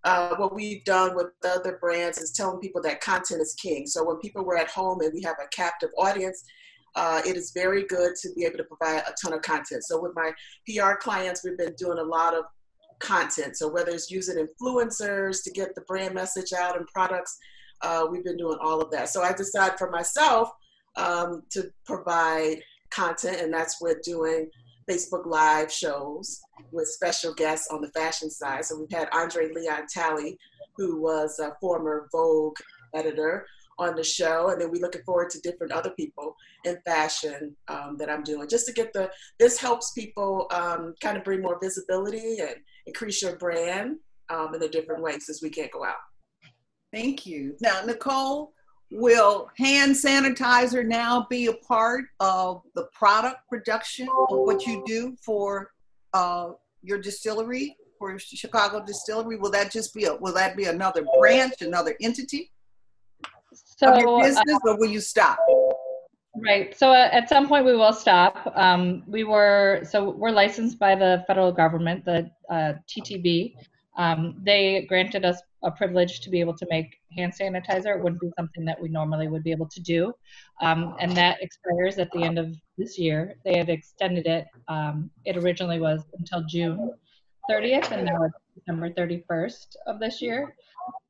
uh, 0.05 0.37
what 0.37 0.55
we've 0.55 0.85
done 0.85 1.15
with 1.15 1.29
other 1.45 1.79
brands 1.81 2.19
is 2.19 2.33
telling 2.33 2.61
people 2.61 2.83
that 2.83 3.01
content 3.01 3.41
is 3.41 3.55
king. 3.55 3.87
So 3.87 4.05
when 4.05 4.19
people 4.19 4.45
were 4.45 4.59
at 4.59 4.69
home 4.69 5.01
and 5.01 5.13
we 5.15 5.23
have 5.23 5.37
a 5.43 5.49
captive 5.49 5.91
audience, 5.99 6.45
uh, 6.97 7.23
it 7.27 7.37
is 7.37 7.53
very 7.53 7.85
good 7.87 8.15
to 8.23 8.31
be 8.35 8.45
able 8.45 8.59
to 8.59 8.65
provide 8.65 9.03
a 9.07 9.15
ton 9.23 9.33
of 9.33 9.43
content. 9.43 9.85
So 9.85 10.01
with 10.01 10.13
my 10.15 10.33
PR 10.67 10.95
clients, 10.95 11.45
we've 11.45 11.59
been 11.59 11.75
doing 11.79 11.99
a 11.99 12.03
lot 12.03 12.35
of 12.35 12.45
content. 12.99 13.57
So 13.57 13.69
whether 13.69 13.91
it's 13.91 14.11
using 14.11 14.37
influencers 14.37 15.43
to 15.45 15.51
get 15.51 15.75
the 15.75 15.83
brand 15.83 16.15
message 16.15 16.53
out 16.53 16.77
and 16.77 16.87
products, 16.89 17.39
uh, 17.83 18.07
we've 18.11 18.25
been 18.25 18.37
doing 18.37 18.59
all 18.61 18.81
of 18.81 18.91
that. 18.91 19.09
So 19.09 19.23
I 19.23 19.33
decided 19.33 19.79
for 19.79 19.91
myself 19.91 20.51
um, 20.97 21.43
to 21.51 21.71
provide 21.87 22.63
content, 22.91 23.41
and 23.41 23.53
that's 23.53 23.81
with 23.81 24.03
doing 24.03 24.51
Facebook 24.89 25.27
Live 25.27 25.73
shows 25.73 26.41
with 26.73 26.89
special 26.89 27.33
guests 27.33 27.69
on 27.71 27.81
the 27.81 27.89
fashion 27.89 28.31
side. 28.31 28.65
So 28.65 28.79
we've 28.79 28.91
had 28.91 29.09
Andre 29.13 29.53
Leon 29.53 29.87
Talley, 29.93 30.37
who 30.77 31.01
was 31.01 31.39
a 31.39 31.53
former 31.61 32.09
Vogue 32.13 32.57
editor, 32.95 33.47
on 33.81 33.97
the 33.97 34.05
show, 34.05 34.51
and 34.51 34.61
then 34.61 34.71
we're 34.71 34.81
looking 34.81 35.03
forward 35.03 35.31
to 35.31 35.41
different 35.41 35.73
other 35.73 35.91
people 35.91 36.37
in 36.65 36.79
fashion 36.85 37.57
um, 37.69 37.97
that 37.99 38.11
I'm 38.11 38.23
doing, 38.23 38.49
just 38.49 38.67
to 38.67 38.73
get 38.73 38.93
the. 38.93 39.11
This 39.39 39.59
helps 39.59 39.93
people 39.93 40.47
um, 40.53 40.95
kind 41.03 41.17
of 41.17 41.25
bring 41.25 41.43
more 41.43 41.59
visibility 41.61 42.39
and 42.41 42.57
increase 42.87 43.23
your 43.23 43.37
brand 43.37 43.97
um, 44.29 44.55
in 44.55 44.63
a 44.63 44.69
different 44.69 45.03
way 45.03 45.19
since 45.19 45.43
we 45.43 45.51
can't 45.51 45.73
go 45.73 45.85
out. 45.85 45.97
Thank 46.93 47.27
you. 47.27 47.57
Now, 47.61 47.83
Nicole, 47.85 48.53
will 48.91 49.49
hand 49.57 49.95
sanitizer 49.95 50.85
now 50.85 51.27
be 51.31 51.47
a 51.47 51.53
part 51.55 52.05
of 52.19 52.63
the 52.75 52.85
product 52.93 53.39
production 53.49 54.09
of 54.09 54.39
what 54.39 54.67
you 54.67 54.83
do 54.87 55.17
for 55.25 55.71
uh, 56.13 56.51
your 56.83 56.99
distillery 56.99 57.77
for 57.99 58.19
chicago 58.19 58.83
distillery 58.85 59.37
will 59.37 59.51
that 59.51 59.71
just 59.71 59.95
be 59.95 60.07
a 60.07 60.17
will 60.17 60.33
that 60.33 60.57
be 60.57 60.65
another 60.65 61.05
branch 61.21 61.53
another 61.61 61.95
entity 62.01 62.51
so 63.81 63.93
of 63.93 64.01
your 64.01 64.23
business 64.23 64.59
uh, 64.67 64.71
or 64.71 64.79
will 64.79 64.91
you 64.91 65.01
stop 65.01 65.39
right 66.37 66.77
so 66.77 66.91
uh, 66.91 67.09
at 67.13 67.29
some 67.29 67.49
point 67.49 67.65
we 67.65 67.75
will 67.75 67.93
stop 67.93 68.53
um, 68.55 69.03
we 69.07 69.25
were 69.25 69.83
so 69.91 70.11
we're 70.11 70.31
licensed 70.31 70.79
by 70.79 70.95
the 70.95 71.25
federal 71.27 71.53
government 71.53 72.05
the 72.05 72.31
uh, 72.51 72.73
ttb 72.89 73.55
um, 73.97 74.37
they 74.43 74.87
granted 74.89 75.25
us 75.25 75.43
a 75.63 75.71
privilege 75.71 76.21
to 76.21 76.31
be 76.31 76.41
able 76.41 76.57
to 76.57 76.67
make 76.71 77.01
hand 77.17 77.33
sanitizer. 77.39 77.97
It 77.97 78.03
wouldn't 78.03 78.21
be 78.21 78.31
something 78.39 78.65
that 78.65 78.81
we 78.81 78.89
normally 78.89 79.29
would 79.29 79.43
be 79.43 79.51
able 79.51 79.69
to 79.69 79.81
do. 79.81 80.13
Um, 80.63 80.97
and 81.01 81.15
that 81.17 81.43
expires 81.43 81.99
at 81.99 82.11
the 82.13 82.23
end 82.23 82.39
of 82.39 82.55
this 82.79 82.99
year. 82.99 83.37
They 83.45 83.59
have 83.59 83.69
extended 83.69 84.27
it. 84.27 84.47
Um, 84.69 85.11
it 85.25 85.37
originally 85.37 85.81
was 85.81 86.01
until 86.19 86.45
June 86.49 86.93
30th, 87.51 87.91
and 87.91 88.07
now 88.07 88.23
it's 88.23 88.37
December 88.55 88.91
31st 88.91 89.67
of 89.87 90.01
this 90.01 90.23
year. 90.23 90.55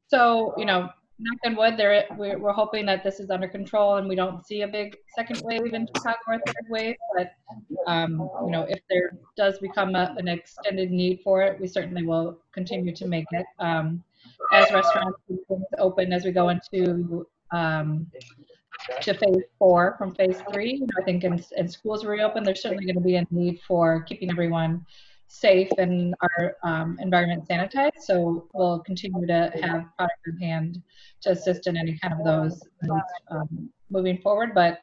So, 0.09 0.54
you 0.56 0.64
know, 0.64 0.88
knock 1.20 1.38
on 1.44 1.56
wood, 1.56 1.76
there 1.76 2.04
we're, 2.16 2.38
we're 2.38 2.52
hoping 2.52 2.87
that 2.87 3.04
this 3.04 3.20
is 3.20 3.30
under 3.30 3.48
control 3.48 3.96
and 3.96 4.09
we 4.09 4.14
don't 4.14 4.46
see 4.46 4.62
a 4.62 4.68
big 4.68 4.96
second 5.14 5.40
wave 5.44 5.74
in 5.74 5.87
Chicago 5.87 6.18
or 6.28 6.38
third 6.46 6.66
wave. 6.68 6.96
But 7.16 7.33
um, 7.87 8.30
you 8.44 8.50
know, 8.50 8.66
if 8.68 8.80
there 8.88 9.18
does 9.37 9.59
become 9.59 9.94
a, 9.94 10.14
an 10.16 10.28
extended 10.28 10.90
need 10.90 11.20
for 11.22 11.42
it, 11.42 11.61
we 11.61 11.66
certainly 11.66 12.04
will 12.04 12.38
continue 12.52 12.94
to 12.94 13.06
make 13.06 13.26
it. 13.33 13.46
Um, 13.59 14.02
as 14.52 14.70
restaurants 14.72 15.18
open, 15.78 16.12
as 16.12 16.24
we 16.24 16.33
go 16.33 16.48
into 16.48 17.26
um, 17.52 18.06
to 19.02 19.14
phase 19.14 19.44
four 19.59 19.94
from 19.98 20.14
phase 20.14 20.42
three, 20.52 20.74
you 20.74 20.80
know, 20.80 20.87
I 21.00 21.04
think 21.04 21.24
in, 21.24 21.42
in 21.56 21.68
schools 21.68 22.04
reopen, 22.04 22.42
there's 22.42 22.62
certainly 22.62 22.85
going 22.85 22.96
to 22.96 23.02
be 23.02 23.16
a 23.16 23.26
need 23.30 23.61
for 23.66 24.02
keeping 24.02 24.30
everyone 24.30 24.85
safe 25.30 25.70
and 25.78 26.12
our 26.22 26.56
um, 26.64 26.98
environment 27.00 27.46
sanitized. 27.48 28.00
So 28.00 28.48
we'll 28.52 28.80
continue 28.80 29.26
to 29.28 29.52
have 29.62 29.84
product 29.96 30.26
in 30.26 30.36
hand 30.38 30.82
to 31.22 31.30
assist 31.30 31.68
in 31.68 31.76
any 31.76 31.96
kind 31.98 32.12
of 32.12 32.24
those 32.24 32.60
um, 33.30 33.70
moving 33.90 34.18
forward. 34.18 34.50
But 34.54 34.80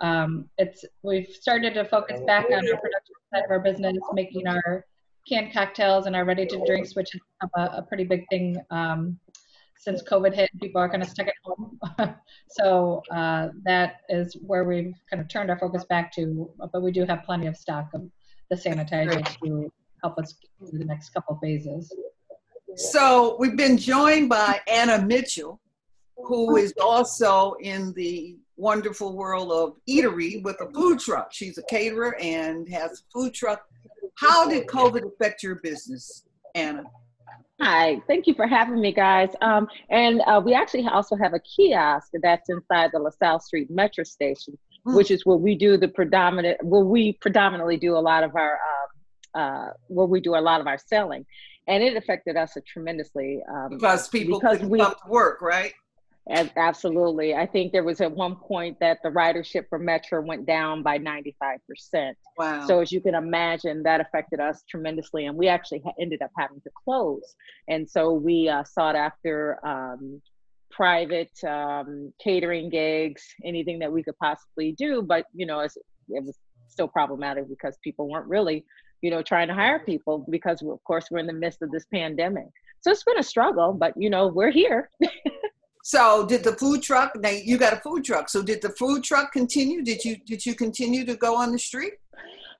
um, 0.00 0.48
it's 0.56 0.86
we've 1.02 1.28
started 1.28 1.74
to 1.74 1.84
focus 1.84 2.20
back 2.26 2.46
on 2.46 2.64
the 2.64 2.78
production 2.78 3.14
side 3.32 3.44
of 3.44 3.50
our 3.50 3.60
business, 3.60 3.98
making 4.14 4.48
our 4.48 4.86
canned 5.28 5.52
cocktails 5.52 6.06
and 6.06 6.16
our 6.16 6.24
ready 6.24 6.46
to 6.46 6.64
drinks, 6.64 6.96
which 6.96 7.14
is 7.14 7.20
a, 7.56 7.60
a 7.60 7.82
pretty 7.82 8.04
big 8.04 8.24
thing 8.30 8.56
um, 8.70 9.18
since 9.76 10.02
COVID 10.02 10.34
hit. 10.34 10.48
People 10.62 10.80
are 10.80 10.88
kind 10.88 11.02
of 11.02 11.10
stuck 11.10 11.26
at 11.26 11.34
home, 11.44 11.78
so 12.48 13.02
uh, 13.10 13.48
that 13.64 14.00
is 14.08 14.34
where 14.46 14.64
we've 14.64 14.94
kind 15.10 15.20
of 15.20 15.28
turned 15.28 15.50
our 15.50 15.58
focus 15.58 15.84
back 15.84 16.10
to. 16.14 16.50
But 16.72 16.82
we 16.82 16.90
do 16.90 17.04
have 17.04 17.22
plenty 17.24 17.46
of 17.48 17.54
stock 17.54 17.90
of 17.92 18.08
the 18.48 18.56
sanitizer 18.56 19.22
to 19.44 19.70
help 20.02 20.18
us 20.18 20.34
through 20.58 20.78
the 20.78 20.84
next 20.84 21.10
couple 21.10 21.38
phases. 21.42 21.94
So 22.76 23.36
we've 23.38 23.56
been 23.56 23.76
joined 23.76 24.28
by 24.28 24.60
Anna 24.68 25.02
Mitchell, 25.02 25.60
who 26.16 26.56
is 26.56 26.72
also 26.80 27.54
in 27.60 27.92
the 27.94 28.36
wonderful 28.56 29.16
world 29.16 29.50
of 29.50 29.76
eatery 29.88 30.42
with 30.42 30.60
a 30.60 30.70
food 30.72 31.00
truck. 31.00 31.32
She's 31.32 31.58
a 31.58 31.62
caterer 31.64 32.16
and 32.20 32.68
has 32.68 33.00
a 33.00 33.02
food 33.12 33.34
truck. 33.34 33.66
How 34.16 34.48
did 34.48 34.66
COVID 34.66 35.06
affect 35.06 35.42
your 35.42 35.56
business, 35.56 36.24
Anna? 36.54 36.84
Hi, 37.60 38.00
thank 38.06 38.26
you 38.26 38.34
for 38.34 38.46
having 38.46 38.80
me, 38.80 38.92
guys. 38.92 39.30
Um, 39.42 39.68
and 39.90 40.22
uh, 40.26 40.40
we 40.42 40.54
actually 40.54 40.86
also 40.86 41.16
have 41.16 41.34
a 41.34 41.40
kiosk 41.40 42.10
that's 42.22 42.48
inside 42.48 42.90
the 42.92 42.98
LaSalle 42.98 43.40
Street 43.40 43.70
Metra 43.70 44.06
Station, 44.06 44.56
mm. 44.86 44.96
which 44.96 45.10
is 45.10 45.26
where 45.26 45.36
we 45.36 45.54
do 45.54 45.76
the 45.76 45.88
predominant, 45.88 46.62
where 46.64 46.84
we 46.84 47.14
predominantly 47.14 47.76
do 47.76 47.96
a 47.96 48.00
lot 48.00 48.24
of 48.24 48.34
our 48.34 48.54
um, 48.54 48.79
uh, 49.34 49.68
where 49.88 50.06
we 50.06 50.20
do 50.20 50.34
a 50.36 50.40
lot 50.40 50.60
of 50.60 50.66
our 50.66 50.78
selling, 50.78 51.24
and 51.68 51.82
it 51.82 51.96
affected 51.96 52.36
us 52.36 52.56
tremendously 52.66 53.40
um, 53.52 53.68
because 53.70 54.08
people 54.08 54.40
because 54.40 54.60
we, 54.60 54.78
come 54.78 54.94
to 54.94 55.10
work, 55.10 55.40
right? 55.42 55.72
absolutely. 56.28 57.34
I 57.34 57.46
think 57.46 57.72
there 57.72 57.84
was 57.84 58.00
at 58.00 58.12
one 58.12 58.36
point 58.36 58.78
that 58.80 58.98
the 59.02 59.08
ridership 59.08 59.64
for 59.68 59.78
Metra 59.78 60.24
went 60.24 60.46
down 60.46 60.82
by 60.82 60.98
95%. 60.98 62.12
Wow. 62.38 62.66
So 62.66 62.80
as 62.80 62.92
you 62.92 63.00
can 63.00 63.14
imagine, 63.14 63.82
that 63.82 64.00
affected 64.00 64.40
us 64.40 64.62
tremendously. 64.68 65.26
And 65.26 65.36
we 65.36 65.48
actually 65.48 65.82
ended 66.00 66.22
up 66.22 66.30
having 66.38 66.60
to 66.62 66.70
close. 66.84 67.34
And 67.68 67.88
so 67.88 68.12
we 68.12 68.48
uh, 68.48 68.64
sought 68.64 68.96
after 68.96 69.58
um, 69.66 70.20
private 70.70 71.32
um, 71.44 72.12
catering 72.22 72.70
gigs, 72.70 73.22
anything 73.44 73.78
that 73.80 73.92
we 73.92 74.02
could 74.02 74.16
possibly 74.18 74.72
do. 74.72 75.02
But, 75.02 75.26
you 75.34 75.46
know, 75.46 75.60
it 75.60 75.72
was 76.08 76.38
still 76.68 76.88
problematic 76.88 77.48
because 77.48 77.76
people 77.82 78.08
weren't 78.08 78.28
really 78.28 78.64
you 79.02 79.10
know, 79.10 79.22
trying 79.22 79.48
to 79.48 79.54
hire 79.54 79.78
people 79.78 80.26
because, 80.30 80.62
of 80.62 80.82
course, 80.84 81.06
we're 81.10 81.18
in 81.18 81.26
the 81.26 81.32
midst 81.32 81.62
of 81.62 81.70
this 81.70 81.86
pandemic. 81.92 82.48
So 82.80 82.90
it's 82.90 83.04
been 83.04 83.18
a 83.18 83.22
struggle, 83.22 83.72
but 83.72 83.94
you 83.96 84.10
know, 84.10 84.28
we're 84.28 84.50
here. 84.50 84.90
so, 85.82 86.26
did 86.26 86.44
the 86.44 86.52
food 86.52 86.82
truck? 86.82 87.12
Now 87.16 87.30
you 87.30 87.58
got 87.58 87.72
a 87.72 87.76
food 87.76 88.04
truck. 88.04 88.28
So, 88.28 88.42
did 88.42 88.62
the 88.62 88.70
food 88.70 89.04
truck 89.04 89.32
continue? 89.32 89.82
Did 89.82 90.04
you 90.04 90.16
did 90.16 90.46
you 90.46 90.54
continue 90.54 91.04
to 91.04 91.16
go 91.16 91.36
on 91.36 91.52
the 91.52 91.58
street? 91.58 91.94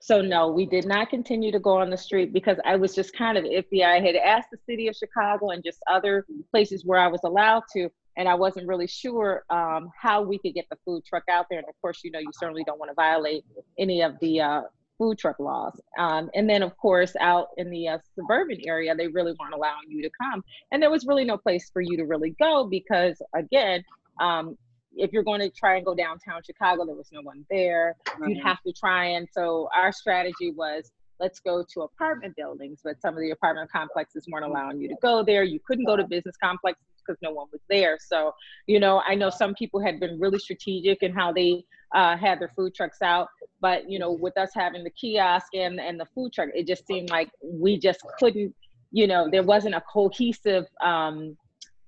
So 0.03 0.23
no, 0.23 0.49
we 0.49 0.65
did 0.65 0.87
not 0.87 1.11
continue 1.11 1.53
to 1.53 1.59
go 1.59 1.77
on 1.77 1.91
the 1.91 1.97
street 1.97 2.33
because 2.33 2.57
I 2.65 2.77
was 2.77 2.95
just 2.95 3.15
kind 3.15 3.37
of 3.37 3.45
iffy. 3.45 3.85
I 3.85 4.01
had 4.01 4.17
asked 4.17 4.49
the 4.51 4.59
city 4.67 4.89
of 4.89 4.97
Chicago 4.97 5.51
and 5.51 5.63
just 5.63 5.79
other 5.91 6.25
places 6.51 6.87
where 6.87 6.99
I 6.99 7.07
was 7.07 7.21
allowed 7.23 7.65
to, 7.75 7.91
and 8.17 8.27
I 8.27 8.35
wasn't 8.35 8.67
really 8.67 8.87
sure 8.87 9.45
um, 9.51 9.91
how 9.95 10.23
we 10.23 10.39
could 10.39 10.55
get 10.55 10.65
the 10.71 10.79
food 10.87 11.05
truck 11.05 11.25
out 11.31 11.47
there. 11.51 11.59
And 11.59 11.69
of 11.69 11.75
course, 11.83 12.01
you 12.03 12.11
know, 12.11 12.19
you 12.19 12.31
certainly 12.33 12.65
don't 12.65 12.79
want 12.79 12.91
to 12.91 12.95
violate 12.95 13.45
any 13.79 14.01
of 14.01 14.19
the 14.21 14.41
uh, 14.41 14.63
food 15.01 15.19
truck 15.19 15.41
laws. 15.41 15.81
Um, 15.99 16.31
and 16.35 16.49
then, 16.49 16.63
of 16.63 16.77
course, 16.77 17.17
out 17.19 17.49
in 17.57 17.71
the 17.71 17.89
uh, 17.89 17.99
suburban 18.15 18.59
area, 18.67 18.95
they 18.95 19.09
really 19.09 19.35
weren't 19.41 19.55
allowing 19.55 19.89
you 19.89 20.03
to 20.03 20.11
come. 20.21 20.45
And 20.71 20.83
there 20.83 20.91
was 20.91 21.07
really 21.07 21.25
no 21.25 21.39
place 21.39 21.71
for 21.73 21.81
you 21.81 21.97
to 21.97 22.05
really 22.05 22.37
go 22.39 22.69
because, 22.69 23.21
again, 23.35 23.83
um, 24.21 24.59
if 24.95 25.13
you're 25.13 25.23
going 25.23 25.41
to 25.41 25.49
try 25.49 25.77
and 25.77 25.87
go 25.87 25.95
downtown 25.95 26.43
Chicago, 26.45 26.85
there 26.85 26.95
was 26.95 27.09
no 27.13 27.23
one 27.23 27.47
there. 27.51 27.97
You'd 28.21 28.39
mm-hmm. 28.39 28.47
have 28.47 28.61
to 28.67 28.73
try. 28.73 29.07
And 29.07 29.27
so 29.33 29.71
our 29.75 29.91
strategy 29.91 30.53
was 30.55 30.93
let's 31.19 31.39
go 31.39 31.65
to 31.75 31.83
apartment 31.83 32.35
buildings, 32.37 32.81
but 32.83 33.01
some 33.01 33.15
of 33.15 33.21
the 33.21 33.31
apartment 33.31 33.71
complexes 33.71 34.27
weren't 34.29 34.45
allowing 34.45 34.81
you 34.81 34.89
to 34.89 34.97
go 35.03 35.23
there. 35.23 35.45
You 35.45 35.61
couldn't 35.67 35.85
go 35.85 35.97
to 35.97 36.05
business 36.05 36.35
complexes 36.43 36.83
because 37.07 37.19
no 37.23 37.31
one 37.31 37.47
was 37.53 37.61
there. 37.69 37.99
So, 38.01 38.35
you 38.67 38.81
know, 38.81 39.03
I 39.07 39.15
know 39.15 39.31
some 39.31 39.55
people 39.55 39.81
had 39.81 40.01
been 40.01 40.19
really 40.19 40.39
strategic 40.39 41.03
in 41.03 41.13
how 41.13 41.33
they 41.33 41.65
uh, 41.95 42.17
had 42.17 42.41
their 42.41 42.51
food 42.57 42.75
trucks 42.75 43.03
out, 43.03 43.29
but 43.61 43.89
you 43.91 43.99
know, 43.99 44.13
with 44.13 44.37
us 44.39 44.51
having 44.55 44.85
the 44.85 44.91
kiosk 44.91 45.47
and 45.55 45.81
and 45.81 45.99
the 45.99 46.07
food 46.15 46.33
truck, 46.33 46.49
it 46.55 46.67
just 46.67 46.87
seemed 46.87 47.11
like 47.11 47.31
we 47.43 47.79
just 47.79 48.01
couldn't, 48.19 48.55
you 48.91 49.07
know, 49.07 49.29
there 49.31 49.43
wasn't 49.43 49.75
a 49.75 49.83
cohesive 49.93 50.67
um, 50.83 51.37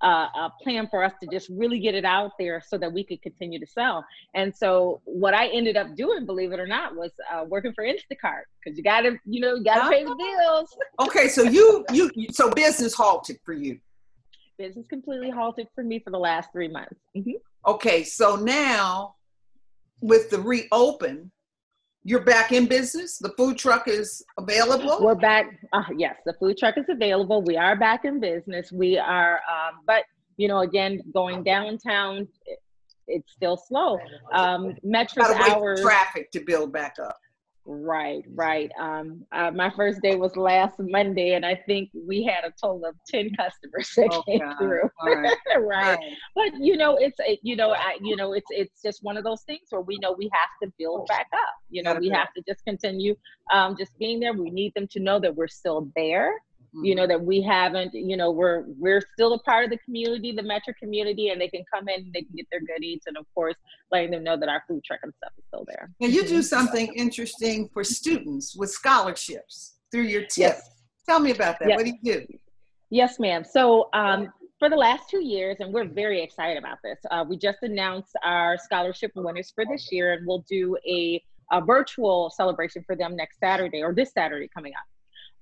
uh, 0.03 0.27
a 0.35 0.53
plan 0.63 0.89
for 0.89 1.05
us 1.05 1.13
to 1.23 1.29
just 1.31 1.49
really 1.51 1.79
get 1.79 1.95
it 1.95 2.05
out 2.05 2.33
there 2.39 2.61
so 2.67 2.77
that 2.77 2.93
we 2.93 3.05
could 3.05 3.23
continue 3.23 3.59
to 3.59 3.67
sell. 3.67 4.05
And 4.35 4.55
so 4.55 5.01
what 5.05 5.33
I 5.33 5.47
ended 5.49 5.77
up 5.77 5.95
doing, 5.95 6.27
believe 6.27 6.53
it 6.53 6.59
or 6.59 6.67
not, 6.67 6.97
was 6.97 7.13
uh, 7.33 7.45
working 7.45 7.73
for 7.73 7.85
Instacart 7.85 8.43
because 8.63 8.77
you 8.77 8.83
got 8.83 9.03
to, 9.03 9.17
you 9.25 9.41
know, 9.41 9.55
you 9.55 9.65
got 9.65 9.85
to 9.85 9.91
pay 9.91 10.05
the 10.05 10.15
bills. 10.15 10.77
okay, 11.01 11.29
so 11.29 11.43
you 11.43 11.85
you 11.93 12.11
so 12.33 12.51
business 12.51 12.95
halted 12.95 13.39
for 13.45 13.53
you. 13.53 13.79
Business 14.59 14.87
completely 14.89 15.31
halted 15.31 15.69
for 15.75 15.85
me 15.85 16.01
for 16.01 16.11
the 16.11 16.19
last 16.19 16.51
three 16.53 16.69
months. 16.69 16.99
Mm-hmm. 17.17 17.33
Okay, 17.67 18.03
so 18.03 18.37
now 18.37 19.15
with 20.01 20.31
the 20.31 20.41
reopen, 20.41 21.31
you're 22.05 22.25
back 22.25 22.53
in 22.53 22.67
business. 22.67 23.19
The 23.19 23.31
food 23.31 23.59
truck 23.59 23.87
is 23.87 24.25
available. 24.39 24.99
We're 25.01 25.15
back. 25.15 25.47
Uh, 25.73 25.85
yes, 25.97 26.17
the 26.27 26.35
food 26.35 26.59
truck 26.59 26.77
is 26.77 26.87
available. 26.89 27.43
We 27.43 27.57
are 27.57 27.77
back 27.77 28.05
in 28.05 28.21
business. 28.21 28.73
We 28.73 28.99
are, 28.99 29.35
um, 29.35 29.81
but 29.87 30.05
you 30.37 30.49
know, 30.49 30.61
again, 30.61 31.01
going 31.13 31.45
downtown, 31.45 32.27
it, 32.47 32.59
it's 33.07 33.33
still 33.33 33.57
slow. 33.57 33.99
Um, 34.33 34.75
Metra's 34.85 35.31
hours 35.51 35.81
traffic 35.81 36.31
to 36.33 36.41
build 36.41 36.73
back 36.73 36.97
up. 37.03 37.19
Right, 37.65 38.25
right. 38.35 38.73
Um, 38.79 39.25
uh, 39.31 39.53
my 39.53 39.71
first 39.71 40.03
day 40.03 40.17
was 40.17 40.37
last 40.37 40.75
Monday, 40.81 41.35
and 41.35 41.47
I 41.47 41.55
think 41.55 41.91
we 41.95 42.25
had 42.25 42.45
a 42.45 42.53
total 42.61 42.85
of 42.87 42.97
ten 43.07 43.31
customers 43.37 43.91
that 43.97 44.09
oh, 44.13 44.23
came 44.23 44.41
God. 44.41 44.59
through. 44.59 44.91
Right. 45.05 45.37
right. 45.61 45.99
But 46.35 46.59
you 46.59 46.77
know, 46.77 46.97
it's 46.97 47.19
a, 47.21 47.39
you 47.43 47.55
know, 47.55 47.71
I, 47.71 47.99
you 48.01 48.17
know, 48.17 48.33
it's 48.33 48.47
it's 48.51 48.83
just 48.83 49.03
one 49.03 49.17
of 49.17 49.25
those 49.25 49.43
things 49.43 49.63
where 49.71 49.81
we 49.81 49.99
know 49.99 50.13
we 50.13 50.29
have 50.33 50.49
to 50.63 50.73
build 50.79 51.07
back 51.07 51.29
up. 51.33 51.55
You 51.71 51.83
know, 51.83 51.95
we 51.95 52.09
have 52.09 52.33
to 52.35 52.43
just 52.49 52.65
continue 52.65 53.15
um, 53.53 53.77
just 53.79 53.97
being 53.99 54.19
there. 54.19 54.33
We 54.33 54.51
need 54.51 54.73
them 54.75 54.89
to 54.93 55.01
know 55.01 55.21
that 55.21 55.35
we're 55.35 55.49
still 55.49 55.89
there 55.95 56.35
mm-hmm. 56.75 56.85
you 56.85 56.95
know 56.95 57.07
that 57.07 57.21
we 57.21 57.41
haven't 57.43 57.93
you 57.95 58.17
know 58.17 58.31
we're 58.31 58.65
we're 58.79 59.03
still 59.13 59.35
a 59.35 59.39
part 59.41 59.65
of 59.65 59.71
the 59.71 59.79
community 59.79 60.33
the 60.33 60.43
metro 60.43 60.73
community 60.79 61.29
and 61.29 61.41
they 61.41 61.49
can 61.49 61.65
come 61.73 61.89
in 61.89 62.11
they 62.15 62.23
can 62.23 62.35
get 62.37 62.47
their 62.51 62.61
goodies 62.61 63.01
and 63.07 63.17
of 63.17 63.27
course 63.35 63.57
letting 63.91 64.11
them 64.11 64.25
know 64.25 64.37
that 64.37 64.49
our 64.49 64.63
food 64.69 64.83
truck 64.85 65.01
and 65.03 65.13
stuff 65.17 65.33
is 65.39 65.45
still 65.47 65.65
there 65.67 65.91
and 66.01 66.13
you 66.13 66.27
do 66.27 66.43
something 66.43 66.93
interesting 66.95 67.69
for 67.73 67.85
students 67.85 68.57
with 68.57 68.71
scholarships 68.71 69.75
through 69.91 70.03
your 70.03 70.23
tip 70.23 70.31
yes. 70.37 70.71
tell 71.09 71.21
me 71.21 71.31
about 71.31 71.59
that 71.59 71.69
yes. 71.69 71.77
what 71.77 71.85
do 71.85 71.93
you 72.03 72.21
do 72.21 72.27
yes 72.91 73.19
ma'am 73.19 73.45
so 73.45 73.89
um, 73.93 74.33
for 74.63 74.71
the 74.71 74.77
last 74.77 75.11
two 75.11 75.25
years, 75.25 75.57
and 75.59 75.75
we're 75.75 75.89
very 75.89 76.23
excited 76.23 76.57
about 76.57 76.79
this. 76.85 76.97
Uh, 77.11 77.25
we 77.29 77.37
just 77.37 77.59
announced 77.63 78.13
our 78.23 78.57
scholarship 78.57 79.11
winners 79.17 79.51
for 79.53 79.65
this 79.69 79.91
year, 79.91 80.13
and 80.13 80.25
we'll 80.25 80.45
do 80.49 80.77
a, 80.87 81.21
a 81.51 81.61
virtual 81.61 82.31
celebration 82.31 82.85
for 82.87 82.95
them 82.95 83.17
next 83.17 83.41
Saturday 83.41 83.83
or 83.83 83.93
this 83.93 84.13
Saturday 84.13 84.49
coming 84.55 84.73
up. 84.75 84.85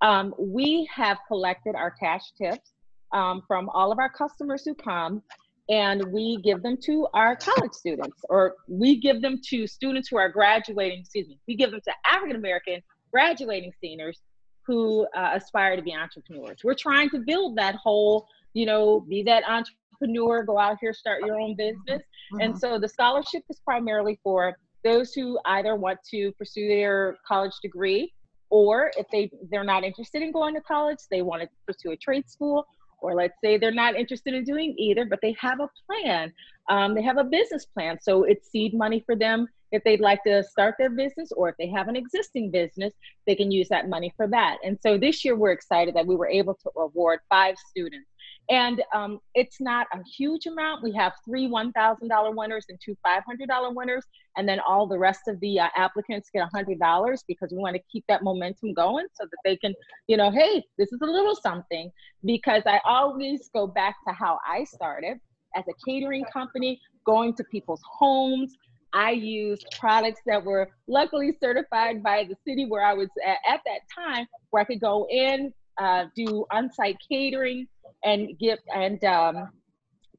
Um, 0.03 0.35
we 0.39 0.89
have 0.95 1.19
collected 1.29 1.75
our 1.75 1.91
cash 1.91 2.33
tips 2.37 2.73
um, 3.13 3.43
from 3.47 3.69
all 3.71 3.93
of 3.93 3.99
our 3.99 4.09
customers 4.09 4.63
who 4.65 4.75
come 4.75 5.23
and 5.69 6.05
we 6.13 6.39
give 6.43 6.63
them 6.63 6.77
to 6.85 7.07
our 7.15 7.37
college 7.37 7.73
students 7.73 8.25
or 8.29 8.57
we 8.67 8.97
give 8.97 9.23
them 9.23 9.41
to 9.51 9.67
students 9.67 10.09
who 10.09 10.17
are 10.17 10.29
graduating, 10.29 11.01
excuse 11.01 11.29
me, 11.29 11.39
we 11.47 11.55
give 11.55 11.71
them 11.71 11.81
to 11.85 11.93
African 12.11 12.37
American 12.37 12.83
graduating 13.13 13.73
seniors 13.81 14.21
who 14.67 15.07
uh, 15.17 15.31
aspire 15.35 15.77
to 15.77 15.83
be 15.83 15.95
entrepreneurs. 15.95 16.59
We're 16.65 16.75
trying 16.75 17.11
to 17.11 17.19
build 17.19 17.57
that 17.57 17.77
whole, 17.77 18.27
you 18.53 18.67
know, 18.67 19.01
be 19.01 19.23
that 19.25 19.45
entrepreneur, 19.49 20.45
go 20.45 20.59
out 20.59 20.79
here, 20.81 20.93
start 20.93 21.23
your 21.25 21.39
own 21.41 21.57
business. 21.57 22.03
Mm-hmm. 22.03 22.41
And 22.41 22.59
so 22.59 22.79
the 22.79 22.89
scholarship 22.89 23.43
is 23.49 23.61
primarily 23.65 24.19
for 24.23 24.57
those 24.83 25.13
who 25.13 25.39
either 25.45 25.77
want 25.77 25.99
to 26.11 26.33
pursue 26.33 26.69
their 26.69 27.17
college 27.27 27.53
degree 27.63 28.13
or 28.51 28.91
if 28.97 29.07
they 29.13 29.31
they're 29.51 29.65
not 29.65 29.85
interested 29.85 30.23
in 30.23 30.33
going 30.33 30.55
to 30.55 30.61
college 30.61 30.99
they 31.11 31.23
want 31.23 31.43
to 31.43 31.49
pursue 31.67 31.93
a 31.93 31.97
trade 31.97 32.29
school 32.29 32.67
or 33.03 33.15
let's 33.15 33.39
say 33.43 33.57
they're 33.57 33.73
not 33.73 33.95
interested 33.95 34.35
in 34.35 34.45
doing 34.45 34.75
either 34.79 35.05
but 35.05 35.19
they 35.23 35.35
have 35.41 35.61
a 35.61 35.69
plan 35.87 36.33
um, 36.71 36.95
they 36.95 37.03
have 37.03 37.19
a 37.19 37.25
business 37.25 37.67
plan. 37.67 37.99
So 38.01 38.23
it's 38.23 38.51
seed 38.51 38.75
money 38.75 39.03
for 39.05 39.17
them 39.17 39.49
if 39.73 39.83
they'd 39.85 40.01
like 40.01 40.23
to 40.25 40.43
start 40.43 40.77
their 40.79 40.91
business 40.91 41.31
or 41.33 41.49
if 41.49 41.57
they 41.59 41.69
have 41.69 41.89
an 41.89 41.97
existing 41.97 42.51
business 42.51 42.93
they 43.27 43.35
can 43.35 43.51
use 43.51 43.69
that 43.69 43.89
money 43.89 44.13
for 44.17 44.27
that. 44.29 44.59
And 44.65 44.79
so 44.81 44.97
this 44.97 45.25
year 45.25 45.37
we're 45.37 45.53
excited 45.53 45.95
that 45.97 46.07
we 46.07 46.17
were 46.17 46.29
able 46.29 46.55
to 46.55 46.71
award 46.79 47.21
five 47.29 47.57
students 47.69 48.09
and 48.51 48.83
um, 48.93 49.21
it's 49.35 49.61
not 49.61 49.87
a 49.95 49.99
huge 50.17 50.47
amount. 50.47 50.83
We 50.83 50.93
have 50.95 51.13
three 51.25 51.49
$1,000 51.49 52.35
winners 52.35 52.67
and 52.69 52.79
two 52.85 52.97
$500 53.07 53.75
winners. 53.75 54.05
And 54.37 54.49
then 54.49 54.59
all 54.59 54.89
the 54.89 54.99
rest 54.99 55.23
of 55.29 55.39
the 55.39 55.61
uh, 55.61 55.69
applicants 55.77 56.31
get 56.35 56.47
$100 56.53 57.19
because 57.29 57.53
we 57.53 57.59
want 57.59 57.77
to 57.77 57.83
keep 57.91 58.05
that 58.09 58.25
momentum 58.25 58.75
going 58.75 59.07
so 59.15 59.25
that 59.25 59.39
they 59.45 59.57
can, 59.57 59.73
you 60.09 60.17
know, 60.17 60.33
hey, 60.33 60.65
this 60.79 60.93
is 60.93 60.99
a 61.01 61.07
little 61.07 61.37
something. 61.37 61.93
Because 62.25 62.65
I 62.67 62.81
always 62.85 63.49
go 63.55 63.69
back 63.69 63.95
to 64.09 64.13
how 64.13 64.39
I 64.45 64.65
started 64.65 65.19
as 65.55 65.65
a 65.69 65.73
catering 65.89 66.25
company, 66.33 66.81
going 67.07 67.35
to 67.37 67.45
people's 67.45 67.83
homes. 67.99 68.57
I 68.93 69.13
used 69.13 69.65
products 69.79 70.23
that 70.27 70.45
were 70.45 70.69
luckily 70.89 71.37
certified 71.41 72.03
by 72.03 72.25
the 72.29 72.35
city 72.45 72.67
where 72.69 72.85
I 72.85 72.95
was 72.95 73.09
at, 73.25 73.39
at 73.49 73.61
that 73.65 73.81
time, 73.97 74.27
where 74.51 74.63
I 74.63 74.65
could 74.65 74.81
go 74.81 75.07
in, 75.09 75.53
uh, 75.79 76.07
do 76.17 76.45
on-site 76.51 76.97
catering 77.09 77.67
and 78.05 78.39
give 78.39 78.59
and 78.75 79.03
um, 79.05 79.49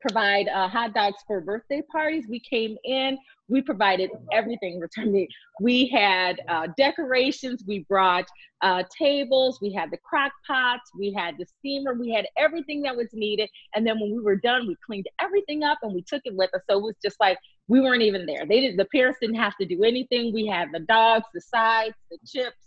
provide 0.02 0.48
uh, 0.48 0.68
hot 0.68 0.94
dogs 0.94 1.18
for 1.28 1.40
birthday 1.42 1.82
parties. 1.92 2.26
We 2.28 2.40
came 2.40 2.76
in, 2.84 3.18
we 3.48 3.62
provided 3.62 4.10
everything. 4.32 4.80
Returning, 4.80 5.28
we 5.62 5.88
had 5.88 6.42
uh, 6.50 6.68
decorations, 6.78 7.64
we 7.68 7.86
brought 7.88 8.26
uh, 8.62 8.84
tables, 8.98 9.60
we 9.62 9.72
had 9.74 9.92
the 9.92 9.98
crock 9.98 10.32
pots, 10.46 10.90
we 10.98 11.14
had 11.14 11.36
the 11.38 11.46
steamer, 11.46 11.94
we 11.94 12.12
had 12.12 12.26
everything 12.38 12.82
that 12.82 12.96
was 12.96 13.08
needed. 13.14 13.50
And 13.76 13.86
then 13.86 14.00
when 14.00 14.12
we 14.12 14.22
were 14.22 14.38
done, 14.38 14.68
we 14.68 14.76
cleaned 14.86 15.08
everything 15.22 15.64
up 15.64 15.78
and 15.84 15.94
we 15.94 16.02
took 16.02 16.22
it 16.26 16.36
with 16.36 16.54
us. 16.56 16.62
So 16.70 16.80
it 16.80 16.84
was 16.84 16.96
just 17.04 17.20
like 17.20 17.38
we 17.68 17.80
weren't 17.80 18.02
even 18.02 18.26
there. 18.26 18.46
They 18.46 18.62
did. 18.62 18.78
The 18.78 18.86
parents 18.86 19.20
didn't 19.22 19.36
have 19.36 19.56
to 19.58 19.66
do 19.66 19.84
anything. 19.84 20.34
We 20.34 20.48
had 20.48 20.70
the 20.74 20.80
dogs, 20.80 21.26
the 21.34 21.42
sides, 21.42 21.96
the 22.10 22.18
chips 22.26 22.58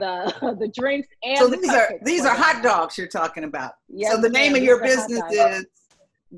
the 0.00 0.56
the 0.60 0.68
drinks 0.68 1.08
and 1.22 1.38
so 1.38 1.48
the 1.48 1.56
these 1.56 1.70
are 1.72 1.90
these 2.02 2.24
are 2.24 2.34
hot 2.34 2.62
dogs 2.62 2.98
you're 2.98 3.06
talking 3.06 3.44
about. 3.44 3.72
Yes, 3.88 4.14
so 4.14 4.20
the 4.20 4.28
name 4.28 4.54
of 4.54 4.62
your 4.62 4.80
business 4.82 5.22
is? 5.30 5.66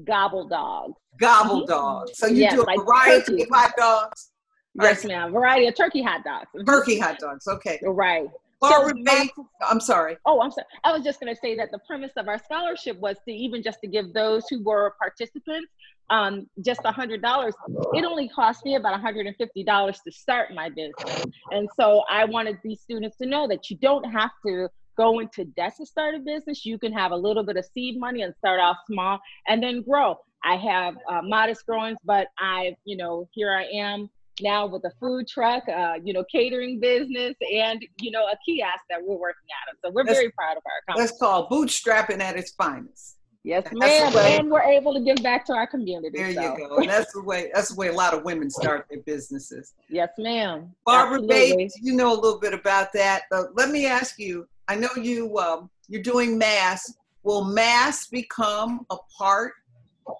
Gobble 0.04 0.46
dogs. 0.46 0.94
Gobble 1.18 1.62
mm-hmm. 1.62 1.70
dogs. 1.70 2.18
So 2.18 2.26
you 2.26 2.42
yes, 2.42 2.54
do 2.54 2.62
a 2.62 2.64
like 2.64 2.78
variety 2.84 3.32
turkey. 3.32 3.42
of 3.44 3.48
hot 3.50 3.72
dogs? 3.78 4.30
Yes 4.74 5.04
right. 5.04 5.08
ma'am. 5.08 5.32
Variety 5.32 5.66
of 5.68 5.74
turkey 5.74 6.02
hot 6.02 6.22
dogs. 6.24 6.48
Turkey 6.66 6.98
hot 6.98 7.18
dogs 7.18 7.46
okay. 7.48 7.80
Right. 7.82 8.28
So 8.62 8.90
Bates, 9.04 9.32
I'm 9.60 9.80
sorry. 9.80 10.16
Oh, 10.24 10.40
I'm 10.40 10.50
sorry. 10.50 10.66
I 10.82 10.92
was 10.92 11.04
just 11.04 11.20
going 11.20 11.32
to 11.32 11.38
say 11.38 11.56
that 11.56 11.70
the 11.70 11.78
premise 11.86 12.12
of 12.16 12.26
our 12.26 12.38
scholarship 12.38 12.98
was 12.98 13.16
to 13.26 13.32
even 13.32 13.62
just 13.62 13.80
to 13.82 13.86
give 13.86 14.12
those 14.14 14.44
who 14.48 14.62
were 14.62 14.94
participants 14.98 15.68
um, 16.10 16.46
just 16.64 16.80
a 16.84 16.92
hundred 16.92 17.22
dollars, 17.22 17.54
it 17.94 18.04
only 18.04 18.28
cost 18.28 18.64
me 18.64 18.76
about 18.76 19.00
$150 19.00 20.02
to 20.02 20.12
start 20.12 20.54
my 20.54 20.68
business. 20.68 21.24
And 21.50 21.68
so 21.78 22.04
I 22.08 22.24
wanted 22.24 22.58
these 22.62 22.80
students 22.80 23.16
to 23.18 23.26
know 23.26 23.48
that 23.48 23.70
you 23.70 23.76
don't 23.78 24.04
have 24.04 24.30
to 24.46 24.68
go 24.96 25.18
into 25.20 25.44
debt 25.44 25.74
to 25.76 25.86
start 25.86 26.14
a 26.14 26.18
business. 26.18 26.64
You 26.64 26.78
can 26.78 26.92
have 26.92 27.12
a 27.12 27.16
little 27.16 27.44
bit 27.44 27.56
of 27.56 27.64
seed 27.74 27.98
money 27.98 28.22
and 28.22 28.34
start 28.38 28.60
off 28.60 28.76
small 28.90 29.18
and 29.46 29.62
then 29.62 29.82
grow. 29.82 30.16
I 30.44 30.56
have 30.56 30.94
uh, 31.10 31.22
modest 31.22 31.66
growings, 31.66 31.98
but 32.04 32.28
I've 32.38 32.74
you 32.84 32.96
know, 32.96 33.28
here 33.32 33.52
I 33.52 33.64
am 33.64 34.08
now 34.40 34.66
with 34.66 34.84
a 34.84 34.92
food 35.00 35.26
truck, 35.26 35.64
uh, 35.68 35.94
you 36.02 36.12
know, 36.12 36.24
catering 36.30 36.78
business, 36.78 37.34
and 37.52 37.84
you 38.00 38.10
know, 38.10 38.24
a 38.26 38.36
kiosk 38.46 38.84
that 38.90 39.00
we're 39.02 39.16
working 39.16 39.48
out 39.62 39.72
of. 39.72 39.78
So 39.84 39.90
we're 39.92 40.04
that's, 40.04 40.18
very 40.18 40.30
proud 40.32 40.56
of 40.56 40.62
our 40.66 40.94
company. 40.94 41.06
That's 41.06 41.18
called 41.18 41.50
bootstrapping 41.50 42.20
at 42.20 42.36
its 42.36 42.52
finest. 42.52 43.16
Yes, 43.46 43.64
ma'am. 43.72 44.12
And 44.16 44.50
we're 44.50 44.60
able 44.60 44.92
to 44.92 44.98
give 45.00 45.22
back 45.22 45.44
to 45.46 45.52
our 45.52 45.68
community. 45.68 46.18
There 46.18 46.34
so. 46.34 46.42
you 46.42 46.68
go. 46.68 46.76
And 46.78 46.88
that's 46.88 47.12
the 47.12 47.22
way 47.22 47.48
that's 47.54 47.68
the 47.68 47.76
way 47.76 47.88
a 47.88 47.92
lot 47.92 48.12
of 48.12 48.24
women 48.24 48.50
start 48.50 48.86
their 48.90 48.98
businesses. 49.02 49.72
Yes, 49.88 50.08
ma'am. 50.18 50.74
Barbara 50.84 51.18
Absolutely. 51.18 51.56
Bates, 51.56 51.78
you 51.80 51.94
know 51.94 52.12
a 52.12 52.18
little 52.18 52.40
bit 52.40 52.52
about 52.52 52.92
that. 52.94 53.22
But 53.30 53.54
let 53.54 53.70
me 53.70 53.86
ask 53.86 54.18
you, 54.18 54.48
I 54.66 54.74
know 54.74 54.88
you 54.96 55.38
um, 55.38 55.70
you're 55.86 56.02
doing 56.02 56.36
mass. 56.36 56.92
Will 57.22 57.44
mass 57.44 58.08
become 58.08 58.84
a 58.90 58.96
part, 59.16 59.52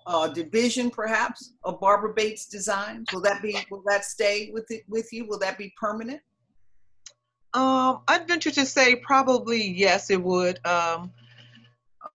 uh, 0.07 0.29
division 0.29 0.89
perhaps 0.89 1.55
of 1.65 1.81
Barbara 1.81 2.15
Bates 2.15 2.47
Designs? 2.47 3.09
Will 3.13 3.23
that 3.23 3.43
be 3.43 3.59
will 3.73 3.83
that 3.87 4.05
stay 4.05 4.51
with 4.53 4.71
it 4.71 4.85
with 4.89 5.13
you? 5.13 5.27
Will 5.27 5.41
that 5.41 5.59
be 5.59 5.75
permanent? 5.81 6.21
Um, 7.55 8.03
I'd 8.07 8.29
venture 8.29 8.53
to 8.53 8.65
say 8.65 8.95
probably 8.95 9.69
yes, 9.69 10.11
it 10.11 10.23
would. 10.23 10.65
Um, 10.65 11.11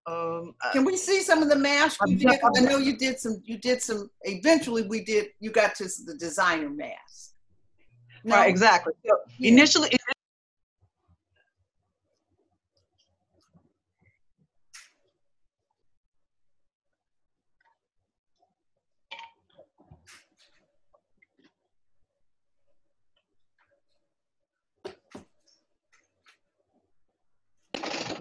um, 0.08 0.56
Can 0.72 0.84
we 0.84 0.98
see 0.98 1.22
some 1.22 1.44
of 1.44 1.50
the 1.50 1.56
mask 1.56 2.00
you 2.08 2.18
did? 2.18 2.40
I 2.58 2.60
know 2.62 2.78
you 2.78 2.98
did 2.98 3.20
some. 3.20 3.42
You 3.46 3.58
did 3.58 3.82
some. 3.82 4.10
Eventually, 4.24 4.84
we 4.84 5.04
did. 5.04 5.28
You 5.40 5.52
got 5.52 5.76
to 5.76 5.84
the 6.06 6.16
designer 6.16 6.70
mask. 6.70 7.34
No? 8.24 8.36
Right. 8.36 8.50
Exactly. 8.50 8.94
So 9.06 9.16
yeah. 9.38 9.52
Initially, 9.52 9.90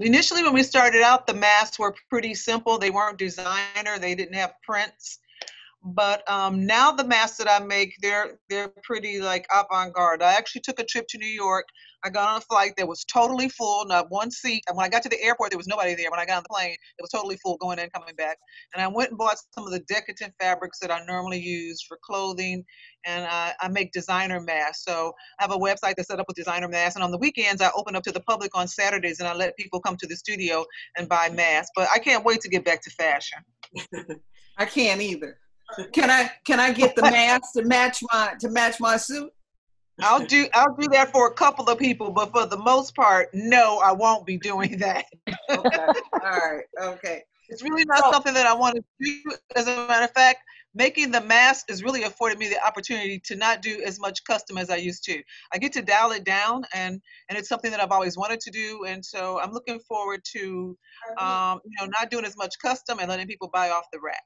initially 0.00 0.42
when 0.42 0.52
we 0.52 0.62
started 0.62 1.02
out, 1.02 1.26
the 1.26 1.34
masks 1.34 1.78
were 1.78 1.94
pretty 2.08 2.34
simple. 2.34 2.78
They 2.78 2.90
weren't 2.90 3.18
designer. 3.18 3.98
They 3.98 4.14
didn't 4.14 4.34
have 4.34 4.54
prints. 4.62 5.18
But 5.82 6.28
um, 6.30 6.66
now 6.66 6.92
the 6.92 7.04
masks 7.04 7.38
that 7.38 7.50
I 7.50 7.64
make, 7.64 7.94
they're 8.02 8.38
they're 8.50 8.72
pretty 8.82 9.20
like 9.20 9.46
avant-garde. 9.50 10.22
I 10.22 10.34
actually 10.34 10.60
took 10.62 10.78
a 10.78 10.84
trip 10.84 11.06
to 11.08 11.18
New 11.18 11.26
York. 11.26 11.66
I 12.04 12.10
got 12.10 12.28
on 12.28 12.38
a 12.38 12.40
flight 12.40 12.72
that 12.76 12.88
was 12.88 13.04
totally 13.04 13.48
full, 13.48 13.84
not 13.86 14.10
one 14.10 14.30
seat. 14.30 14.64
And 14.66 14.76
when 14.76 14.86
I 14.86 14.88
got 14.88 15.02
to 15.02 15.08
the 15.08 15.22
airport, 15.22 15.50
there 15.50 15.58
was 15.58 15.66
nobody 15.66 15.94
there. 15.94 16.10
When 16.10 16.20
I 16.20 16.26
got 16.26 16.38
on 16.38 16.42
the 16.42 16.54
plane, 16.54 16.72
it 16.72 17.02
was 17.02 17.10
totally 17.10 17.36
full 17.36 17.56
going 17.58 17.78
in, 17.78 17.84
and 17.84 17.92
coming 17.92 18.14
back. 18.16 18.38
And 18.74 18.82
I 18.82 18.88
went 18.88 19.10
and 19.10 19.18
bought 19.18 19.36
some 19.54 19.66
of 19.66 19.72
the 19.72 19.80
decorative 19.80 20.32
fabrics 20.40 20.78
that 20.80 20.90
I 20.90 21.04
normally 21.06 21.40
use 21.40 21.82
for 21.82 21.98
clothing 22.04 22.64
and 23.06 23.24
I, 23.24 23.54
I 23.60 23.68
make 23.68 23.92
designer 23.92 24.40
masks. 24.40 24.84
So 24.84 25.12
I 25.38 25.44
have 25.44 25.52
a 25.52 25.56
website 25.56 25.94
that's 25.96 26.08
set 26.08 26.20
up 26.20 26.26
with 26.28 26.36
designer 26.36 26.68
masks, 26.68 26.96
and 26.96 27.04
on 27.04 27.10
the 27.10 27.18
weekends 27.18 27.62
I 27.62 27.70
open 27.74 27.96
up 27.96 28.02
to 28.04 28.12
the 28.12 28.20
public 28.20 28.56
on 28.56 28.68
Saturdays, 28.68 29.20
and 29.20 29.28
I 29.28 29.34
let 29.34 29.56
people 29.56 29.80
come 29.80 29.96
to 29.96 30.06
the 30.06 30.16
studio 30.16 30.64
and 30.96 31.08
buy 31.08 31.30
masks. 31.30 31.70
But 31.74 31.88
I 31.94 31.98
can't 31.98 32.24
wait 32.24 32.40
to 32.42 32.48
get 32.48 32.64
back 32.64 32.82
to 32.82 32.90
fashion. 32.90 33.38
I 34.58 34.66
can't 34.66 35.00
either. 35.00 35.38
Can 35.92 36.10
I 36.10 36.30
can 36.44 36.60
I 36.60 36.72
get 36.72 36.96
the 36.96 37.02
mask 37.10 37.52
to 37.56 37.64
match 37.64 38.00
my 38.12 38.34
to 38.40 38.48
match 38.48 38.80
my 38.80 38.96
suit? 38.96 39.30
I'll 40.02 40.24
do 40.24 40.46
I'll 40.54 40.74
do 40.78 40.88
that 40.88 41.12
for 41.12 41.28
a 41.28 41.34
couple 41.34 41.66
of 41.66 41.78
people, 41.78 42.10
but 42.10 42.32
for 42.32 42.46
the 42.46 42.56
most 42.56 42.94
part, 42.94 43.28
no, 43.32 43.78
I 43.78 43.92
won't 43.92 44.26
be 44.26 44.38
doing 44.38 44.78
that. 44.78 45.06
okay. 45.50 45.86
All 46.22 46.30
right. 46.30 46.64
Okay. 46.80 47.22
It's 47.48 47.62
really 47.62 47.84
not 47.84 48.04
so, 48.04 48.12
something 48.12 48.34
that 48.34 48.46
I 48.46 48.54
want 48.54 48.76
to 48.76 48.82
do. 49.00 49.32
As 49.56 49.66
a 49.66 49.86
matter 49.88 50.04
of 50.04 50.12
fact, 50.12 50.38
making 50.74 51.10
the 51.10 51.20
mask 51.20 51.68
has 51.68 51.82
really 51.82 52.04
afforded 52.04 52.38
me 52.38 52.48
the 52.48 52.64
opportunity 52.64 53.20
to 53.24 53.36
not 53.36 53.60
do 53.60 53.82
as 53.84 53.98
much 53.98 54.22
custom 54.24 54.56
as 54.56 54.70
I 54.70 54.76
used 54.76 55.04
to. 55.04 55.20
I 55.52 55.58
get 55.58 55.72
to 55.72 55.82
dial 55.82 56.12
it 56.12 56.24
down, 56.24 56.64
and 56.74 57.00
and 57.28 57.38
it's 57.38 57.48
something 57.48 57.70
that 57.70 57.80
I've 57.80 57.90
always 57.90 58.16
wanted 58.16 58.40
to 58.40 58.50
do, 58.50 58.84
and 58.86 59.04
so 59.04 59.40
I'm 59.40 59.52
looking 59.52 59.80
forward 59.80 60.20
to, 60.32 60.76
um, 61.18 61.60
you 61.64 61.76
know, 61.80 61.90
not 61.98 62.10
doing 62.10 62.24
as 62.24 62.36
much 62.36 62.54
custom 62.62 62.98
and 63.00 63.08
letting 63.08 63.26
people 63.26 63.50
buy 63.52 63.70
off 63.70 63.84
the 63.92 64.00
rack. 64.00 64.22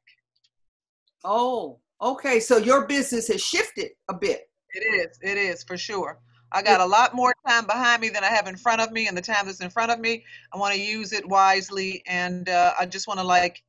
Oh, 1.24 1.78
okay. 2.02 2.40
So 2.40 2.58
your 2.58 2.86
business 2.86 3.28
has 3.28 3.42
shifted 3.42 3.92
a 4.08 4.14
bit. 4.14 4.48
It 4.74 4.80
is. 4.80 5.18
It 5.22 5.38
is 5.38 5.62
for 5.62 5.76
sure. 5.76 6.18
I 6.50 6.62
got 6.62 6.80
a 6.80 6.86
lot 6.86 7.14
more 7.14 7.34
time 7.46 7.66
behind 7.66 8.00
me 8.00 8.10
than 8.10 8.22
I 8.22 8.28
have 8.28 8.46
in 8.46 8.56
front 8.56 8.80
of 8.80 8.92
me, 8.92 9.08
and 9.08 9.16
the 9.16 9.22
time 9.22 9.46
that's 9.46 9.60
in 9.60 9.70
front 9.70 9.90
of 9.90 9.98
me, 9.98 10.24
I 10.52 10.58
want 10.58 10.74
to 10.74 10.80
use 10.80 11.12
it 11.12 11.28
wisely, 11.28 12.02
and 12.06 12.48
uh, 12.48 12.74
I 12.78 12.86
just 12.86 13.08
want 13.08 13.18
to 13.18 13.26
like, 13.26 13.62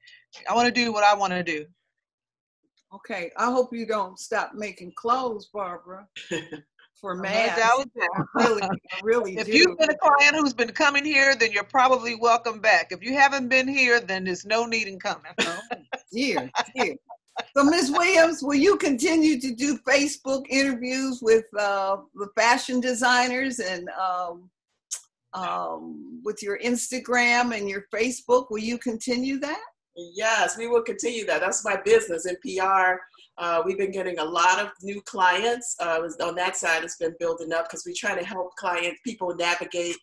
I 0.50 0.54
want 0.54 0.68
to 0.68 0.72
do 0.72 0.92
what 0.92 1.04
I 1.04 1.16
want 1.16 1.34
to 1.34 1.44
do. 1.44 1.66
Okay, 2.94 3.32
I 3.38 3.46
hope 3.46 3.74
you 3.74 3.86
don't 3.86 4.20
stop 4.20 4.54
making 4.54 4.94
clothes, 4.96 5.50
Barbara. 5.52 6.08
For 7.02 7.14
mass. 7.14 7.58
really, 8.36 8.62
really 9.04 9.38
if 9.38 9.48
do. 9.48 9.52
you've 9.52 9.78
been 9.78 9.90
a 9.90 9.98
client 9.98 10.36
who's 10.36 10.54
been 10.54 10.72
coming 10.72 11.04
here, 11.04 11.36
then 11.36 11.52
you're 11.52 11.66
probably 11.66 12.16
welcome 12.16 12.62
back. 12.62 12.88
If 12.92 13.04
you 13.04 13.14
haven't 13.14 13.50
been 13.50 13.68
here, 13.68 14.00
then 14.00 14.24
there's 14.24 14.46
no 14.46 14.66
need 14.66 14.88
in 14.88 14.98
coming. 15.00 15.34
Oh, 15.42 15.60
dear, 16.12 16.50
dear. 16.74 16.96
So, 17.56 17.64
Ms. 17.64 17.92
Williams, 17.92 18.42
will 18.42 18.56
you 18.56 18.78
continue 18.78 19.40
to 19.40 19.54
do 19.54 19.78
Facebook 19.88 20.46
interviews 20.50 21.20
with 21.22 21.46
uh, 21.60 21.98
the 22.14 22.28
fashion 22.36 22.80
designers 22.80 23.60
and 23.60 23.90
um, 23.90 24.50
um, 25.34 26.22
with 26.24 26.42
your 26.42 26.60
Instagram 26.60 27.58
and 27.58 27.70
your 27.70 27.86
Facebook? 27.94 28.48
Will 28.50 28.60
you 28.60 28.78
continue 28.78 29.38
that? 29.40 29.62
Yes, 29.98 30.58
we 30.58 30.68
will 30.68 30.82
continue 30.82 31.26
that. 31.26 31.40
That's 31.40 31.64
my 31.64 31.78
business 31.84 32.26
in 32.26 32.36
PR. 32.44 32.96
Uh, 33.38 33.62
we've 33.66 33.78
been 33.78 33.92
getting 33.92 34.20
a 34.20 34.24
lot 34.24 34.60
of 34.60 34.70
new 34.82 35.02
clients. 35.02 35.76
Uh, 35.80 36.02
on 36.22 36.36
that 36.36 36.58
side, 36.58 36.84
it's 36.84 36.98
been 36.98 37.16
building 37.20 37.54
up 37.54 37.66
because 37.66 37.86
we 37.86 37.94
try 37.94 38.18
to 38.18 38.26
help 38.26 38.56
client 38.56 38.98
people 39.06 39.34
navigate 39.36 39.96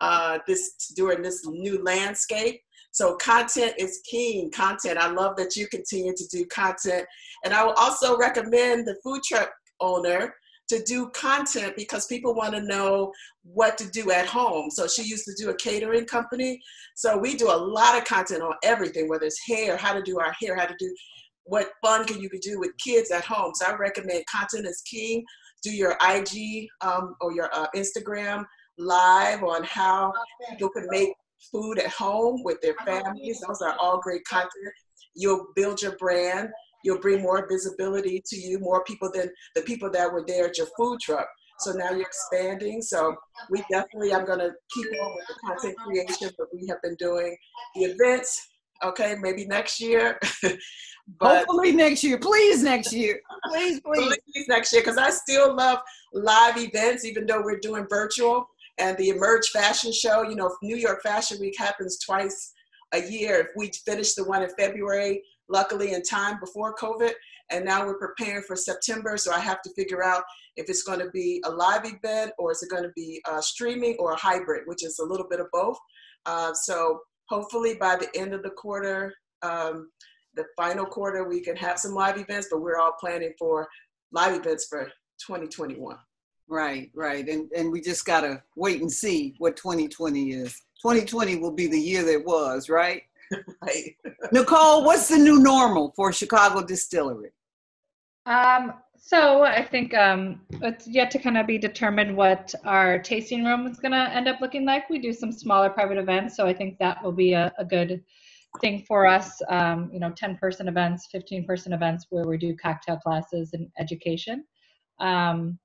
uh, 0.00 0.38
this 0.46 0.92
during 0.94 1.22
this 1.22 1.46
new 1.46 1.82
landscape. 1.82 2.60
So 2.96 3.14
content 3.16 3.74
is 3.76 4.00
king. 4.10 4.50
Content. 4.50 4.96
I 4.96 5.10
love 5.10 5.36
that 5.36 5.54
you 5.54 5.68
continue 5.68 6.14
to 6.16 6.26
do 6.28 6.46
content, 6.46 7.04
and 7.44 7.52
I 7.52 7.62
will 7.62 7.74
also 7.74 8.16
recommend 8.16 8.86
the 8.86 8.96
food 9.04 9.20
truck 9.22 9.50
owner 9.80 10.34
to 10.70 10.82
do 10.84 11.10
content 11.10 11.74
because 11.76 12.06
people 12.06 12.34
want 12.34 12.54
to 12.54 12.62
know 12.62 13.12
what 13.42 13.76
to 13.76 13.90
do 13.90 14.10
at 14.12 14.24
home. 14.24 14.70
So 14.70 14.86
she 14.88 15.02
used 15.02 15.26
to 15.26 15.34
do 15.38 15.50
a 15.50 15.56
catering 15.56 16.06
company. 16.06 16.58
So 16.94 17.18
we 17.18 17.36
do 17.36 17.50
a 17.50 17.54
lot 17.54 17.98
of 17.98 18.06
content 18.06 18.42
on 18.42 18.54
everything, 18.64 19.10
whether 19.10 19.26
it's 19.26 19.46
hair, 19.46 19.76
how 19.76 19.92
to 19.92 20.02
do 20.02 20.18
our 20.18 20.34
hair, 20.40 20.56
how 20.56 20.64
to 20.64 20.74
do 20.78 20.96
what 21.44 21.68
fun 21.84 22.06
can 22.06 22.18
you 22.18 22.30
do 22.40 22.58
with 22.58 22.70
kids 22.82 23.10
at 23.10 23.26
home. 23.26 23.52
So 23.56 23.66
I 23.66 23.76
recommend 23.76 24.24
content 24.26 24.66
is 24.66 24.82
king. 24.90 25.22
Do 25.62 25.70
your 25.70 25.98
IG 26.02 26.66
um, 26.80 27.14
or 27.20 27.34
your 27.34 27.50
uh, 27.52 27.66
Instagram 27.76 28.46
live 28.78 29.42
on 29.42 29.64
how 29.64 30.14
people 30.48 30.70
can 30.70 30.86
make 30.90 31.10
food 31.52 31.78
at 31.78 31.90
home 31.90 32.42
with 32.44 32.60
their 32.60 32.74
families. 32.84 33.42
Those 33.46 33.62
are 33.62 33.76
all 33.80 34.00
great 34.00 34.24
content. 34.24 34.52
You'll 35.14 35.46
build 35.54 35.82
your 35.82 35.96
brand 35.96 36.50
you'll 36.86 37.00
bring 37.00 37.20
more 37.20 37.46
visibility 37.50 38.22
to 38.24 38.36
you, 38.36 38.60
more 38.60 38.84
people 38.84 39.10
than 39.12 39.28
the 39.56 39.62
people 39.62 39.90
that 39.90 40.10
were 40.10 40.24
there 40.26 40.46
at 40.46 40.56
your 40.56 40.68
food 40.76 41.00
truck. 41.00 41.26
So 41.58 41.72
now 41.72 41.90
you're 41.90 42.02
expanding. 42.02 42.80
So 42.80 43.16
we 43.50 43.62
definitely, 43.70 44.14
I'm 44.14 44.24
going 44.24 44.38
to 44.38 44.52
keep 44.72 44.86
on 45.02 45.14
with 45.14 45.26
the 45.26 45.34
content 45.46 45.76
creation 45.78 46.30
that 46.38 46.46
we 46.54 46.66
have 46.68 46.80
been 46.82 46.94
doing, 46.96 47.36
the 47.74 47.84
events. 47.84 48.48
Okay, 48.84 49.16
maybe 49.20 49.46
next 49.46 49.80
year. 49.80 50.18
but 51.18 51.38
hopefully 51.38 51.72
next 51.72 52.04
year, 52.04 52.18
please 52.18 52.62
next 52.62 52.92
year, 52.92 53.18
please, 53.48 53.80
please, 53.80 54.18
please 54.32 54.48
next 54.48 54.72
year, 54.72 54.82
because 54.82 54.98
I 54.98 55.08
still 55.08 55.56
love 55.56 55.78
live 56.12 56.58
events, 56.58 57.06
even 57.06 57.24
though 57.26 57.40
we're 57.42 57.58
doing 57.58 57.86
virtual. 57.88 58.46
And 58.78 58.96
the 58.98 59.08
Emerge 59.08 59.48
Fashion 59.48 59.92
Show, 59.92 60.22
you 60.22 60.36
know, 60.36 60.54
New 60.62 60.76
York 60.76 61.02
Fashion 61.02 61.38
Week 61.40 61.54
happens 61.58 61.98
twice 61.98 62.52
a 62.92 63.02
year. 63.02 63.40
If 63.40 63.48
we 63.56 63.70
finish 63.84 64.14
the 64.14 64.24
one 64.24 64.42
in 64.42 64.50
February, 64.58 65.22
luckily 65.48 65.92
in 65.92 66.02
time 66.02 66.38
before 66.40 66.74
COVID. 66.74 67.12
And 67.50 67.64
now 67.64 67.86
we're 67.86 67.98
preparing 67.98 68.42
for 68.42 68.56
September. 68.56 69.16
So 69.16 69.32
I 69.32 69.38
have 69.38 69.62
to 69.62 69.70
figure 69.74 70.02
out 70.02 70.24
if 70.56 70.68
it's 70.68 70.82
going 70.82 70.98
to 70.98 71.10
be 71.10 71.42
a 71.44 71.50
live 71.50 71.84
event 71.84 72.32
or 72.38 72.52
is 72.52 72.62
it 72.62 72.70
going 72.70 72.82
to 72.82 72.92
be 72.96 73.20
uh, 73.28 73.40
streaming 73.40 73.96
or 73.98 74.12
a 74.12 74.16
hybrid, 74.16 74.62
which 74.66 74.84
is 74.84 74.98
a 74.98 75.04
little 75.04 75.28
bit 75.28 75.40
of 75.40 75.46
both. 75.52 75.78
Uh, 76.24 76.52
so 76.52 77.00
hopefully 77.28 77.76
by 77.78 77.96
the 77.96 78.08
end 78.18 78.34
of 78.34 78.42
the 78.42 78.50
quarter, 78.50 79.14
um, 79.42 79.90
the 80.34 80.44
final 80.56 80.84
quarter, 80.84 81.26
we 81.28 81.40
can 81.40 81.56
have 81.56 81.78
some 81.78 81.92
live 81.92 82.18
events, 82.18 82.48
but 82.50 82.60
we're 82.60 82.78
all 82.78 82.94
planning 82.98 83.32
for 83.38 83.66
live 84.12 84.34
events 84.34 84.66
for 84.68 84.84
2021. 85.26 85.96
Right, 86.48 86.90
right. 86.94 87.28
And, 87.28 87.50
and 87.52 87.72
we 87.72 87.80
just 87.80 88.04
got 88.04 88.20
to 88.20 88.42
wait 88.54 88.80
and 88.80 88.90
see 88.90 89.34
what 89.38 89.56
2020 89.56 90.30
is. 90.30 90.62
2020 90.82 91.36
will 91.36 91.52
be 91.52 91.66
the 91.66 91.78
year 91.78 92.04
that 92.04 92.24
was, 92.24 92.68
right? 92.68 93.02
right. 93.62 93.96
Nicole, 94.32 94.84
what's 94.84 95.08
the 95.08 95.18
new 95.18 95.40
normal 95.40 95.92
for 95.96 96.12
Chicago 96.12 96.64
Distillery? 96.64 97.30
Um, 98.26 98.74
so 98.98 99.42
I 99.42 99.62
think 99.62 99.94
um, 99.94 100.40
it's 100.62 100.88
yet 100.88 101.10
to 101.12 101.18
kind 101.18 101.38
of 101.38 101.46
be 101.46 101.58
determined 101.58 102.16
what 102.16 102.52
our 102.64 102.98
tasting 102.98 103.44
room 103.44 103.66
is 103.66 103.78
going 103.78 103.92
to 103.92 104.10
end 104.14 104.26
up 104.26 104.40
looking 104.40 104.64
like. 104.64 104.90
We 104.90 104.98
do 104.98 105.12
some 105.12 105.30
smaller 105.30 105.70
private 105.70 105.98
events, 105.98 106.36
so 106.36 106.46
I 106.46 106.52
think 106.52 106.78
that 106.78 107.02
will 107.02 107.12
be 107.12 107.32
a, 107.32 107.52
a 107.58 107.64
good 107.64 108.02
thing 108.60 108.84
for 108.86 109.06
us. 109.06 109.40
Um, 109.48 109.90
you 109.92 110.00
know, 110.00 110.12
10 110.16 110.36
person 110.38 110.66
events, 110.66 111.08
15 111.12 111.46
person 111.46 111.72
events 111.72 112.06
where 112.10 112.26
we 112.26 112.36
do 112.36 112.56
cocktail 112.56 112.96
classes 112.96 113.50
and 113.52 113.68
education. 113.78 114.44
Um, 114.98 115.58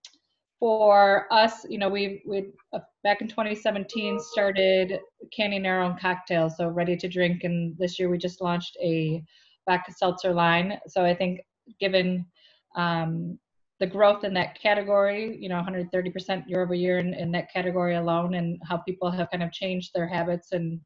for 0.62 1.26
us, 1.34 1.66
you 1.68 1.80
know, 1.80 1.90
we 1.90 2.22
we 2.24 2.52
uh, 2.72 2.80
back 3.04 3.20
in 3.22 3.28
2017 3.28 4.20
started 4.20 5.00
canning 5.36 5.66
our 5.66 5.82
own 5.82 5.98
cocktails, 6.00 6.56
so 6.56 6.68
ready 6.68 6.96
to 6.98 7.10
drink, 7.10 7.44
and 7.44 7.76
this 7.80 7.98
year 7.98 8.10
we 8.10 8.20
just 8.20 8.42
launched 8.42 8.78
a 8.80 9.24
vodka 9.68 9.92
seltzer 9.92 10.32
line. 10.32 10.78
So 10.88 11.04
I 11.04 11.16
think 11.16 11.40
given 11.80 12.28
um, 12.76 13.40
the 13.80 13.88
growth 13.88 14.24
in 14.24 14.36
that 14.36 14.62
category, 14.62 15.36
you 15.42 15.50
know, 15.50 15.56
130% 15.68 16.48
year 16.48 16.62
over 16.62 16.76
year 16.76 17.00
in, 17.00 17.16
in 17.16 17.32
that 17.32 17.52
category 17.52 17.96
alone, 17.96 18.36
and 18.36 18.62
how 18.64 18.78
people 18.78 19.10
have 19.10 19.32
kind 19.32 19.42
of 19.42 19.52
changed 19.52 19.90
their 19.96 20.08
habits 20.08 20.52
and 20.52 20.80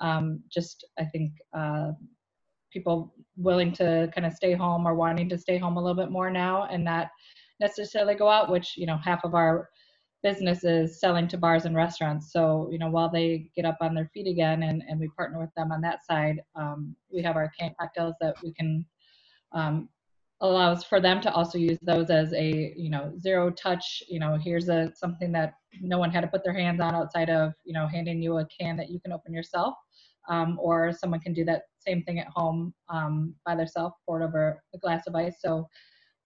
um, 0.00 0.40
just 0.52 0.86
I 1.00 1.04
think 1.04 1.32
uh, 1.52 1.90
people 2.72 3.12
willing 3.36 3.72
to 3.72 4.08
kind 4.14 4.24
of 4.24 4.34
stay 4.34 4.52
home 4.52 4.86
or 4.86 4.94
wanting 4.94 5.28
to 5.30 5.38
stay 5.38 5.58
home 5.58 5.78
a 5.78 5.80
little 5.80 6.00
bit 6.00 6.12
more 6.12 6.30
now, 6.30 6.68
and 6.70 6.84
not 6.84 7.08
necessarily 7.60 8.14
go 8.14 8.28
out, 8.28 8.50
which, 8.50 8.76
you 8.76 8.86
know, 8.86 8.98
half 8.98 9.24
of 9.24 9.34
our 9.34 9.68
business 10.22 10.64
is 10.64 11.00
selling 11.00 11.28
to 11.28 11.38
bars 11.38 11.64
and 11.64 11.76
restaurants. 11.76 12.32
So, 12.32 12.68
you 12.72 12.78
know, 12.78 12.90
while 12.90 13.10
they 13.10 13.48
get 13.54 13.64
up 13.64 13.78
on 13.80 13.94
their 13.94 14.10
feet 14.12 14.26
again 14.26 14.64
and, 14.64 14.82
and 14.88 14.98
we 14.98 15.08
partner 15.08 15.38
with 15.38 15.54
them 15.56 15.72
on 15.72 15.80
that 15.82 16.04
side, 16.04 16.42
um, 16.54 16.96
we 17.12 17.22
have 17.22 17.36
our 17.36 17.52
can 17.58 17.74
cocktails 17.78 18.14
that 18.20 18.36
we 18.42 18.52
can 18.52 18.84
um, 19.52 19.88
allows 20.40 20.84
for 20.84 21.00
them 21.00 21.20
to 21.20 21.32
also 21.32 21.56
use 21.56 21.78
those 21.80 22.10
as 22.10 22.32
a 22.34 22.74
you 22.76 22.90
know 22.90 23.10
zero 23.18 23.50
touch 23.50 24.02
you 24.06 24.20
know 24.20 24.36
here's 24.36 24.68
a 24.68 24.92
something 24.94 25.32
that 25.32 25.54
no 25.80 25.98
one 25.98 26.10
had 26.10 26.20
to 26.20 26.26
put 26.26 26.44
their 26.44 26.52
hands 26.52 26.80
on 26.80 26.94
outside 26.94 27.30
of 27.30 27.54
you 27.64 27.72
know 27.72 27.86
handing 27.86 28.20
you 28.20 28.36
a 28.36 28.46
can 28.46 28.76
that 28.76 28.90
you 28.90 29.00
can 29.00 29.12
open 29.12 29.32
yourself 29.32 29.74
um, 30.28 30.58
or 30.60 30.92
someone 30.92 31.20
can 31.20 31.32
do 31.32 31.44
that 31.44 31.62
same 31.78 32.02
thing 32.02 32.18
at 32.18 32.26
home 32.28 32.74
um, 32.90 33.34
by 33.46 33.54
themselves 33.54 33.94
pour 34.04 34.20
it 34.20 34.24
over 34.26 34.62
a 34.74 34.78
glass 34.78 35.06
of 35.06 35.14
ice 35.14 35.36
so 35.40 35.66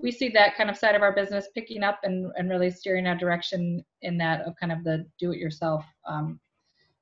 we 0.02 0.10
see 0.10 0.28
that 0.30 0.56
kind 0.56 0.70
of 0.70 0.76
side 0.76 0.94
of 0.94 1.02
our 1.02 1.12
business 1.12 1.48
picking 1.54 1.82
up 1.82 2.00
and, 2.04 2.32
and 2.36 2.48
really 2.48 2.70
steering 2.70 3.06
our 3.06 3.16
direction 3.16 3.84
in 4.02 4.18
that 4.18 4.42
of 4.42 4.54
kind 4.56 4.72
of 4.72 4.84
the 4.84 5.06
do 5.18 5.32
it 5.32 5.38
yourself 5.38 5.84
um, 6.06 6.40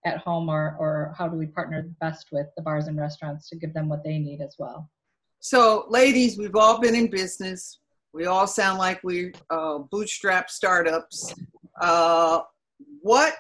at 0.04 0.18
home 0.18 0.48
or, 0.48 0.76
or 0.78 1.14
how 1.16 1.28
do 1.28 1.37
we 1.37 1.46
partner 1.46 1.88
best 2.00 2.28
with 2.32 2.46
the 2.56 2.62
bars 2.62 2.87
and 2.87 2.98
restaurants 2.98 3.48
to 3.48 3.56
give 3.56 3.74
them 3.74 3.88
what 3.88 4.02
they 4.04 4.18
need 4.18 4.40
as 4.40 4.56
well. 4.58 4.88
So 5.40 5.87
ladies, 5.88 6.38
we've 6.38 6.56
all 6.56 6.80
been 6.80 6.94
in 6.94 7.08
business. 7.08 7.78
We 8.12 8.26
all 8.26 8.46
sound 8.46 8.78
like 8.78 9.00
we 9.04 9.32
uh, 9.50 9.78
bootstrap 9.78 10.50
startups. 10.50 11.34
Uh, 11.80 12.40
what 13.02 13.37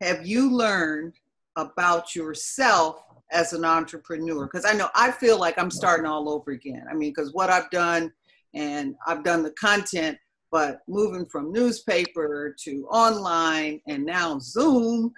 have 0.00 0.26
you 0.26 0.50
learned 0.50 1.14
about 1.56 2.16
yourself 2.16 3.04
as 3.30 3.52
an 3.52 3.64
entrepreneur? 3.64 4.46
Because 4.46 4.64
I 4.64 4.72
know 4.72 4.88
I 4.94 5.12
feel 5.12 5.38
like 5.38 5.58
I'm 5.58 5.70
starting 5.70 6.06
all 6.06 6.28
over 6.28 6.50
again. 6.50 6.86
I 6.90 6.94
mean, 6.94 7.10
because 7.10 7.32
what 7.32 7.50
I've 7.50 7.70
done 7.70 8.12
and 8.54 8.94
I've 9.06 9.24
done 9.24 9.42
the 9.42 9.52
content, 9.52 10.18
but 10.50 10.80
moving 10.88 11.26
from 11.26 11.52
newspaper 11.52 12.54
to 12.64 12.86
online 12.90 13.80
and 13.86 14.04
now 14.04 14.38
Zoom 14.40 15.12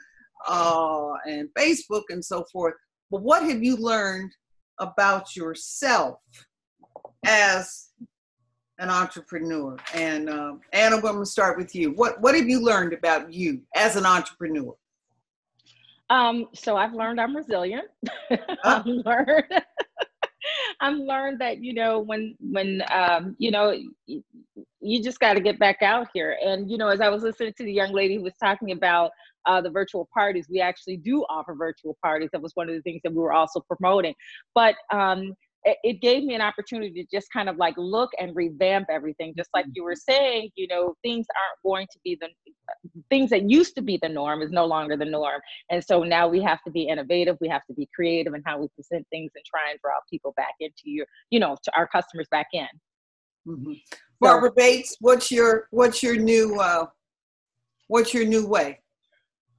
uh, 0.48 1.12
and 1.26 1.48
Facebook 1.58 2.04
and 2.10 2.24
so 2.24 2.44
forth. 2.52 2.74
But 3.10 3.22
what 3.22 3.42
have 3.42 3.62
you 3.62 3.76
learned 3.76 4.32
about 4.80 5.36
yourself 5.36 6.18
as 7.24 7.88
an 8.78 8.90
entrepreneur? 8.90 9.76
And 9.94 10.28
uh, 10.28 10.54
Anna, 10.72 10.96
I'm 10.96 11.02
going 11.02 11.18
to 11.18 11.26
start 11.26 11.58
with 11.58 11.74
you. 11.74 11.90
What 11.92 12.20
What 12.20 12.34
have 12.34 12.48
you 12.48 12.60
learned 12.60 12.92
about 12.92 13.32
you 13.32 13.62
as 13.74 13.96
an 13.96 14.06
entrepreneur? 14.06 14.74
Um, 16.10 16.48
so 16.52 16.76
I've 16.76 16.92
learned 16.92 17.20
I'm 17.20 17.34
resilient. 17.34 17.86
I've 18.64 18.84
learned 18.84 19.62
I've 20.82 20.98
learned 20.98 21.40
that 21.40 21.62
you 21.62 21.72
know 21.72 22.00
when 22.00 22.34
when 22.40 22.82
um, 22.92 23.36
you 23.38 23.50
know 23.50 23.72
you 24.82 25.02
just 25.02 25.20
got 25.20 25.34
to 25.34 25.40
get 25.40 25.58
back 25.58 25.80
out 25.80 26.08
here. 26.12 26.36
And 26.44 26.70
you 26.70 26.76
know, 26.76 26.88
as 26.88 27.00
I 27.00 27.08
was 27.08 27.22
listening 27.22 27.54
to 27.56 27.64
the 27.64 27.72
young 27.72 27.92
lady 27.92 28.16
who 28.16 28.22
was 28.22 28.34
talking 28.42 28.72
about 28.72 29.12
uh, 29.46 29.60
the 29.60 29.70
virtual 29.70 30.08
parties, 30.12 30.46
we 30.50 30.60
actually 30.60 30.96
do 30.96 31.24
offer 31.30 31.54
virtual 31.54 31.96
parties. 32.02 32.30
That 32.32 32.42
was 32.42 32.52
one 32.54 32.68
of 32.68 32.74
the 32.74 32.82
things 32.82 33.00
that 33.04 33.12
we 33.12 33.18
were 33.18 33.32
also 33.32 33.60
promoting. 33.60 34.14
But 34.54 34.74
um, 34.92 35.34
it, 35.64 36.00
gave 36.00 36.24
me 36.24 36.34
an 36.34 36.40
opportunity 36.40 37.02
to 37.02 37.16
just 37.16 37.28
kind 37.32 37.48
of 37.48 37.56
like 37.56 37.74
look 37.76 38.10
and 38.18 38.34
revamp 38.34 38.88
everything 38.90 39.32
just 39.36 39.50
like 39.54 39.66
you 39.72 39.84
were 39.84 39.92
mm-hmm. 39.92 40.12
saying 40.12 40.50
you 40.56 40.66
know 40.66 40.94
things 41.02 41.26
aren't 41.36 41.62
going 41.62 41.86
to 41.92 41.98
be 42.04 42.18
the 42.20 42.28
things 43.10 43.30
that 43.30 43.48
used 43.48 43.74
to 43.74 43.82
be 43.82 43.98
the 44.02 44.08
norm 44.08 44.42
is 44.42 44.50
no 44.50 44.64
longer 44.64 44.96
the 44.96 45.04
norm 45.04 45.40
and 45.70 45.82
so 45.82 46.02
now 46.02 46.26
we 46.26 46.42
have 46.42 46.58
to 46.64 46.70
be 46.70 46.82
innovative 46.82 47.36
we 47.40 47.48
have 47.48 47.64
to 47.66 47.74
be 47.74 47.88
creative 47.94 48.34
in 48.34 48.42
how 48.44 48.58
we 48.58 48.68
present 48.74 49.06
things 49.10 49.30
and 49.34 49.44
try 49.44 49.70
and 49.70 49.78
draw 49.80 49.94
people 50.10 50.32
back 50.36 50.54
into 50.60 50.82
your 50.84 51.06
you 51.30 51.38
know 51.38 51.56
to 51.62 51.70
our 51.76 51.86
customers 51.86 52.26
back 52.30 52.48
in 52.52 52.66
mm-hmm. 53.46 53.72
barbara 54.20 54.50
so, 54.50 54.54
bates 54.56 54.96
what's 55.00 55.30
your 55.30 55.68
what's 55.70 56.02
your 56.02 56.16
new 56.16 56.58
uh 56.58 56.86
what's 57.88 58.12
your 58.12 58.24
new 58.24 58.46
way 58.46 58.78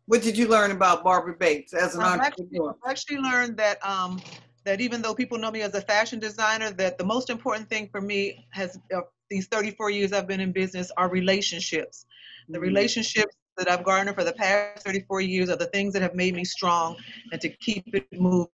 what 0.06 0.22
did 0.22 0.38
you 0.38 0.48
learn 0.48 0.72
about 0.72 1.04
barbara 1.04 1.36
bates 1.40 1.74
as 1.74 1.96
an 1.96 2.02
I've 2.02 2.20
entrepreneur 2.20 2.72
actually, 2.72 2.80
I've 2.84 2.92
actually 2.92 3.18
learned 3.18 3.58
that 3.58 3.86
um 3.86 4.20
that 4.66 4.82
even 4.82 5.02
though 5.02 5.14
people 5.14 5.38
know 5.38 5.52
me 5.52 5.62
as 5.62 5.74
a 5.74 5.82
fashion 5.82 6.20
designer, 6.20 6.72
that 6.72 6.98
the 6.98 7.06
most 7.06 7.30
important 7.30 7.70
thing 7.70 7.90
for 7.92 8.02
me 8.02 8.48
has 8.52 8.80
uh, 8.96 9.02
these 9.30 9.48
34 9.48 9.90
years 9.90 10.14
I've 10.14 10.28
been 10.28 10.40
in 10.40 10.52
business 10.52 10.92
are 10.98 11.10
relationships. 11.10 12.06
The 12.48 12.58
mm-hmm. 12.58 12.64
relationships 12.64 13.36
that 13.58 13.70
I've 13.70 13.84
garnered 13.84 14.16
for 14.16 14.24
the 14.24 14.34
past 14.34 14.86
34 14.86 15.22
years 15.22 15.50
are 15.50 15.56
the 15.56 15.68
things 15.68 15.94
that 15.94 16.02
have 16.02 16.16
made 16.16 16.36
me 16.36 16.44
strong 16.44 16.98
and 17.32 17.40
to 17.42 17.50
keep 17.50 17.84
it 17.94 18.08
moving 18.12 18.50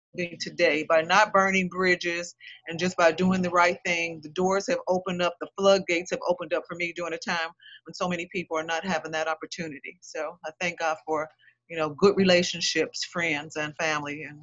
today 0.41 0.87
by 0.89 1.03
not 1.03 1.33
burning 1.33 1.69
bridges 1.69 2.37
and 2.69 2.79
just 2.79 2.97
by 2.97 3.11
doing 3.11 3.43
the 3.43 3.51
right 3.51 3.79
thing 3.85 4.21
the 4.23 4.29
doors 4.29 4.65
have 4.69 4.79
opened 4.87 5.21
up 5.21 5.35
the 5.41 5.49
floodgates 5.59 6.13
have 6.13 6.21
opened 6.29 6.53
up 6.53 6.63
for 6.69 6.77
me 6.77 6.93
during 6.95 7.13
a 7.13 7.19
time 7.19 7.49
when 7.85 7.93
so 7.93 8.09
many 8.09 8.29
people 8.31 8.57
are 8.57 8.63
not 8.63 8.85
having 8.85 9.11
that 9.11 9.27
opportunity 9.27 9.99
so 10.03 10.39
i 10.47 10.51
thank 10.61 10.79
god 10.79 10.97
for 11.05 11.29
you 11.69 11.77
know, 11.77 11.91
good 11.91 12.17
relationships, 12.17 13.05
friends 13.05 13.57
and 13.57 13.75
family 13.77 14.25
and 14.25 14.39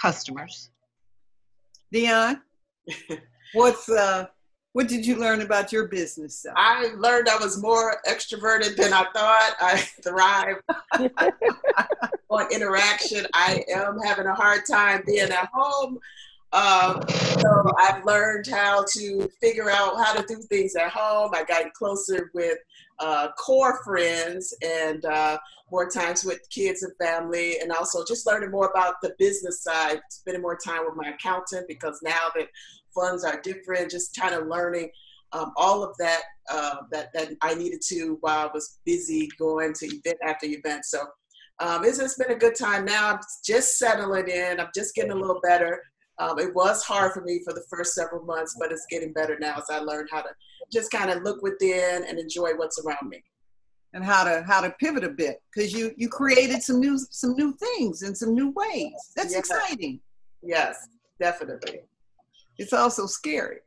customers. 0.00 0.70
Dion, 1.92 2.40
what's 3.52 3.88
uh, 3.90 4.26
what 4.72 4.88
did 4.88 5.04
you 5.04 5.16
learn 5.16 5.42
about 5.42 5.72
your 5.72 5.88
business 5.88 6.38
self? 6.38 6.54
I 6.56 6.86
learned 6.96 7.28
I 7.28 7.36
was 7.36 7.60
more 7.60 7.96
extroverted 8.08 8.76
than 8.76 8.94
I 8.94 9.04
thought. 9.14 9.52
I 9.60 9.76
thrive 10.02 10.56
on 12.30 12.50
interaction. 12.50 13.26
I 13.34 13.62
am 13.70 13.98
having 14.00 14.26
a 14.26 14.34
hard 14.34 14.62
time 14.68 15.02
being 15.06 15.30
at 15.30 15.50
home. 15.52 15.98
Um, 16.52 17.00
so 17.08 17.72
I've 17.78 18.04
learned 18.04 18.46
how 18.46 18.84
to 18.96 19.30
figure 19.40 19.70
out 19.70 19.96
how 19.96 20.12
to 20.12 20.24
do 20.26 20.40
things 20.50 20.76
at 20.76 20.90
home. 20.90 21.30
I 21.34 21.44
got 21.44 21.72
closer 21.72 22.30
with 22.34 22.58
uh, 22.98 23.28
core 23.38 23.82
friends 23.84 24.54
and 24.62 25.04
uh, 25.06 25.38
more 25.70 25.88
times 25.88 26.24
with 26.24 26.40
kids 26.50 26.82
and 26.82 26.92
family, 27.00 27.58
and 27.60 27.72
also 27.72 28.04
just 28.04 28.26
learning 28.26 28.50
more 28.50 28.68
about 28.68 28.96
the 29.02 29.14
business 29.18 29.62
side, 29.62 30.00
spending 30.10 30.42
more 30.42 30.58
time 30.62 30.84
with 30.84 30.94
my 30.94 31.10
accountant 31.10 31.66
because 31.68 31.98
now 32.02 32.30
that 32.36 32.48
funds 32.94 33.24
are 33.24 33.40
different, 33.40 33.90
just 33.90 34.14
kind 34.14 34.34
of 34.34 34.46
learning 34.46 34.90
um, 35.32 35.52
all 35.56 35.82
of 35.82 35.96
that, 35.96 36.20
uh, 36.50 36.76
that 36.90 37.12
that 37.14 37.30
I 37.40 37.54
needed 37.54 37.80
to 37.88 38.18
while 38.20 38.48
I 38.48 38.50
was 38.52 38.78
busy 38.84 39.30
going 39.38 39.72
to 39.74 39.86
event 39.86 40.18
after 40.22 40.46
event. 40.46 40.84
So 40.84 41.06
um, 41.58 41.84
it's, 41.84 41.98
it's 41.98 42.16
been 42.16 42.30
a 42.30 42.38
good 42.38 42.54
time. 42.54 42.84
Now 42.84 43.14
I'm 43.14 43.20
just 43.44 43.78
settling 43.78 44.28
in. 44.28 44.60
I'm 44.60 44.70
just 44.74 44.94
getting 44.94 45.12
a 45.12 45.16
little 45.16 45.40
better. 45.42 45.80
Um, 46.18 46.38
it 46.38 46.54
was 46.54 46.82
hard 46.84 47.12
for 47.12 47.22
me 47.22 47.40
for 47.44 47.52
the 47.52 47.64
first 47.70 47.94
several 47.94 48.24
months, 48.24 48.56
but 48.58 48.70
it's 48.70 48.86
getting 48.90 49.12
better 49.12 49.38
now 49.38 49.56
as 49.56 49.64
I 49.70 49.78
learned 49.78 50.08
how 50.10 50.22
to 50.22 50.28
just 50.72 50.90
kind 50.90 51.10
of 51.10 51.22
look 51.22 51.42
within 51.42 52.04
and 52.08 52.18
enjoy 52.18 52.50
what's 52.54 52.78
around 52.84 53.08
me. 53.08 53.22
And 53.94 54.02
how 54.02 54.24
to 54.24 54.42
how 54.46 54.62
to 54.62 54.70
pivot 54.80 55.04
a 55.04 55.10
bit 55.10 55.42
because 55.54 55.74
you 55.74 55.92
you 55.98 56.08
created 56.08 56.62
some 56.62 56.80
new 56.80 56.98
some 57.10 57.34
new 57.34 57.52
things 57.52 58.02
in 58.02 58.14
some 58.14 58.32
new 58.32 58.50
ways. 58.56 58.94
That's 59.14 59.32
yes. 59.32 59.40
exciting. 59.40 60.00
Yes, 60.42 60.88
definitely. 61.20 61.80
It's 62.56 62.72
also 62.72 63.04
scary. 63.04 63.58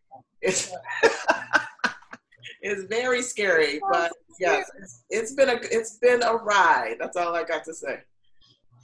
It's 0.42 0.72
it's 2.62 2.84
very 2.86 3.22
scary, 3.22 3.80
but 3.92 4.12
yes, 4.40 4.70
it's, 4.80 5.04
it's 5.12 5.34
been 5.34 5.50
a 5.50 5.60
it's 5.62 5.98
been 5.98 6.24
a 6.24 6.34
ride. 6.34 6.96
That's 7.00 7.18
all 7.18 7.36
I 7.36 7.44
got 7.44 7.64
to 7.66 7.74
say. 7.74 8.00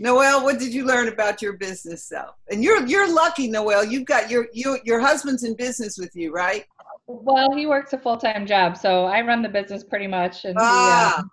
Noel, 0.01 0.43
what 0.43 0.57
did 0.57 0.73
you 0.73 0.83
learn 0.83 1.09
about 1.09 1.43
your 1.43 1.53
business 1.53 2.03
self? 2.03 2.35
And 2.49 2.63
you're 2.63 2.83
you're 2.87 3.13
lucky, 3.13 3.47
Noel. 3.47 3.85
You've 3.85 4.05
got 4.05 4.31
your 4.31 4.47
you 4.51 4.79
your 4.83 4.99
husband's 4.99 5.43
in 5.43 5.55
business 5.55 5.99
with 5.99 6.15
you, 6.15 6.33
right? 6.33 6.65
Well, 7.05 7.55
he 7.55 7.67
works 7.67 7.93
a 7.93 7.99
full 7.99 8.17
time 8.17 8.47
job, 8.47 8.77
so 8.77 9.05
I 9.05 9.21
run 9.21 9.43
the 9.43 9.49
business 9.49 9.83
pretty 9.83 10.07
much, 10.07 10.45
and 10.45 10.55
ah. 10.59 11.13
he, 11.15 11.21
uh, 11.21 11.23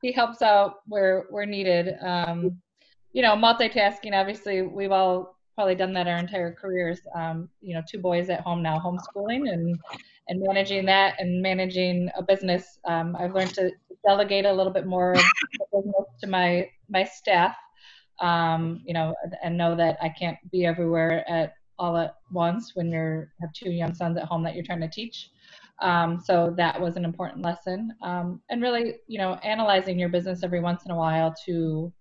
he 0.00 0.12
helps 0.12 0.40
out 0.40 0.76
where 0.86 1.26
where 1.28 1.44
needed. 1.44 1.94
Um, 2.00 2.56
you 3.12 3.20
know, 3.20 3.34
multitasking. 3.36 4.14
Obviously, 4.14 4.62
we've 4.62 4.92
all 4.92 5.36
probably 5.54 5.74
done 5.74 5.92
that 5.92 6.06
our 6.06 6.16
entire 6.16 6.54
careers. 6.54 7.00
Um, 7.14 7.50
you 7.60 7.74
know, 7.74 7.82
two 7.86 7.98
boys 7.98 8.30
at 8.30 8.40
home 8.40 8.62
now, 8.62 8.78
homeschooling 8.78 9.52
and 9.52 9.78
and 10.28 10.40
managing 10.40 10.86
that 10.86 11.16
and 11.18 11.42
managing 11.42 12.10
a 12.16 12.22
business. 12.22 12.78
Um, 12.86 13.14
I've 13.20 13.34
learned 13.34 13.52
to 13.56 13.72
delegate 14.06 14.46
a 14.46 14.52
little 14.52 14.72
bit 14.72 14.86
more 14.86 15.14
to 16.20 16.26
my 16.26 16.70
my 16.88 17.04
staff. 17.04 17.54
Um, 18.20 18.82
you 18.86 18.94
know, 18.94 19.14
and 19.42 19.58
know 19.58 19.76
that 19.76 19.98
I 20.00 20.08
can't 20.08 20.38
be 20.50 20.64
everywhere 20.64 21.28
at 21.28 21.52
all 21.78 21.96
at 21.98 22.14
once 22.32 22.72
when 22.74 22.90
you 22.90 23.26
have 23.40 23.52
two 23.52 23.70
young 23.70 23.94
sons 23.94 24.16
at 24.16 24.24
home 24.24 24.42
that 24.44 24.54
you're 24.54 24.64
trying 24.64 24.80
to 24.80 24.88
teach. 24.88 25.30
Um, 25.82 26.20
so 26.24 26.54
that 26.56 26.80
was 26.80 26.96
an 26.96 27.04
important 27.04 27.44
lesson. 27.44 27.92
Um, 28.02 28.40
and 28.48 28.62
really, 28.62 28.94
you 29.06 29.18
know, 29.18 29.34
analyzing 29.42 29.98
your 29.98 30.08
business 30.08 30.42
every 30.42 30.60
once 30.60 30.84
in 30.86 30.90
a 30.90 30.96
while 30.96 31.34
to 31.44 31.92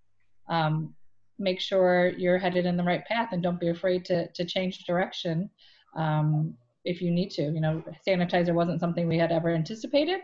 um, 0.48 0.94
make 1.38 1.60
sure 1.60 2.14
you're 2.18 2.38
headed 2.38 2.66
in 2.66 2.78
the 2.78 2.84
right 2.84 3.06
path 3.06 3.30
and 3.32 3.44
don't 3.44 3.60
be 3.60 3.70
afraid 3.70 4.06
to, 4.06 4.28
to 4.32 4.46
change 4.46 4.86
direction 4.86 5.50
um, 5.98 6.56
if 6.86 7.02
you 7.02 7.12
need 7.12 7.32
to. 7.32 7.44
You 7.44 7.60
know, 7.60 7.84
sanitizer 8.08 8.54
wasn't 8.54 8.80
something 8.80 9.08
we 9.08 9.18
had 9.18 9.32
ever 9.32 9.50
anticipated, 9.50 10.22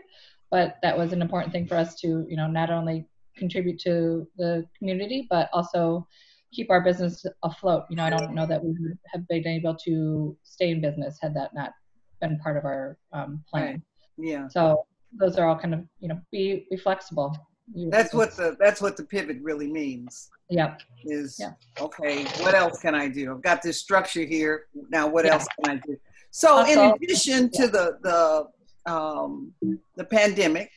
but 0.50 0.76
that 0.82 0.96
was 0.96 1.12
an 1.12 1.20
important 1.20 1.52
thing 1.52 1.66
for 1.66 1.76
us 1.76 1.94
to, 2.00 2.26
you 2.28 2.36
know, 2.36 2.46
not 2.46 2.70
only 2.70 3.06
contribute 3.36 3.78
to 3.80 4.26
the 4.36 4.64
community, 4.78 5.26
but 5.30 5.48
also 5.52 6.06
keep 6.52 6.70
our 6.70 6.80
business 6.82 7.24
afloat. 7.42 7.84
You 7.90 7.96
know, 7.96 8.04
I 8.04 8.10
don't 8.10 8.34
know 8.34 8.46
that 8.46 8.62
we 8.62 8.70
would 8.78 8.98
have 9.12 9.26
been 9.28 9.46
able 9.46 9.74
to 9.84 10.36
stay 10.42 10.70
in 10.70 10.80
business 10.80 11.18
had 11.20 11.34
that 11.34 11.54
not 11.54 11.72
been 12.20 12.38
part 12.38 12.56
of 12.56 12.64
our 12.64 12.98
um, 13.12 13.42
plan. 13.50 13.64
Right. 13.66 13.80
Yeah. 14.18 14.48
So 14.48 14.84
those 15.18 15.38
are 15.38 15.48
all 15.48 15.58
kind 15.58 15.74
of, 15.74 15.80
you 16.00 16.08
know, 16.08 16.20
be 16.30 16.66
be 16.70 16.76
flexible. 16.76 17.36
You- 17.74 17.90
That's 17.90 18.12
what 18.12 18.36
the 18.36 18.56
that's 18.60 18.80
what 18.80 18.96
the 18.96 19.04
pivot 19.04 19.38
really 19.40 19.70
means. 19.70 20.28
Yep. 20.50 20.82
Is 21.04 21.38
Yeah. 21.40 21.52
okay. 21.80 22.24
What 22.42 22.54
else 22.54 22.80
can 22.80 22.94
I 22.94 23.08
do? 23.08 23.32
I've 23.34 23.42
got 23.42 23.62
this 23.62 23.80
structure 23.80 24.24
here. 24.24 24.66
Now, 24.90 25.06
what 25.08 25.24
Yeah. 25.24 25.34
else 25.34 25.46
can 25.64 25.78
I 25.78 25.80
do? 25.86 25.96
So, 26.30 26.64
in 26.66 26.78
addition 26.78 27.50
to 27.50 27.68
the 27.68 27.98
the 28.02 28.46
um, 28.92 29.54
the 29.96 30.04
pandemic, 30.04 30.70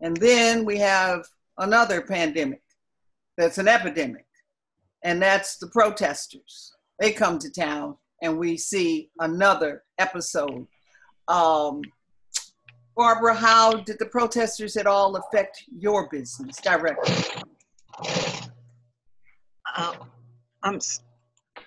and 0.00 0.16
then 0.16 0.64
we 0.64 0.78
have 0.78 1.24
another 1.58 2.02
pandemic 2.02 2.62
that's 3.36 3.58
an 3.58 3.68
epidemic, 3.68 4.26
and 5.04 5.20
that's 5.22 5.58
the 5.58 5.68
protesters. 5.68 6.72
They 6.98 7.12
come 7.12 7.38
to 7.38 7.50
town, 7.50 7.96
and 8.22 8.38
we 8.38 8.56
see 8.56 9.10
another 9.20 9.84
episode. 9.98 10.66
Um, 11.28 11.82
Barbara, 12.96 13.34
how 13.34 13.74
did 13.74 13.98
the 14.00 14.06
protesters 14.06 14.76
at 14.76 14.88
all 14.88 15.14
affect 15.14 15.62
your 15.78 16.08
business 16.08 16.56
directly? 16.56 17.14
Um, 19.76 19.94
I'm 20.64 20.80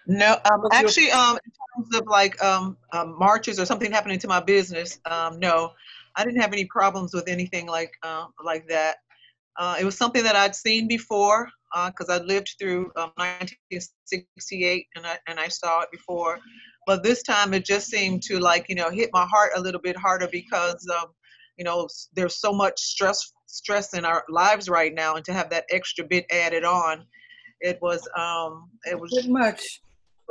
no, 0.07 0.37
um, 0.51 0.63
actually, 0.71 1.11
um, 1.11 1.37
in 1.45 1.51
terms 1.85 1.95
of 1.95 2.07
like 2.07 2.41
um, 2.43 2.75
um, 2.91 3.17
marches 3.17 3.59
or 3.59 3.65
something 3.65 3.91
happening 3.91 4.19
to 4.19 4.27
my 4.27 4.39
business, 4.39 4.99
um, 5.05 5.39
no, 5.39 5.71
I 6.15 6.25
didn't 6.25 6.41
have 6.41 6.51
any 6.51 6.65
problems 6.65 7.13
with 7.13 7.27
anything 7.27 7.67
like 7.67 7.93
uh, 8.03 8.25
like 8.43 8.67
that. 8.67 8.97
Uh, 9.61 9.75
it 9.79 9.85
was 9.85 9.95
something 9.95 10.23
that 10.23 10.35
I'd 10.35 10.55
seen 10.55 10.87
before 10.87 11.47
because 11.85 12.09
I 12.09 12.17
lived 12.23 12.55
through 12.59 12.85
um, 12.95 13.11
1968 13.15 14.87
and 14.95 15.05
I 15.05 15.19
and 15.27 15.39
I 15.39 15.49
saw 15.49 15.81
it 15.81 15.91
before, 15.91 16.39
but 16.87 17.03
this 17.03 17.21
time 17.21 17.53
it 17.53 17.63
just 17.63 17.87
seemed 17.87 18.23
to 18.23 18.39
like 18.39 18.65
you 18.69 18.75
know 18.75 18.89
hit 18.89 19.11
my 19.13 19.23
heart 19.23 19.51
a 19.55 19.61
little 19.61 19.79
bit 19.79 19.95
harder 19.95 20.27
because 20.31 20.83
um, 20.99 21.09
you 21.59 21.63
know 21.63 21.87
there's 22.15 22.39
so 22.41 22.51
much 22.51 22.81
stress 22.81 23.33
stress 23.45 23.93
in 23.93 24.03
our 24.03 24.23
lives 24.29 24.67
right 24.67 24.95
now, 24.95 25.13
and 25.15 25.23
to 25.25 25.33
have 25.33 25.51
that 25.51 25.65
extra 25.69 26.03
bit 26.05 26.25
added 26.31 26.63
on, 26.63 27.05
it 27.59 27.77
was 27.83 28.01
um 28.17 28.67
it 28.85 28.99
was 28.99 29.27
much. 29.27 29.79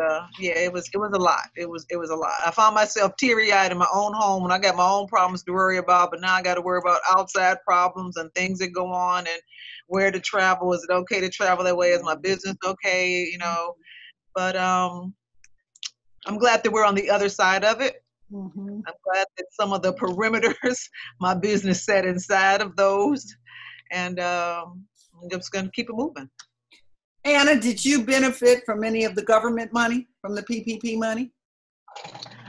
Uh, 0.00 0.26
yeah, 0.38 0.58
it 0.58 0.72
was 0.72 0.88
it 0.94 0.98
was 0.98 1.12
a 1.14 1.18
lot. 1.18 1.48
It 1.56 1.68
was 1.68 1.86
it 1.90 1.96
was 1.96 2.10
a 2.10 2.16
lot. 2.16 2.32
I 2.44 2.50
found 2.50 2.74
myself 2.74 3.12
teary 3.18 3.52
eyed 3.52 3.72
in 3.72 3.78
my 3.78 3.88
own 3.92 4.12
home 4.14 4.42
when 4.42 4.52
I 4.52 4.58
got 4.58 4.76
my 4.76 4.88
own 4.88 5.06
problems 5.08 5.42
to 5.44 5.52
worry 5.52 5.78
about, 5.78 6.10
but 6.10 6.20
now 6.20 6.34
I 6.34 6.42
got 6.42 6.54
to 6.54 6.62
worry 6.62 6.80
about 6.80 7.00
outside 7.10 7.58
problems 7.66 8.16
and 8.16 8.32
things 8.34 8.58
that 8.60 8.68
go 8.68 8.86
on 8.92 9.26
and 9.26 9.40
where 9.88 10.10
to 10.10 10.20
travel. 10.20 10.72
Is 10.72 10.86
it 10.88 10.92
okay 10.92 11.20
to 11.20 11.28
travel 11.28 11.64
that 11.64 11.76
way? 11.76 11.90
Is 11.90 12.02
my 12.02 12.16
business 12.16 12.56
okay? 12.64 13.24
You 13.24 13.38
know, 13.38 13.74
but 14.34 14.56
um, 14.56 15.14
I'm 16.26 16.38
glad 16.38 16.62
that 16.62 16.72
we're 16.72 16.84
on 16.86 16.94
the 16.94 17.10
other 17.10 17.28
side 17.28 17.64
of 17.64 17.80
it. 17.80 18.02
Mhm. 18.32 18.82
I'm 18.86 18.94
glad 19.04 19.26
that 19.36 19.46
some 19.52 19.72
of 19.72 19.82
the 19.82 19.92
perimeters, 19.94 20.78
my 21.20 21.34
business 21.34 21.84
set 21.84 22.04
inside 22.06 22.60
of 22.60 22.76
those, 22.76 23.26
and 23.90 24.20
um, 24.20 24.84
I'm 25.20 25.30
just 25.30 25.52
gonna 25.52 25.70
keep 25.72 25.90
it 25.90 25.96
moving. 25.96 26.30
Anna, 27.24 27.60
did 27.60 27.84
you 27.84 28.04
benefit 28.04 28.64
from 28.64 28.82
any 28.82 29.04
of 29.04 29.14
the 29.14 29.22
government 29.22 29.72
money, 29.72 30.08
from 30.20 30.34
the 30.34 30.42
PPP 30.42 30.98
money? 30.98 31.32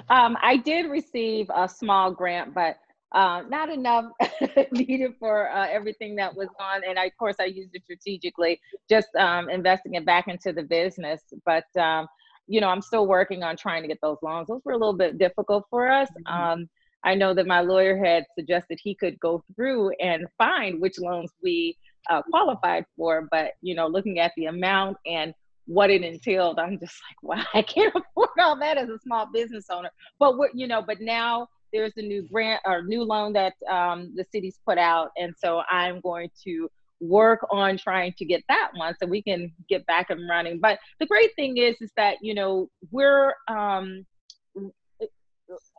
Um, 0.10 0.38
I 0.42 0.58
did 0.58 0.90
receive 0.90 1.50
a 1.54 1.68
small 1.68 2.12
grant, 2.12 2.54
but 2.54 2.78
uh, 3.14 3.44
not 3.50 3.70
enough 3.70 4.06
needed 4.72 5.14
for 5.20 5.50
uh, 5.52 5.68
everything 5.70 6.16
that 6.16 6.36
was 6.36 6.48
on. 6.60 6.82
And 6.88 6.98
I, 6.98 7.06
of 7.06 7.18
course, 7.18 7.36
I 7.40 7.46
used 7.46 7.72
it 7.74 7.84
strategically, 7.84 8.60
just 8.90 9.14
um, 9.16 9.50
investing 9.50 9.96
it 9.96 10.06
back 10.06 10.28
into 10.28 10.54
the 10.54 10.64
business. 10.64 11.22
But 11.46 11.66
um, 11.78 12.08
you 12.48 12.62
know, 12.62 12.68
I'm 12.68 12.82
still 12.82 13.08
working 13.08 13.44
on 13.44 13.58
trying 13.58 13.82
to 13.82 13.88
get 13.88 14.00
those 14.02 14.18
loans. 14.22 14.48
Those 14.48 14.62
were 14.66 14.74
a 14.74 14.78
little 14.78 14.98
bit 14.98 15.18
difficult 15.18 15.66
for 15.70 15.90
us. 15.92 16.10
Um, 16.26 16.70
I 17.04 17.16
know 17.16 17.34
that 17.34 17.48
my 17.48 17.62
lawyer 17.62 17.98
had 17.98 18.26
suggested 18.38 18.80
he 18.82 18.96
could 18.96 19.20
go 19.20 19.44
through 19.56 19.92
and 20.00 20.26
find 20.38 20.82
which 20.82 21.00
loans 21.00 21.32
we 21.44 21.78
uh, 22.10 22.22
qualified 22.24 22.86
for, 22.98 23.28
but 23.32 23.54
you 23.62 23.76
know, 23.76 23.88
looking 23.88 24.20
at 24.20 24.32
the 24.36 24.46
amount 24.46 24.98
and 25.06 25.34
what 25.66 25.90
it 25.90 26.04
entailed, 26.04 26.60
I'm 26.60 26.80
just 26.80 27.00
like, 27.10 27.24
wow, 27.24 27.46
I 27.54 27.62
can't 27.62 27.94
afford 27.96 28.30
all 28.40 28.58
that 28.60 28.78
as 28.78 28.90
a 28.90 29.00
small 29.00 29.28
business 29.32 29.66
owner. 29.70 29.92
But 30.20 30.38
what 30.38 30.56
you 30.56 30.68
know, 30.68 30.82
but 30.82 31.02
now 31.02 31.48
there's 31.74 31.94
a 31.98 32.02
new 32.02 32.24
grant 32.24 32.62
or 32.66 32.82
new 32.84 33.04
loan 33.04 33.34
that 33.34 33.54
um, 33.70 34.14
the 34.16 34.26
city's 34.32 34.60
put 34.66 34.78
out, 34.78 35.12
and 35.18 35.34
so 35.38 35.62
I'm 35.70 36.02
going 36.02 36.30
to 36.44 36.70
work 37.00 37.40
on 37.50 37.78
trying 37.78 38.14
to 38.16 38.26
get 38.26 38.44
that 38.48 38.70
one 38.76 38.94
so 39.00 39.08
we 39.08 39.24
can 39.24 39.52
get 39.68 39.84
back 39.88 40.12
and 40.12 40.30
running. 40.30 40.60
But 40.60 40.78
the 41.00 41.08
great 41.08 41.36
thing 41.36 41.58
is, 41.58 41.76
is 41.82 41.92
that 41.98 42.18
you 42.22 42.34
know 42.34 42.70
we're 42.92 43.34
um, 43.48 44.06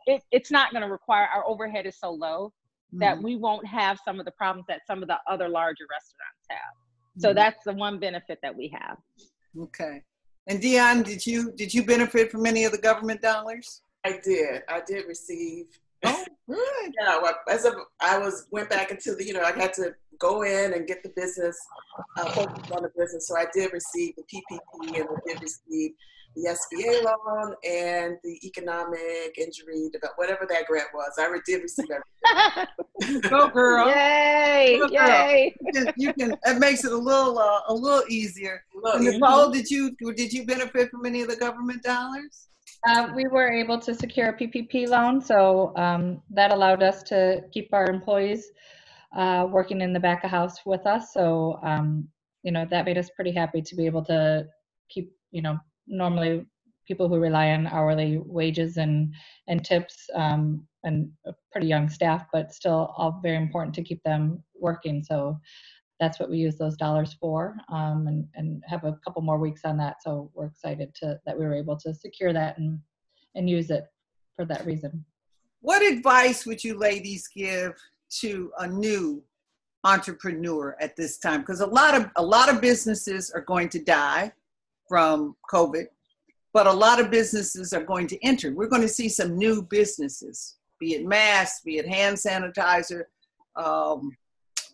it, 0.05 0.21
it's 0.31 0.51
not 0.51 0.71
going 0.71 0.83
to 0.83 0.91
require 0.91 1.27
our 1.33 1.45
overhead 1.47 1.85
is 1.85 1.97
so 1.97 2.11
low 2.11 2.51
that 2.99 3.17
Mhm. 3.17 3.23
we 3.23 3.35
won't 3.35 3.65
have 3.65 3.99
some 4.05 4.19
of 4.19 4.25
the 4.25 4.31
problems 4.31 4.65
that 4.67 4.85
some 4.85 5.01
of 5.01 5.07
the 5.07 5.19
other 5.27 5.47
larger 5.49 5.85
restaurants 5.89 6.45
have. 6.49 6.75
So 7.17 7.31
Mhm. 7.31 7.35
that's 7.35 7.63
the 7.63 7.73
one 7.73 7.99
benefit 7.99 8.39
that 8.41 8.55
we 8.55 8.67
have. 8.69 8.97
Okay. 9.57 10.03
And 10.47 10.61
Dion, 10.61 11.03
did 11.03 11.25
you 11.25 11.51
did 11.53 11.73
you 11.73 11.85
benefit 11.85 12.31
from 12.31 12.45
any 12.45 12.65
of 12.65 12.71
the 12.71 12.77
government 12.77 13.21
dollars? 13.21 13.81
I 14.03 14.19
did. 14.23 14.63
I 14.67 14.81
did 14.81 15.05
receive. 15.07 15.67
Oh, 16.05 16.25
good. 16.49 16.93
Yeah, 16.99 17.19
well, 17.21 17.35
as 17.47 17.63
a, 17.65 17.73
I 18.01 18.17
was 18.17 18.47
went 18.51 18.69
back 18.69 18.91
into 18.91 19.15
the, 19.15 19.25
you 19.25 19.33
know, 19.33 19.41
I 19.41 19.53
had 19.53 19.73
to 19.75 19.95
go 20.19 20.41
in 20.43 20.73
and 20.73 20.85
get 20.85 21.01
the 21.01 21.09
business, 21.09 21.57
uh, 22.17 22.29
focus 22.31 22.69
on 22.71 22.83
the 22.83 22.91
business. 22.97 23.27
So 23.27 23.37
I 23.37 23.45
did 23.53 23.71
receive 23.71 24.15
the 24.17 24.23
PPP 24.23 24.99
and 24.99 25.07
I 25.09 25.15
did 25.25 25.41
receive 25.41 25.91
the 26.35 26.49
SBA 26.49 27.03
loan 27.03 27.55
and 27.63 28.17
the 28.23 28.39
economic 28.45 29.37
injury, 29.37 29.89
develop- 29.91 30.17
whatever 30.17 30.45
that 30.49 30.65
grant 30.65 30.87
was. 30.93 31.13
I 31.19 31.27
re- 31.27 31.41
did 31.45 31.61
receive 31.61 31.87
everything. 31.89 33.21
Go 33.29 33.49
girl. 33.49 33.87
Yay! 33.87 34.77
Good 34.79 34.91
girl. 34.91 35.07
Yay! 35.07 35.55
You 35.61 35.71
can, 35.73 35.93
you 35.97 36.13
can. 36.13 36.35
It 36.45 36.59
makes 36.59 36.85
it 36.85 36.91
a 36.91 36.97
little 36.97 37.37
uh, 37.37 37.61
a 37.67 37.73
little 37.73 38.03
easier. 38.09 38.63
Look, 38.73 38.95
And 38.95 39.05
Nicole, 39.05 39.51
did 39.51 39.69
you 39.69 39.95
did 40.15 40.33
you 40.33 40.45
benefit 40.45 40.89
from 40.89 41.05
any 41.05 41.21
of 41.21 41.27
the 41.29 41.35
government 41.35 41.83
dollars? 41.83 42.47
Uh, 42.85 43.09
we 43.15 43.27
were 43.27 43.49
able 43.49 43.79
to 43.79 43.93
secure 43.93 44.29
a 44.29 44.33
PPP 44.33 44.89
loan, 44.89 45.21
so 45.21 45.73
um, 45.77 46.21
that 46.29 46.51
allowed 46.51 46.83
us 46.83 47.01
to 47.03 47.41
keep 47.51 47.69
our 47.73 47.85
employees 47.85 48.51
uh, 49.15 49.47
working 49.49 49.79
in 49.81 49.93
the 49.93 49.99
back 49.99 50.23
of 50.23 50.29
house 50.31 50.57
with 50.65 50.85
us. 50.85 51.13
So, 51.13 51.59
um, 51.63 52.07
you 52.43 52.51
know, 52.51 52.65
that 52.69 52.83
made 52.85 52.97
us 52.97 53.09
pretty 53.15 53.31
happy 53.31 53.61
to 53.61 53.75
be 53.75 53.85
able 53.85 54.03
to 54.05 54.47
keep, 54.89 55.13
you 55.31 55.41
know, 55.41 55.57
normally 55.87 56.45
people 56.87 57.07
who 57.07 57.17
rely 57.17 57.51
on 57.51 57.67
hourly 57.67 58.17
wages 58.25 58.77
and 58.77 59.13
and 59.47 59.63
tips 59.63 60.09
um, 60.15 60.65
and 60.83 61.09
a 61.25 61.33
pretty 61.51 61.67
young 61.67 61.89
staff, 61.89 62.25
but 62.33 62.53
still 62.53 62.93
all 62.97 63.19
very 63.23 63.37
important 63.37 63.73
to 63.75 63.83
keep 63.83 64.03
them 64.03 64.43
working. 64.59 65.03
So 65.03 65.39
that's 65.99 66.19
what 66.19 66.29
we 66.29 66.37
use 66.37 66.57
those 66.57 66.75
dollars 66.75 67.13
for 67.13 67.55
um, 67.69 68.07
and, 68.07 68.27
and 68.35 68.61
have 68.67 68.83
a 68.83 68.97
couple 69.05 69.21
more 69.21 69.37
weeks 69.37 69.61
on 69.63 69.77
that. 69.77 70.03
So 70.03 70.31
we're 70.33 70.47
excited 70.47 70.93
to 70.95 71.19
that 71.25 71.37
we 71.37 71.45
were 71.45 71.55
able 71.55 71.77
to 71.77 71.93
secure 71.93 72.33
that 72.33 72.57
and, 72.57 72.79
and 73.35 73.49
use 73.49 73.69
it 73.69 73.85
for 74.35 74.43
that 74.45 74.65
reason. 74.65 75.05
What 75.61 75.81
advice 75.81 76.45
would 76.45 76.63
you 76.63 76.77
ladies 76.77 77.29
give 77.33 77.73
to 78.19 78.51
a 78.59 78.67
new 78.67 79.23
entrepreneur 79.85 80.75
at 80.81 80.95
this 80.97 81.19
time? 81.19 81.39
Because 81.41 81.61
a 81.61 81.67
lot 81.67 81.95
of 81.95 82.09
a 82.17 82.23
lot 82.23 82.49
of 82.49 82.59
businesses 82.59 83.31
are 83.31 83.41
going 83.41 83.69
to 83.69 83.79
die 83.79 84.33
from 84.93 85.35
COVID, 85.51 85.85
but 86.53 86.67
a 86.67 86.71
lot 86.71 86.99
of 86.99 87.09
businesses 87.09 87.73
are 87.73 87.83
going 87.83 88.05
to 88.05 88.23
enter. 88.23 88.53
We're 88.53 88.67
going 88.67 88.83
to 88.83 88.87
see 88.87 89.09
some 89.09 89.35
new 89.35 89.63
businesses, 89.63 90.57
be 90.79 90.93
it 90.93 91.03
masks, 91.03 91.61
be 91.65 91.79
it 91.79 91.87
hand 91.87 92.15
sanitizer, 92.15 93.05
um, 93.55 94.15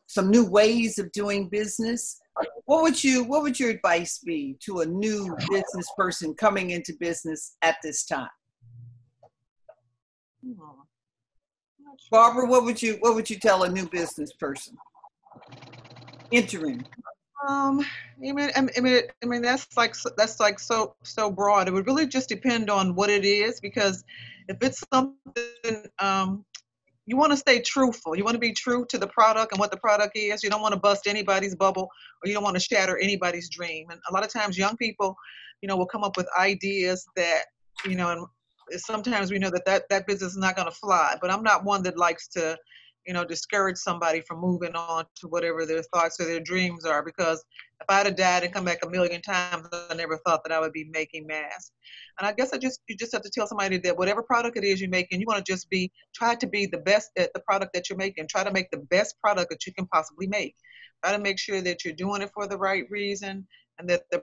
some 0.07 0.29
new 0.29 0.43
ways 0.43 0.99
of 0.99 1.09
doing 1.13 1.47
business. 1.47 2.19
What 2.65 2.83
would 2.83 3.01
you 3.01 3.23
What 3.23 3.43
would 3.43 3.57
your 3.57 3.69
advice 3.69 4.19
be 4.19 4.57
to 4.65 4.81
a 4.81 4.85
new 4.85 5.37
business 5.49 5.89
person 5.97 6.33
coming 6.33 6.71
into 6.71 6.91
business 6.99 7.55
at 7.61 7.77
this 7.81 8.03
time? 8.03 8.27
Hmm. 10.45 10.81
Barbara, 12.11 12.45
what 12.45 12.65
would 12.65 12.81
you 12.81 12.97
what 12.99 13.15
would 13.15 13.29
you 13.29 13.39
tell 13.39 13.63
a 13.63 13.69
new 13.69 13.87
business 13.87 14.33
person 14.33 14.75
entering? 16.33 16.83
Um, 17.47 17.79
I 17.79 18.31
mean, 18.33 18.51
I 18.55 18.81
mean, 18.81 19.01
I 19.23 19.25
mean, 19.25 19.41
that's 19.41 19.65
like 19.77 19.95
that's 20.17 20.39
like 20.39 20.59
so 20.59 20.95
so 21.03 21.31
broad. 21.31 21.67
It 21.67 21.73
would 21.73 21.87
really 21.87 22.05
just 22.05 22.27
depend 22.27 22.69
on 22.69 22.95
what 22.95 23.09
it 23.09 23.23
is, 23.23 23.61
because 23.61 24.03
if 24.49 24.57
it's 24.61 24.83
something, 24.91 25.85
um, 25.99 26.43
you 27.05 27.15
want 27.15 27.31
to 27.31 27.37
stay 27.37 27.61
truthful. 27.61 28.15
You 28.15 28.23
want 28.23 28.35
to 28.35 28.39
be 28.39 28.51
true 28.51 28.85
to 28.89 28.97
the 28.97 29.07
product 29.07 29.53
and 29.53 29.59
what 29.59 29.71
the 29.71 29.77
product 29.77 30.17
is. 30.17 30.43
You 30.43 30.49
don't 30.49 30.61
want 30.61 30.73
to 30.73 30.79
bust 30.79 31.07
anybody's 31.07 31.55
bubble, 31.55 31.83
or 31.83 32.27
you 32.27 32.33
don't 32.33 32.43
want 32.43 32.57
to 32.57 32.59
shatter 32.59 32.97
anybody's 32.97 33.49
dream. 33.49 33.89
And 33.89 34.01
a 34.09 34.13
lot 34.13 34.25
of 34.25 34.31
times, 34.33 34.57
young 34.57 34.75
people, 34.75 35.15
you 35.61 35.67
know, 35.67 35.77
will 35.77 35.85
come 35.85 36.03
up 36.03 36.17
with 36.17 36.27
ideas 36.37 37.07
that, 37.15 37.45
you 37.85 37.95
know, 37.95 38.09
and 38.69 38.81
sometimes 38.81 39.31
we 39.31 39.39
know 39.39 39.49
that 39.49 39.65
that, 39.65 39.83
that 39.89 40.07
business 40.07 40.33
is 40.33 40.37
not 40.37 40.55
going 40.55 40.67
to 40.67 40.75
fly. 40.75 41.15
But 41.21 41.31
I'm 41.31 41.43
not 41.43 41.63
one 41.63 41.83
that 41.83 41.97
likes 41.97 42.27
to 42.29 42.57
you 43.09 43.13
know, 43.13 43.25
discourage 43.25 43.77
somebody 43.77 44.21
from 44.21 44.39
moving 44.39 44.75
on 44.75 45.03
to 45.15 45.27
whatever 45.29 45.65
their 45.65 45.81
thoughts 45.81 46.19
or 46.19 46.25
their 46.25 46.39
dreams 46.39 46.85
are. 46.85 47.03
Because 47.03 47.43
if 47.81 47.89
I'd 47.89 48.05
have 48.05 48.15
died 48.15 48.43
and 48.43 48.53
come 48.53 48.65
back 48.65 48.85
a 48.85 48.89
million 48.89 49.19
times, 49.19 49.67
I 49.73 49.95
never 49.95 50.19
thought 50.27 50.43
that 50.43 50.53
I 50.53 50.59
would 50.59 50.73
be 50.73 50.87
making 50.93 51.25
masks. 51.25 51.71
And 52.19 52.27
I 52.27 52.33
guess 52.33 52.53
I 52.53 52.59
just 52.59 52.81
you 52.87 52.95
just 52.95 53.11
have 53.13 53.23
to 53.23 53.31
tell 53.31 53.47
somebody 53.47 53.79
that 53.79 53.97
whatever 53.97 54.21
product 54.21 54.57
it 54.57 54.63
is 54.63 54.79
you're 54.79 54.91
making, 54.91 55.19
you 55.19 55.25
want 55.25 55.43
to 55.43 55.51
just 55.51 55.71
be 55.71 55.91
try 56.13 56.35
to 56.35 56.45
be 56.45 56.67
the 56.67 56.77
best 56.77 57.09
at 57.17 57.33
the 57.33 57.39
product 57.39 57.73
that 57.73 57.89
you're 57.89 57.97
making. 57.97 58.27
Try 58.27 58.43
to 58.43 58.51
make 58.51 58.69
the 58.69 58.85
best 58.91 59.15
product 59.19 59.49
that 59.49 59.65
you 59.65 59.73
can 59.73 59.87
possibly 59.87 60.27
make. 60.27 60.53
Try 61.03 61.11
to 61.11 61.19
make 61.19 61.39
sure 61.39 61.61
that 61.61 61.83
you're 61.83 61.95
doing 61.95 62.21
it 62.21 62.29
for 62.31 62.45
the 62.45 62.59
right 62.59 62.83
reason 62.91 63.47
and 63.79 63.89
that 63.89 64.03
the 64.11 64.21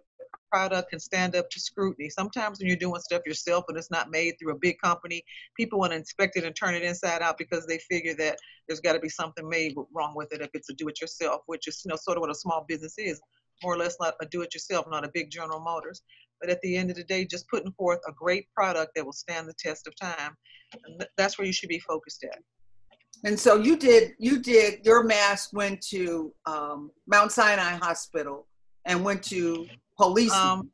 product 0.56 0.88
can 0.88 0.98
stand 0.98 1.36
up 1.36 1.50
to 1.50 1.60
scrutiny. 1.60 2.08
Sometimes 2.08 2.58
when 2.58 2.66
you're 2.66 2.78
doing 2.78 2.98
stuff 3.02 3.20
yourself 3.26 3.66
and 3.68 3.76
it's 3.76 3.90
not 3.90 4.10
made 4.10 4.36
through 4.38 4.54
a 4.54 4.58
big 4.58 4.76
company, 4.82 5.22
people 5.54 5.78
want 5.78 5.92
to 5.92 5.98
inspect 5.98 6.34
it 6.36 6.44
and 6.44 6.56
turn 6.56 6.74
it 6.74 6.82
inside 6.82 7.20
out 7.20 7.36
because 7.36 7.66
they 7.66 7.78
figure 7.90 8.14
that 8.14 8.38
there's 8.66 8.80
got 8.80 8.94
to 8.94 8.98
be 8.98 9.10
something 9.10 9.46
made 9.46 9.74
wrong 9.94 10.14
with 10.16 10.32
it 10.32 10.40
if 10.40 10.48
it's 10.54 10.70
a 10.70 10.74
do-it-yourself, 10.74 11.42
which 11.44 11.68
is 11.68 11.82
you 11.84 11.90
know 11.90 11.96
sort 11.96 12.16
of 12.16 12.22
what 12.22 12.30
a 12.30 12.34
small 12.34 12.64
business 12.66 12.94
is, 12.96 13.20
more 13.62 13.74
or 13.74 13.76
less 13.76 13.96
not 14.00 14.14
a 14.22 14.26
do-it-yourself, 14.26 14.86
not 14.88 15.04
a 15.04 15.10
big 15.12 15.30
General 15.30 15.60
Motors. 15.60 16.00
But 16.40 16.48
at 16.48 16.60
the 16.62 16.74
end 16.74 16.88
of 16.90 16.96
the 16.96 17.04
day, 17.04 17.26
just 17.26 17.46
putting 17.50 17.72
forth 17.72 18.00
a 18.08 18.12
great 18.12 18.46
product 18.54 18.92
that 18.96 19.04
will 19.04 19.12
stand 19.12 19.46
the 19.48 19.54
test 19.58 19.86
of 19.86 19.94
time, 20.00 20.34
that's 21.18 21.36
where 21.36 21.46
you 21.46 21.52
should 21.52 21.68
be 21.68 21.80
focused 21.80 22.24
at. 22.24 22.38
And 23.24 23.38
so 23.38 23.56
you 23.56 23.76
did 23.76 24.12
you 24.18 24.38
did 24.40 24.86
your 24.86 25.04
mask 25.04 25.50
went 25.52 25.82
to 25.88 26.32
um, 26.46 26.90
Mount 27.06 27.30
Sinai 27.30 27.76
Hospital 27.76 28.46
and 28.86 29.04
went 29.04 29.22
to 29.24 29.66
police. 29.96 30.32
Um, 30.32 30.70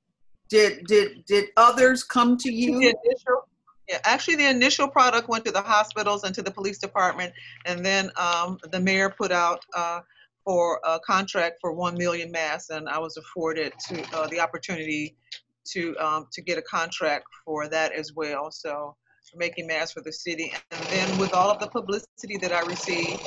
did 0.49 0.85
did 0.87 1.25
did 1.25 1.47
others 1.57 2.05
come 2.05 2.37
to 2.37 2.49
the 2.49 2.55
you? 2.55 2.79
initial, 2.79 3.49
yeah, 3.89 3.99
actually, 4.05 4.37
the 4.37 4.49
initial 4.49 4.87
product 4.87 5.29
went 5.29 5.45
to 5.47 5.51
the 5.51 5.63
hospitals 5.63 6.25
and 6.25 6.35
to 6.35 6.43
the 6.43 6.51
police 6.51 6.79
department, 6.79 7.33
and 7.65 7.85
then 7.85 8.11
um, 8.17 8.59
the 8.71 8.79
mayor 8.79 9.09
put 9.11 9.33
out 9.33 9.65
uh, 9.75 10.01
for 10.45 10.81
a 10.85 11.01
contract 11.01 11.57
for 11.61 11.73
one 11.73 11.97
million 11.97 12.31
masks, 12.31 12.71
and 12.71 12.89
I 12.89 12.99
was 12.99 13.17
afforded 13.17 13.73
to 13.89 14.03
uh, 14.15 14.27
the 14.29 14.41
opportunity 14.41 15.17
to 15.73 15.97
um, 15.99 16.27
to 16.33 16.43
get 16.43 16.59
a 16.59 16.63
contract 16.63 17.27
for 17.45 17.69
that 17.69 17.93
as 17.93 18.13
well. 18.15 18.51
So 18.51 18.97
making 19.35 19.67
masks 19.67 19.93
for 19.93 20.03
the 20.03 20.13
city, 20.13 20.53
and 20.71 20.85
then 20.87 21.19
with 21.19 21.33
all 21.33 21.51
of 21.51 21.59
the 21.59 21.69
publicity 21.69 22.37
that 22.39 22.53
I 22.53 22.61
received, 22.63 23.23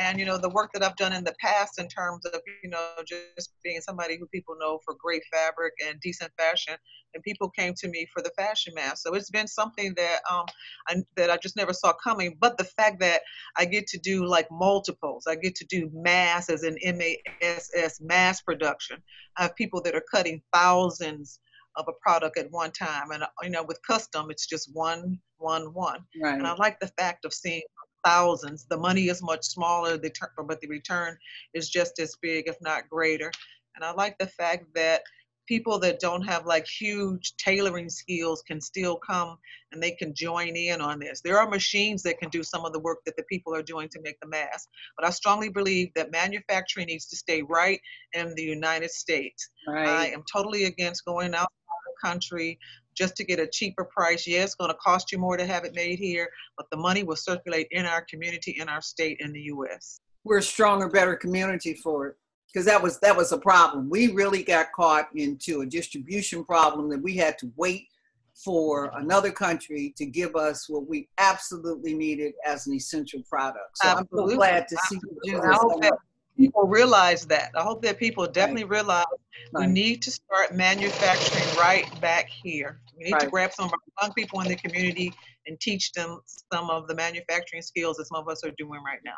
and 0.00 0.18
you 0.18 0.24
know 0.24 0.38
the 0.38 0.48
work 0.48 0.72
that 0.72 0.82
I've 0.82 0.96
done 0.96 1.12
in 1.12 1.24
the 1.24 1.34
past 1.40 1.78
in 1.78 1.86
terms 1.88 2.24
of 2.26 2.40
you 2.62 2.70
know 2.70 2.88
just 3.06 3.52
being 3.62 3.80
somebody 3.80 4.16
who 4.18 4.26
people 4.28 4.56
know 4.58 4.80
for 4.84 4.94
great 4.98 5.22
fabric 5.30 5.74
and 5.86 6.00
decent 6.00 6.32
fashion 6.38 6.74
and 7.14 7.22
people 7.22 7.50
came 7.50 7.74
to 7.74 7.88
me 7.88 8.06
for 8.12 8.22
the 8.22 8.30
fashion 8.36 8.72
mask. 8.74 8.98
So 8.98 9.14
it's 9.14 9.30
been 9.30 9.46
something 9.46 9.94
that 9.96 10.20
um 10.30 10.46
I, 10.88 11.02
that 11.16 11.30
I 11.30 11.36
just 11.36 11.56
never 11.56 11.72
saw 11.72 11.92
coming. 11.92 12.36
But 12.40 12.56
the 12.56 12.64
fact 12.64 13.00
that 13.00 13.20
I 13.56 13.64
get 13.64 13.86
to 13.88 13.98
do 13.98 14.24
like 14.24 14.48
multiples, 14.50 15.26
I 15.28 15.34
get 15.34 15.54
to 15.56 15.66
do 15.66 15.90
mass 15.92 16.48
as 16.48 16.62
an 16.62 16.76
M 16.82 17.00
A 17.00 17.18
S 17.42 17.70
S 17.76 18.00
mass 18.00 18.40
production. 18.40 19.02
I 19.36 19.42
have 19.42 19.56
people 19.56 19.82
that 19.82 19.94
are 19.94 20.04
cutting 20.12 20.42
thousands 20.52 21.40
of 21.76 21.86
a 21.88 21.92
product 22.02 22.36
at 22.36 22.50
one 22.50 22.72
time, 22.72 23.12
and 23.12 23.22
you 23.42 23.50
know 23.50 23.62
with 23.62 23.78
custom 23.86 24.26
it's 24.30 24.46
just 24.46 24.70
one, 24.72 25.18
one, 25.38 25.72
one. 25.74 26.00
right. 26.22 26.34
And 26.34 26.46
I 26.46 26.54
like 26.54 26.80
the 26.80 26.90
fact 26.98 27.24
of 27.24 27.32
seeing 27.32 27.62
thousands. 28.04 28.66
The 28.68 28.78
money 28.78 29.08
is 29.08 29.22
much 29.22 29.44
smaller, 29.44 29.98
but 29.98 30.60
the 30.60 30.68
return 30.68 31.16
is 31.54 31.68
just 31.68 31.98
as 31.98 32.16
big, 32.20 32.48
if 32.48 32.56
not 32.60 32.88
greater. 32.88 33.30
And 33.76 33.84
I 33.84 33.92
like 33.92 34.18
the 34.18 34.26
fact 34.26 34.64
that 34.74 35.02
people 35.46 35.80
that 35.80 35.98
don't 35.98 36.22
have 36.22 36.46
like 36.46 36.64
huge 36.64 37.34
tailoring 37.36 37.88
skills 37.88 38.40
can 38.42 38.60
still 38.60 38.96
come 38.96 39.36
and 39.72 39.82
they 39.82 39.90
can 39.90 40.14
join 40.14 40.54
in 40.54 40.80
on 40.80 41.00
this. 41.00 41.20
There 41.22 41.38
are 41.38 41.48
machines 41.48 42.04
that 42.04 42.20
can 42.20 42.28
do 42.28 42.44
some 42.44 42.64
of 42.64 42.72
the 42.72 42.78
work 42.78 42.98
that 43.04 43.16
the 43.16 43.24
people 43.24 43.52
are 43.54 43.62
doing 43.62 43.88
to 43.88 44.00
make 44.00 44.20
the 44.20 44.28
mask. 44.28 44.68
But 44.96 45.06
I 45.06 45.10
strongly 45.10 45.48
believe 45.48 45.92
that 45.96 46.12
manufacturing 46.12 46.86
needs 46.86 47.06
to 47.06 47.16
stay 47.16 47.42
right 47.42 47.80
in 48.12 48.32
the 48.36 48.44
United 48.44 48.90
States. 48.90 49.50
I 49.68 50.06
am 50.08 50.22
totally 50.32 50.64
against 50.64 51.04
going 51.04 51.32
the 51.32 52.08
country 52.08 52.58
just 53.00 53.16
to 53.16 53.24
get 53.24 53.38
a 53.38 53.46
cheaper 53.46 53.84
price. 53.84 54.26
Yeah, 54.26 54.42
it's 54.42 54.54
going 54.54 54.70
to 54.70 54.76
cost 54.76 55.10
you 55.10 55.18
more 55.18 55.36
to 55.38 55.46
have 55.46 55.64
it 55.64 55.74
made 55.74 55.98
here, 55.98 56.28
but 56.56 56.66
the 56.70 56.76
money 56.76 57.02
will 57.02 57.16
circulate 57.16 57.66
in 57.70 57.86
our 57.86 58.04
community, 58.10 58.56
in 58.60 58.68
our 58.68 58.82
state, 58.82 59.16
in 59.20 59.32
the 59.32 59.40
U.S. 59.54 60.00
We're 60.24 60.38
a 60.38 60.42
stronger, 60.42 60.88
better 60.88 61.16
community 61.16 61.74
for 61.74 62.08
it. 62.08 62.16
Because 62.52 62.66
that 62.66 62.82
was 62.82 62.98
that 62.98 63.16
was 63.16 63.30
a 63.30 63.38
problem. 63.38 63.88
We 63.88 64.08
really 64.12 64.42
got 64.42 64.72
caught 64.74 65.08
into 65.14 65.60
a 65.60 65.66
distribution 65.66 66.44
problem 66.44 66.90
that 66.90 67.00
we 67.00 67.16
had 67.16 67.38
to 67.38 67.52
wait 67.56 67.86
for 68.34 68.90
another 68.96 69.30
country 69.30 69.94
to 69.96 70.04
give 70.04 70.34
us 70.34 70.68
what 70.68 70.88
we 70.88 71.08
absolutely 71.18 71.94
needed 71.94 72.32
as 72.44 72.66
an 72.66 72.74
essential 72.74 73.22
product. 73.28 73.78
So 73.78 73.88
I'm 73.88 74.08
so 74.12 74.26
glad 74.26 74.66
to 74.66 74.76
see 74.88 74.98
you 75.22 75.40
do 75.40 75.80
this. 75.80 75.90
people 76.36 76.66
realize 76.66 77.26
that. 77.26 77.50
I 77.54 77.62
hope 77.62 77.82
that 77.82 77.98
people 77.98 78.26
definitely 78.26 78.64
realize 78.64 79.04
we 79.52 79.66
need 79.66 80.02
to 80.02 80.10
start 80.10 80.54
manufacturing 80.54 81.56
right 81.56 81.86
back 82.00 82.28
here. 82.28 82.80
We 83.00 83.10
need 83.10 83.20
to 83.20 83.28
grab 83.28 83.52
some 83.52 83.66
of 83.66 83.72
our 83.72 84.06
young 84.06 84.12
people 84.12 84.40
in 84.40 84.48
the 84.48 84.56
community 84.56 85.12
and 85.46 85.58
teach 85.58 85.92
them 85.92 86.20
some 86.52 86.68
of 86.68 86.86
the 86.86 86.94
manufacturing 86.94 87.62
skills 87.62 87.96
that 87.96 88.06
some 88.06 88.18
of 88.20 88.28
us 88.28 88.44
are 88.44 88.52
doing 88.58 88.82
right 88.84 89.00
now. 89.04 89.16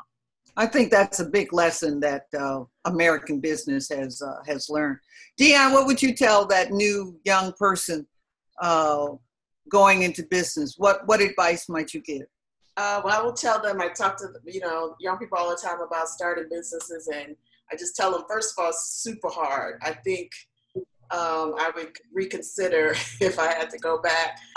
I 0.56 0.66
think 0.66 0.90
that's 0.90 1.20
a 1.20 1.24
big 1.24 1.52
lesson 1.52 1.98
that 2.00 2.26
uh, 2.38 2.64
American 2.84 3.40
business 3.40 3.88
has 3.88 4.20
uh, 4.22 4.42
has 4.46 4.68
learned. 4.68 4.98
Dion, 5.36 5.72
what 5.72 5.86
would 5.86 6.02
you 6.02 6.14
tell 6.14 6.46
that 6.46 6.70
new 6.70 7.18
young 7.24 7.52
person 7.54 8.06
uh, 8.60 9.08
going 9.68 10.02
into 10.02 10.22
business? 10.24 10.74
What 10.76 11.06
what 11.06 11.20
advice 11.20 11.68
might 11.68 11.94
you 11.94 12.02
give? 12.02 12.26
Uh, 12.76 13.00
well, 13.04 13.18
I 13.18 13.22
will 13.22 13.32
tell 13.32 13.60
them. 13.60 13.80
I 13.80 13.88
talk 13.88 14.16
to 14.18 14.28
you 14.44 14.60
know 14.60 14.94
young 15.00 15.18
people 15.18 15.38
all 15.38 15.50
the 15.50 15.56
time 15.56 15.80
about 15.80 16.08
starting 16.08 16.48
businesses, 16.50 17.08
and 17.12 17.34
I 17.72 17.76
just 17.76 17.96
tell 17.96 18.12
them 18.12 18.24
first 18.28 18.54
of 18.56 18.62
all, 18.62 18.70
it's 18.70 19.02
super 19.02 19.28
hard. 19.28 19.80
I 19.82 19.92
think 19.92 20.30
um, 21.12 21.54
I 21.58 21.70
would 21.76 21.92
reconsider 22.12 22.94
if 23.20 23.38
I 23.38 23.52
had 23.52 23.70
to 23.70 23.78
go 23.78 24.00
back. 24.00 24.38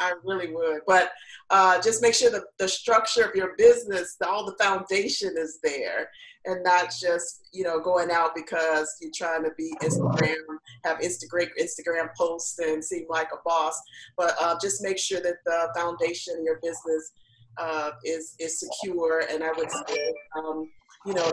I 0.00 0.12
really 0.24 0.52
would. 0.52 0.80
But 0.86 1.12
uh, 1.50 1.80
just 1.80 2.02
make 2.02 2.14
sure 2.14 2.30
that 2.30 2.42
the 2.58 2.68
structure 2.68 3.22
of 3.22 3.34
your 3.34 3.54
business, 3.56 4.16
all 4.26 4.44
the 4.44 4.56
foundation 4.62 5.34
is 5.36 5.58
there 5.62 6.08
and 6.46 6.62
not 6.64 6.92
just, 7.00 7.48
you 7.52 7.64
know, 7.64 7.80
going 7.80 8.10
out 8.10 8.34
because 8.34 8.96
you're 9.00 9.10
trying 9.14 9.44
to 9.44 9.50
be 9.56 9.74
Instagram, 9.82 10.36
have 10.84 10.98
Instagram, 10.98 11.48
Instagram 11.60 12.08
posts 12.16 12.58
and 12.58 12.84
seem 12.84 13.06
like 13.08 13.28
a 13.32 13.38
boss. 13.44 13.80
But 14.16 14.34
uh, 14.40 14.56
just 14.60 14.82
make 14.82 14.98
sure 14.98 15.20
that 15.20 15.36
the 15.44 15.68
foundation 15.76 16.38
of 16.38 16.44
your 16.44 16.58
business 16.62 17.12
uh, 17.58 17.90
is, 18.04 18.34
is 18.40 18.60
secure. 18.60 19.24
And 19.30 19.44
I 19.44 19.52
would 19.52 19.70
say, 19.70 20.14
um, 20.36 20.68
you 21.06 21.14
know, 21.14 21.30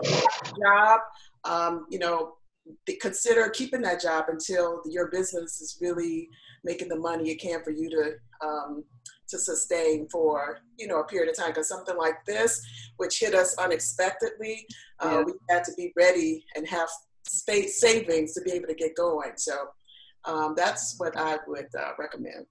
job, 0.62 1.00
um, 1.44 1.86
you 1.90 1.98
know, 1.98 2.34
consider 3.00 3.48
keeping 3.50 3.82
that 3.82 4.00
job 4.00 4.26
until 4.28 4.82
your 4.86 5.08
business 5.08 5.60
is 5.60 5.78
really 5.80 6.28
making 6.64 6.88
the 6.88 6.96
money 6.96 7.30
it 7.30 7.40
can 7.40 7.62
for 7.62 7.70
you 7.70 7.90
to 7.90 8.46
um, 8.46 8.84
to 9.28 9.38
sustain 9.38 10.08
for 10.10 10.58
you 10.78 10.86
know 10.86 11.00
a 11.00 11.06
period 11.06 11.30
of 11.30 11.36
time. 11.36 11.50
Because 11.50 11.68
something 11.68 11.96
like 11.96 12.24
this 12.26 12.64
which 12.96 13.18
hit 13.18 13.34
us 13.34 13.56
unexpectedly 13.58 14.66
uh, 15.00 15.18
yeah. 15.18 15.22
we 15.24 15.32
had 15.50 15.64
to 15.64 15.72
be 15.76 15.92
ready 15.96 16.44
and 16.54 16.66
have 16.68 16.88
space 17.26 17.80
savings 17.80 18.34
to 18.34 18.42
be 18.42 18.52
able 18.52 18.68
to 18.68 18.74
get 18.74 18.94
going. 18.96 19.32
So 19.36 19.68
um, 20.24 20.54
that's 20.56 20.94
what 20.98 21.16
i 21.16 21.36
would 21.48 21.66
uh, 21.76 21.90
recommend. 21.98 22.46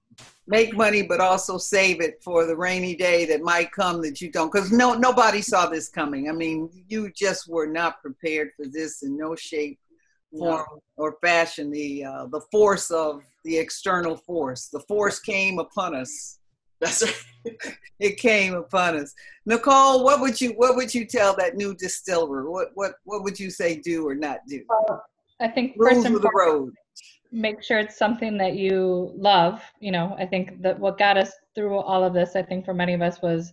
Make 0.46 0.76
money 0.76 1.02
but 1.02 1.20
also 1.20 1.56
save 1.56 2.02
it 2.02 2.22
for 2.22 2.44
the 2.44 2.56
rainy 2.56 2.94
day 2.94 3.24
that 3.26 3.42
might 3.42 3.72
come 3.72 4.02
that 4.02 4.20
you 4.20 4.30
don't 4.30 4.52
because 4.52 4.70
no 4.70 4.94
nobody 4.94 5.40
saw 5.40 5.66
this 5.66 5.88
coming. 5.88 6.28
I 6.28 6.32
mean 6.32 6.68
you 6.88 7.10
just 7.12 7.48
were 7.48 7.66
not 7.66 8.02
prepared 8.02 8.50
for 8.56 8.66
this 8.66 9.02
in 9.02 9.16
no 9.16 9.34
shape 9.34 9.78
form 10.38 10.64
or 10.96 11.16
fashion 11.20 11.70
the 11.70 12.04
uh, 12.04 12.26
the 12.26 12.40
force 12.50 12.90
of 12.90 13.22
the 13.44 13.56
external 13.56 14.16
force. 14.16 14.68
The 14.68 14.80
force 14.80 15.18
came 15.18 15.58
upon 15.58 15.94
us. 15.94 16.38
That's 16.80 17.02
right. 17.02 17.56
it 18.00 18.16
came 18.18 18.54
upon 18.54 18.96
us. 18.96 19.12
Nicole, 19.46 20.04
what 20.04 20.20
would 20.20 20.40
you 20.40 20.50
what 20.50 20.76
would 20.76 20.94
you 20.94 21.06
tell 21.06 21.34
that 21.36 21.56
new 21.56 21.74
distiller? 21.74 22.50
What 22.50 22.68
what 22.74 22.94
what 23.04 23.22
would 23.22 23.38
you 23.38 23.50
say 23.50 23.80
do 23.80 24.06
or 24.06 24.14
not 24.14 24.38
do? 24.48 24.64
I 25.40 25.48
think 25.48 25.74
Rules 25.76 25.94
first 25.94 26.06
and 26.06 26.16
the 26.16 26.30
road. 26.34 26.74
Make 27.30 27.62
sure 27.62 27.78
it's 27.78 27.96
something 27.96 28.36
that 28.38 28.54
you 28.54 29.12
love. 29.16 29.62
You 29.80 29.90
know, 29.92 30.14
I 30.18 30.26
think 30.26 30.60
that 30.62 30.78
what 30.78 30.98
got 30.98 31.16
us 31.16 31.32
through 31.54 31.76
all 31.76 32.04
of 32.04 32.12
this, 32.12 32.36
I 32.36 32.42
think 32.42 32.64
for 32.64 32.74
many 32.74 32.92
of 32.92 33.00
us 33.00 33.22
was 33.22 33.52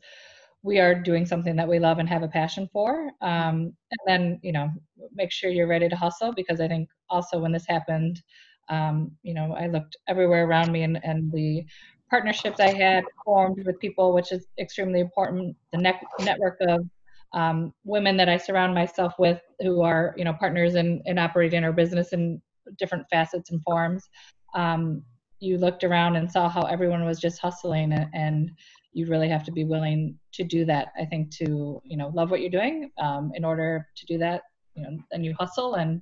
we 0.62 0.80
are 0.80 0.94
doing 0.94 1.26
something 1.26 1.56
that 1.56 1.68
we 1.68 1.80
love 1.80 2.00
and 2.00 2.10
have 2.10 2.24
a 2.24 2.28
passion 2.28 2.70
for. 2.74 3.10
Um, 3.22 3.74
and 3.92 4.00
then, 4.06 4.40
you 4.44 4.52
know, 4.52 4.70
make 5.14 5.32
sure 5.32 5.50
you're 5.50 5.68
ready 5.68 5.90
to 5.90 5.96
hustle 5.96 6.34
because 6.34 6.60
I 6.62 6.68
think 6.68 6.90
also 7.10 7.40
when 7.40 7.52
this 7.52 7.66
happened, 7.68 8.22
um, 8.70 9.12
you 9.24 9.34
know, 9.34 9.56
I 9.58 9.68
looked 9.68 9.98
everywhere 10.08 10.46
around 10.46 10.72
me 10.72 10.84
and, 10.84 11.00
and 11.04 11.32
the 11.32 11.66
partnerships 12.10 12.60
I 12.60 12.72
had 12.72 13.04
formed 13.24 13.66
with 13.66 13.80
people, 13.80 14.14
which 14.14 14.32
is 14.32 14.48
extremely 14.60 15.00
important, 15.00 15.56
the 15.72 15.80
ne- 15.80 16.02
network 16.20 16.58
of 16.62 16.86
um, 17.34 17.74
women 17.84 18.18
that 18.18 18.30
I 18.30 18.38
surround 18.38 18.74
myself 18.74 19.14
with 19.20 19.40
who 19.60 19.82
are, 19.82 20.14
you 20.18 20.24
know, 20.24 20.34
partners 20.34 20.76
in, 20.76 21.02
in 21.06 21.20
operating 21.20 21.64
our 21.64 21.74
business 21.74 22.14
in 22.14 22.42
different 22.78 23.06
facets 23.10 23.52
and 23.52 23.62
forms. 23.62 24.10
Um, 24.56 25.04
you 25.40 25.58
looked 25.58 25.84
around 25.84 26.16
and 26.16 26.30
saw 26.30 26.50
how 26.50 26.64
everyone 26.64 27.06
was 27.06 27.20
just 27.20 27.40
hustling 27.40 27.94
and, 27.94 28.08
and 28.14 28.52
you 28.92 29.08
really 29.08 29.30
have 29.30 29.44
to 29.44 29.52
be 29.52 29.64
willing 29.64 30.18
to 30.34 30.44
do 30.44 30.66
that 30.66 30.90
i 31.00 31.06
think 31.06 31.30
to 31.32 31.82
you 31.86 31.98
know 31.98 32.12
love 32.14 32.32
what 32.32 32.42
you're 32.42 32.50
doing 32.50 32.90
um, 32.98 33.32
in 33.36 33.46
order 33.46 33.88
to 33.96 34.06
do 34.06 34.18
that 34.18 34.42
you 34.80 34.86
know 34.86 34.98
then 35.12 35.24
you 35.24 35.34
hustle 35.38 35.76
and 35.76 36.02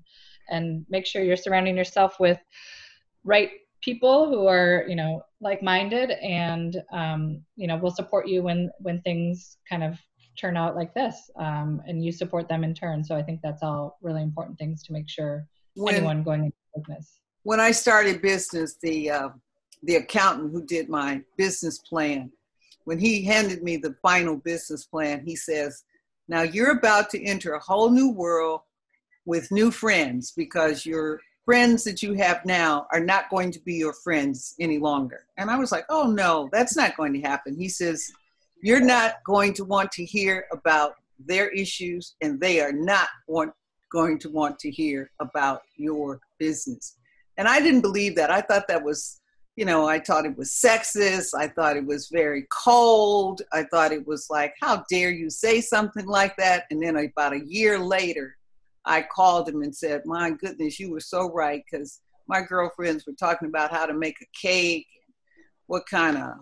and 0.49 0.86
make 0.89 1.05
sure 1.05 1.23
you're 1.23 1.36
surrounding 1.36 1.75
yourself 1.75 2.19
with 2.19 2.39
right 3.23 3.49
people 3.82 4.28
who 4.30 4.47
are 4.47 4.86
you 4.88 4.95
know 4.95 5.21
like-minded 5.41 6.11
and 6.11 6.82
um, 6.91 7.43
you 7.55 7.67
know 7.67 7.78
will 7.78 7.91
support 7.91 8.28
you 8.28 8.41
when 8.43 8.69
when 8.80 9.01
things 9.01 9.57
kind 9.69 9.84
of 9.84 9.97
turn 10.39 10.55
out 10.55 10.75
like 10.75 10.93
this 10.93 11.32
um, 11.39 11.82
and 11.88 12.05
you 12.05 12.11
support 12.11 12.47
them 12.47 12.63
in 12.63 12.73
turn. 12.73 13.03
So 13.03 13.15
i 13.15 13.23
think 13.23 13.41
that's 13.43 13.63
all 13.63 13.97
really 14.01 14.21
important 14.21 14.57
things 14.57 14.84
to 14.84 14.93
make 14.93 15.09
sure 15.09 15.47
when, 15.75 15.95
anyone 15.95 16.23
going 16.23 16.45
into 16.45 16.57
business. 16.75 17.19
When 17.43 17.59
i 17.59 17.71
started 17.71 18.21
business 18.21 18.78
the 18.82 19.11
uh, 19.11 19.30
the 19.84 19.95
accountant 19.95 20.51
who 20.51 20.65
did 20.65 20.89
my 20.89 21.21
business 21.38 21.80
plan 21.80 22.32
when 22.88 22.99
he 22.99 23.21
handed 23.21 23.63
me 23.63 23.75
the 23.75 23.97
final 24.01 24.38
business 24.38 24.86
plan, 24.86 25.21
he 25.25 25.36
says, 25.36 25.84
Now 26.28 26.41
you're 26.41 26.71
about 26.71 27.09
to 27.11 27.23
enter 27.23 27.53
a 27.53 27.59
whole 27.59 27.89
new 27.89 28.11
world 28.11 28.61
with 29.25 29.51
new 29.51 29.71
friends 29.71 30.34
because 30.36 30.86
your 30.86 31.19
friends 31.45 31.84
that 31.86 32.03
you 32.03 32.13
have 32.13 32.45
now 32.45 32.88
are 32.91 32.99
not 32.99 33.30
going 33.30 33.51
to 33.51 33.59
be 33.61 33.75
your 33.75 33.93
friends 33.93 34.53
any 34.59 34.80
longer. 34.80 35.25
And 35.38 35.49
I 35.49 35.57
was 35.57 35.71
like, 35.71 35.86
Oh 35.89 36.11
no, 36.11 36.49
that's 36.51 36.75
not 36.75 36.97
going 36.97 37.13
to 37.13 37.21
happen. 37.21 37.55
He 37.57 37.69
says, 37.69 38.11
You're 38.61 38.82
not 38.82 39.15
going 39.25 39.53
to 39.53 39.65
want 39.65 39.91
to 39.93 40.05
hear 40.05 40.45
about 40.51 40.95
their 41.19 41.49
issues, 41.49 42.15
and 42.21 42.39
they 42.39 42.59
are 42.61 42.71
not 42.71 43.07
want, 43.28 43.53
going 43.91 44.19
to 44.19 44.30
want 44.30 44.59
to 44.59 44.69
hear 44.69 45.09
about 45.19 45.61
your 45.75 46.19
business. 46.38 46.97
And 47.38 47.47
I 47.47 47.61
didn't 47.61 47.82
believe 47.82 48.15
that. 48.15 48.32
I 48.32 48.41
thought 48.41 48.67
that 48.67 48.84
was 48.84 49.21
you 49.58 49.66
know, 49.66 49.88
I 49.88 49.99
thought 49.99 50.28
it 50.28 50.38
was 50.38 50.51
sexist. 50.51 51.30
I 51.36 51.47
thought 51.47 51.78
it 51.78 51.86
was 51.86 52.10
very 52.10 52.45
cold. 52.51 53.41
I 53.51 53.64
thought 53.64 53.91
it 53.91 54.08
was 54.08 54.28
like, 54.30 54.53
how 54.62 54.86
dare 54.88 55.10
you 55.10 55.32
say 55.32 55.62
something 55.62 56.05
like 56.05 56.38
that? 56.38 56.66
And 56.70 56.82
then 56.82 56.95
about 56.95 57.34
a 57.34 57.43
year 57.43 57.80
later, 57.80 58.38
I 58.86 59.01
called 59.01 59.49
him 59.49 59.64
and 59.64 59.76
said, 59.76 60.03
my 60.05 60.30
goodness, 60.30 60.80
you 60.80 60.91
were 60.91 60.99
so 60.99 61.34
right 61.34 61.64
because 61.70 62.01
my 62.28 62.41
girlfriends 62.41 63.08
were 63.08 63.16
talking 63.20 63.47
about 63.47 63.72
how 63.72 63.88
to 63.88 63.95
make 63.95 64.18
a 64.22 64.38
cake, 64.39 64.86
what 65.66 65.88
kind 65.89 66.18
of 66.18 66.34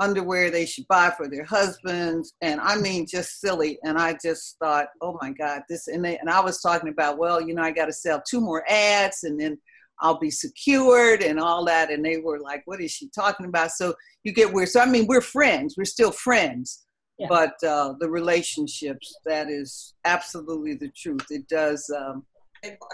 underwear 0.00 0.50
they 0.50 0.66
should 0.66 0.88
buy 0.88 1.12
for 1.16 1.28
their 1.28 1.44
husbands 1.44 2.34
and 2.42 2.60
i 2.60 2.74
mean 2.74 3.06
just 3.08 3.40
silly 3.40 3.78
and 3.84 3.96
i 3.96 4.12
just 4.20 4.56
thought 4.58 4.88
oh 5.00 5.16
my 5.22 5.30
god 5.30 5.62
this 5.68 5.86
and 5.86 6.04
they 6.04 6.18
and 6.18 6.28
i 6.28 6.40
was 6.40 6.60
talking 6.60 6.88
about 6.88 7.16
well 7.16 7.40
you 7.40 7.54
know 7.54 7.62
i 7.62 7.70
got 7.70 7.86
to 7.86 7.92
sell 7.92 8.20
two 8.28 8.40
more 8.40 8.64
ads 8.68 9.22
and 9.22 9.38
then 9.38 9.56
I'll 10.04 10.18
be 10.18 10.30
secured 10.30 11.22
and 11.22 11.40
all 11.40 11.64
that. 11.64 11.90
And 11.90 12.04
they 12.04 12.18
were 12.18 12.38
like, 12.38 12.62
what 12.66 12.82
is 12.82 12.90
she 12.90 13.08
talking 13.08 13.46
about? 13.46 13.70
So 13.70 13.94
you 14.22 14.32
get 14.32 14.52
weird. 14.52 14.68
So, 14.68 14.80
I 14.80 14.86
mean, 14.86 15.06
we're 15.06 15.22
friends, 15.22 15.76
we're 15.78 15.86
still 15.86 16.12
friends. 16.12 16.84
Yeah. 17.18 17.28
But 17.30 17.54
uh, 17.66 17.94
the 18.00 18.10
relationships, 18.10 19.16
that 19.24 19.48
is 19.48 19.94
absolutely 20.04 20.74
the 20.74 20.90
truth. 20.94 21.26
It 21.30 21.48
does 21.48 21.88
um, 21.96 22.26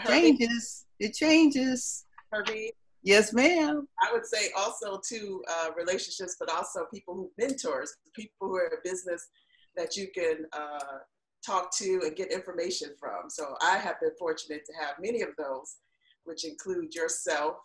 changes. 0.07 0.87
It 1.01 1.15
changes. 1.15 2.05
Herbie. 2.31 2.71
Yes, 3.03 3.33
ma'am. 3.33 3.89
I 4.01 4.13
would 4.13 4.27
say 4.27 4.51
also 4.57 5.01
to 5.09 5.43
uh, 5.49 5.69
relationships, 5.77 6.37
but 6.39 6.49
also 6.49 6.87
people 6.95 7.15
who 7.15 7.31
mentors, 7.39 7.97
people 8.15 8.49
who 8.49 8.57
are 8.57 8.67
in 8.67 8.79
business 8.85 9.27
that 9.75 9.97
you 9.97 10.09
can 10.15 10.45
uh, 10.53 10.99
talk 11.45 11.75
to 11.79 12.03
and 12.05 12.15
get 12.15 12.31
information 12.31 12.91
from. 13.01 13.31
So 13.31 13.57
I 13.63 13.79
have 13.79 13.99
been 14.01 14.13
fortunate 14.17 14.63
to 14.67 14.73
have 14.85 14.95
many 15.01 15.23
of 15.23 15.31
those 15.39 15.77
which 16.25 16.45
include 16.45 16.95
yourself 16.95 17.57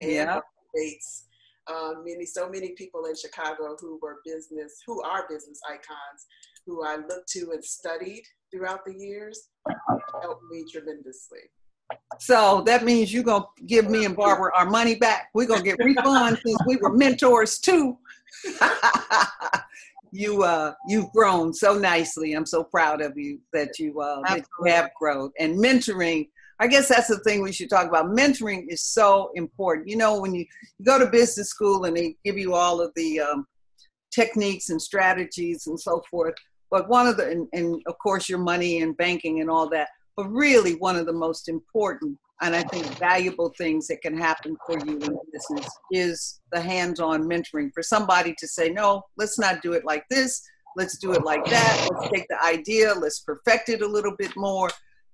and 0.00 0.12
yeah. 0.12 0.40
Bates. 0.74 1.26
Um, 1.66 2.02
many, 2.04 2.26
so 2.26 2.48
many 2.48 2.70
people 2.72 3.04
in 3.04 3.14
Chicago 3.14 3.76
who 3.78 3.98
were 4.02 4.18
business, 4.24 4.80
who 4.86 5.02
are 5.02 5.26
business 5.28 5.60
icons, 5.68 6.26
who 6.66 6.84
I 6.84 6.96
looked 6.96 7.28
to 7.32 7.50
and 7.52 7.64
studied 7.64 8.22
throughout 8.50 8.84
the 8.84 8.94
years, 8.94 9.48
helped 10.20 10.42
me 10.50 10.64
tremendously. 10.70 11.40
So 12.18 12.62
that 12.66 12.84
means 12.84 13.12
you're 13.12 13.24
gonna 13.24 13.46
give 13.66 13.88
me 13.88 14.04
and 14.04 14.16
Barbara 14.16 14.52
our 14.56 14.68
money 14.68 14.94
back. 14.94 15.30
We're 15.34 15.46
gonna 15.46 15.62
get 15.62 15.78
refunds 15.78 16.40
since 16.44 16.58
we 16.66 16.76
were 16.76 16.92
mentors 16.92 17.58
too. 17.58 17.98
you 20.12 20.42
uh 20.42 20.74
you've 20.88 21.10
grown 21.12 21.52
so 21.52 21.74
nicely. 21.74 22.32
I'm 22.32 22.46
so 22.46 22.64
proud 22.64 23.00
of 23.00 23.16
you 23.16 23.40
that 23.52 23.78
you 23.78 24.00
uh 24.00 24.20
that 24.28 24.44
you 24.58 24.72
have 24.72 24.90
grown 24.98 25.30
and 25.38 25.56
mentoring 25.56 26.28
I 26.60 26.66
guess 26.66 26.88
that's 26.88 27.08
the 27.08 27.18
thing 27.20 27.42
we 27.42 27.52
should 27.52 27.70
talk 27.70 27.88
about. 27.88 28.06
Mentoring 28.06 28.66
is 28.68 28.82
so 28.82 29.30
important. 29.34 29.88
You 29.88 29.96
know, 29.96 30.20
when 30.20 30.34
you, 30.34 30.44
you 30.78 30.84
go 30.84 30.98
to 30.98 31.06
business 31.06 31.48
school 31.48 31.84
and 31.84 31.96
they 31.96 32.16
give 32.24 32.36
you 32.36 32.54
all 32.54 32.80
of 32.80 32.92
the 32.96 33.20
um, 33.20 33.46
techniques 34.10 34.68
and 34.68 34.80
strategies 34.80 35.66
and 35.66 35.80
so 35.80 36.02
forth, 36.10 36.34
but 36.70 36.88
one 36.88 37.06
of 37.06 37.16
the, 37.16 37.28
and, 37.28 37.48
and 37.52 37.82
of 37.86 37.98
course, 37.98 38.28
your 38.28 38.38
money 38.38 38.82
and 38.82 38.96
banking 38.96 39.40
and 39.40 39.50
all 39.50 39.68
that, 39.70 39.88
but 40.16 40.30
really 40.30 40.74
one 40.74 40.96
of 40.96 41.06
the 41.06 41.12
most 41.12 41.48
important 41.48 42.18
and 42.42 42.56
I 42.56 42.62
think 42.62 42.86
valuable 42.98 43.52
things 43.58 43.86
that 43.88 44.00
can 44.00 44.16
happen 44.16 44.56
for 44.66 44.78
you 44.78 44.94
in 44.94 45.18
business 45.32 45.68
is 45.92 46.40
the 46.52 46.60
hands 46.60 46.98
on 46.98 47.28
mentoring 47.28 47.70
for 47.74 47.82
somebody 47.82 48.34
to 48.38 48.48
say, 48.48 48.70
no, 48.70 49.02
let's 49.18 49.38
not 49.38 49.60
do 49.62 49.74
it 49.74 49.84
like 49.84 50.04
this. 50.08 50.42
Let's 50.76 50.96
do 50.96 51.12
it 51.12 51.22
like 51.22 51.44
that. 51.46 51.88
Let's 51.92 52.10
take 52.10 52.26
the 52.28 52.42
idea, 52.42 52.94
let's 52.94 53.20
perfect 53.20 53.68
it 53.68 53.82
a 53.82 53.86
little 53.86 54.14
bit 54.16 54.32
more. 54.36 54.70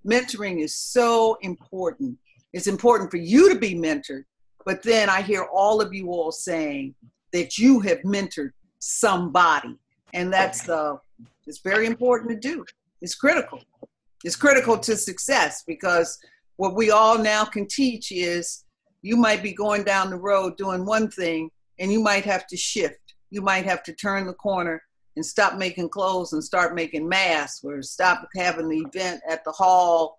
Mentoring 0.07 0.63
is 0.63 0.77
so 0.77 1.37
important. 1.43 2.17
It's 2.53 2.69
important 2.69 3.11
for 3.11 3.17
you 3.17 3.53
to 3.53 3.59
be 3.59 3.75
mentored, 3.75 4.25
but 4.65 4.83
then 4.83 5.11
I 5.11 5.21
hear 5.21 5.47
all 5.53 5.81
of 5.81 5.93
you 5.93 6.11
all 6.11 6.33
saying 6.33 6.95
that 7.33 7.59
you 7.59 7.81
have 7.81 7.99
mentored 8.03 8.51
somebody. 8.79 9.77
And 10.15 10.33
that's 10.33 10.63
the, 10.63 10.99
it's 11.47 11.61
very 11.61 11.87
important 11.87 12.31
to 12.31 12.37
do. 12.37 12.65
It's 13.03 13.15
critical. 13.15 13.61
It's 14.25 14.37
critical 14.37 14.79
to 14.79 14.97
success 14.97 15.65
because 15.67 16.19
what 16.57 16.75
we 16.75 16.91
all 16.91 17.19
now 17.19 17.45
can 17.45 17.67
teach 17.67 18.13
is 18.13 18.65
you 19.03 19.17
might 19.17 19.43
be 19.43 19.53
going 19.53 19.85
down 19.85 20.11
the 20.11 20.17
road 20.17 20.57
doing 20.57 20.87
one 20.87 21.11
thing 21.11 21.51
and 21.79 21.93
you 21.93 22.01
might 22.01 22.25
have 22.25 22.47
to 22.47 22.57
shift. 22.57 23.15
You 23.31 23.43
might 23.43 23.65
have 23.67 23.83
to 23.85 23.93
turn 23.93 24.27
the 24.27 24.33
corner 24.35 24.83
and 25.17 25.25
stop 25.25 25.57
making 25.57 25.89
clothes 25.89 26.33
and 26.33 26.45
start 26.45 26.75
making 26.75 27.09
masks 27.09 27.63
or 27.65 27.83
stop 27.83 28.29
having 28.37 28.69
the 28.69 28.85
event 28.93 29.21
at 29.29 29.43
the 29.45 29.53
hall 29.53 30.19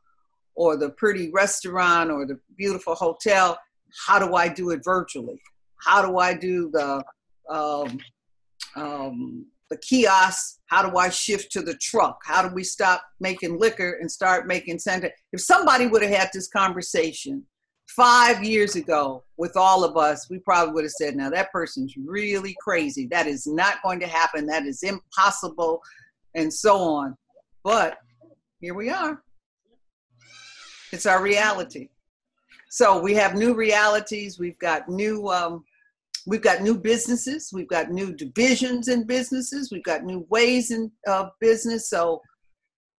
or 0.55 0.75
the 0.75 0.89
pretty 0.91 1.29
restaurant 1.29 2.09
or 2.09 2.25
the 2.25 2.39
beautiful 2.57 2.95
hotel. 2.95 3.57
How 4.05 4.19
do 4.19 4.35
I 4.35 4.49
do 4.49 4.71
it 4.71 4.83
virtually? 4.83 5.39
How 5.79 6.05
do 6.05 6.17
I 6.17 6.33
do 6.33 6.69
the 6.71 7.03
um, 7.49 7.99
um, 8.75 9.45
the 9.69 9.77
kiosk? 9.77 10.59
How 10.65 10.87
do 10.89 10.97
I 10.97 11.09
shift 11.09 11.51
to 11.53 11.61
the 11.61 11.75
truck? 11.75 12.19
How 12.25 12.47
do 12.47 12.53
we 12.53 12.63
stop 12.63 13.03
making 13.19 13.59
liquor 13.59 13.97
and 14.01 14.11
start 14.11 14.47
making 14.47 14.79
center? 14.79 15.11
If 15.31 15.41
somebody 15.41 15.87
would 15.87 16.01
have 16.01 16.11
had 16.11 16.29
this 16.33 16.47
conversation 16.47 17.45
five 17.87 18.43
years 18.43 18.75
ago 18.75 19.23
with 19.37 19.55
all 19.55 19.83
of 19.83 19.97
us, 19.97 20.29
we 20.29 20.39
probably 20.39 20.73
would 20.73 20.83
have 20.83 20.91
said, 20.91 21.15
now 21.15 21.29
that 21.29 21.51
person's 21.51 21.95
really 21.97 22.55
crazy. 22.59 23.07
That 23.07 23.27
is 23.27 23.47
not 23.47 23.81
going 23.83 23.99
to 24.01 24.07
happen. 24.07 24.45
That 24.47 24.65
is 24.65 24.83
impossible, 24.83 25.81
and 26.35 26.53
so 26.53 26.79
on. 26.79 27.15
But 27.63 27.97
here 28.59 28.73
we 28.73 28.89
are. 28.89 29.21
It's 30.91 31.05
our 31.05 31.21
reality. 31.21 31.89
So 32.69 32.99
we 32.99 33.13
have 33.15 33.35
new 33.35 33.53
realities. 33.53 34.39
We've 34.39 34.59
got 34.59 34.89
new. 34.89 35.27
Um, 35.29 35.63
we've 36.25 36.41
got 36.41 36.61
new 36.61 36.77
businesses. 36.77 37.51
We've 37.53 37.67
got 37.67 37.91
new 37.91 38.13
divisions 38.13 38.87
in 38.89 39.05
businesses. 39.05 39.71
We've 39.71 39.83
got 39.83 40.03
new 40.03 40.25
ways 40.29 40.71
in 40.71 40.91
uh, 41.07 41.29
business. 41.39 41.89
So 41.89 42.21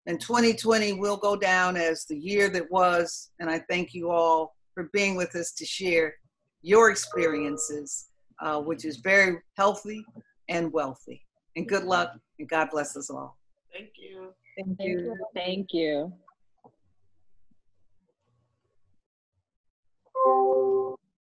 in 0.07 0.17
2020 0.19 0.95
we'll 0.95 1.19
go 1.19 1.37
down 1.37 1.77
as 1.77 2.07
the 2.07 2.17
year 2.17 2.49
that 2.49 2.71
was. 2.71 3.31
And 3.39 3.51
I 3.51 3.59
thank 3.69 3.93
you 3.93 4.11
all 4.11 4.55
for 4.79 4.89
being 4.93 5.17
with 5.17 5.35
us 5.35 5.51
to 5.51 5.67
share 5.67 6.15
your 6.63 6.89
experiences, 6.89 8.11
uh, 8.41 8.61
which 8.61 8.85
is 8.85 8.99
very 8.99 9.39
healthy 9.57 10.05
and 10.49 10.73
wealthy. 10.73 11.21
And 11.57 11.69
good 11.69 11.83
luck, 11.83 12.13
and 12.39 12.49
God 12.49 12.69
bless 12.71 12.97
us 12.97 13.11
all. 13.11 13.37
Thank 13.73 13.91
you. 13.97 14.29
Thank 14.57 14.79
you. 14.79 15.17
Thank 15.35 15.73
you. 15.73 16.13
Thank 20.15 20.55
you. 20.65 20.78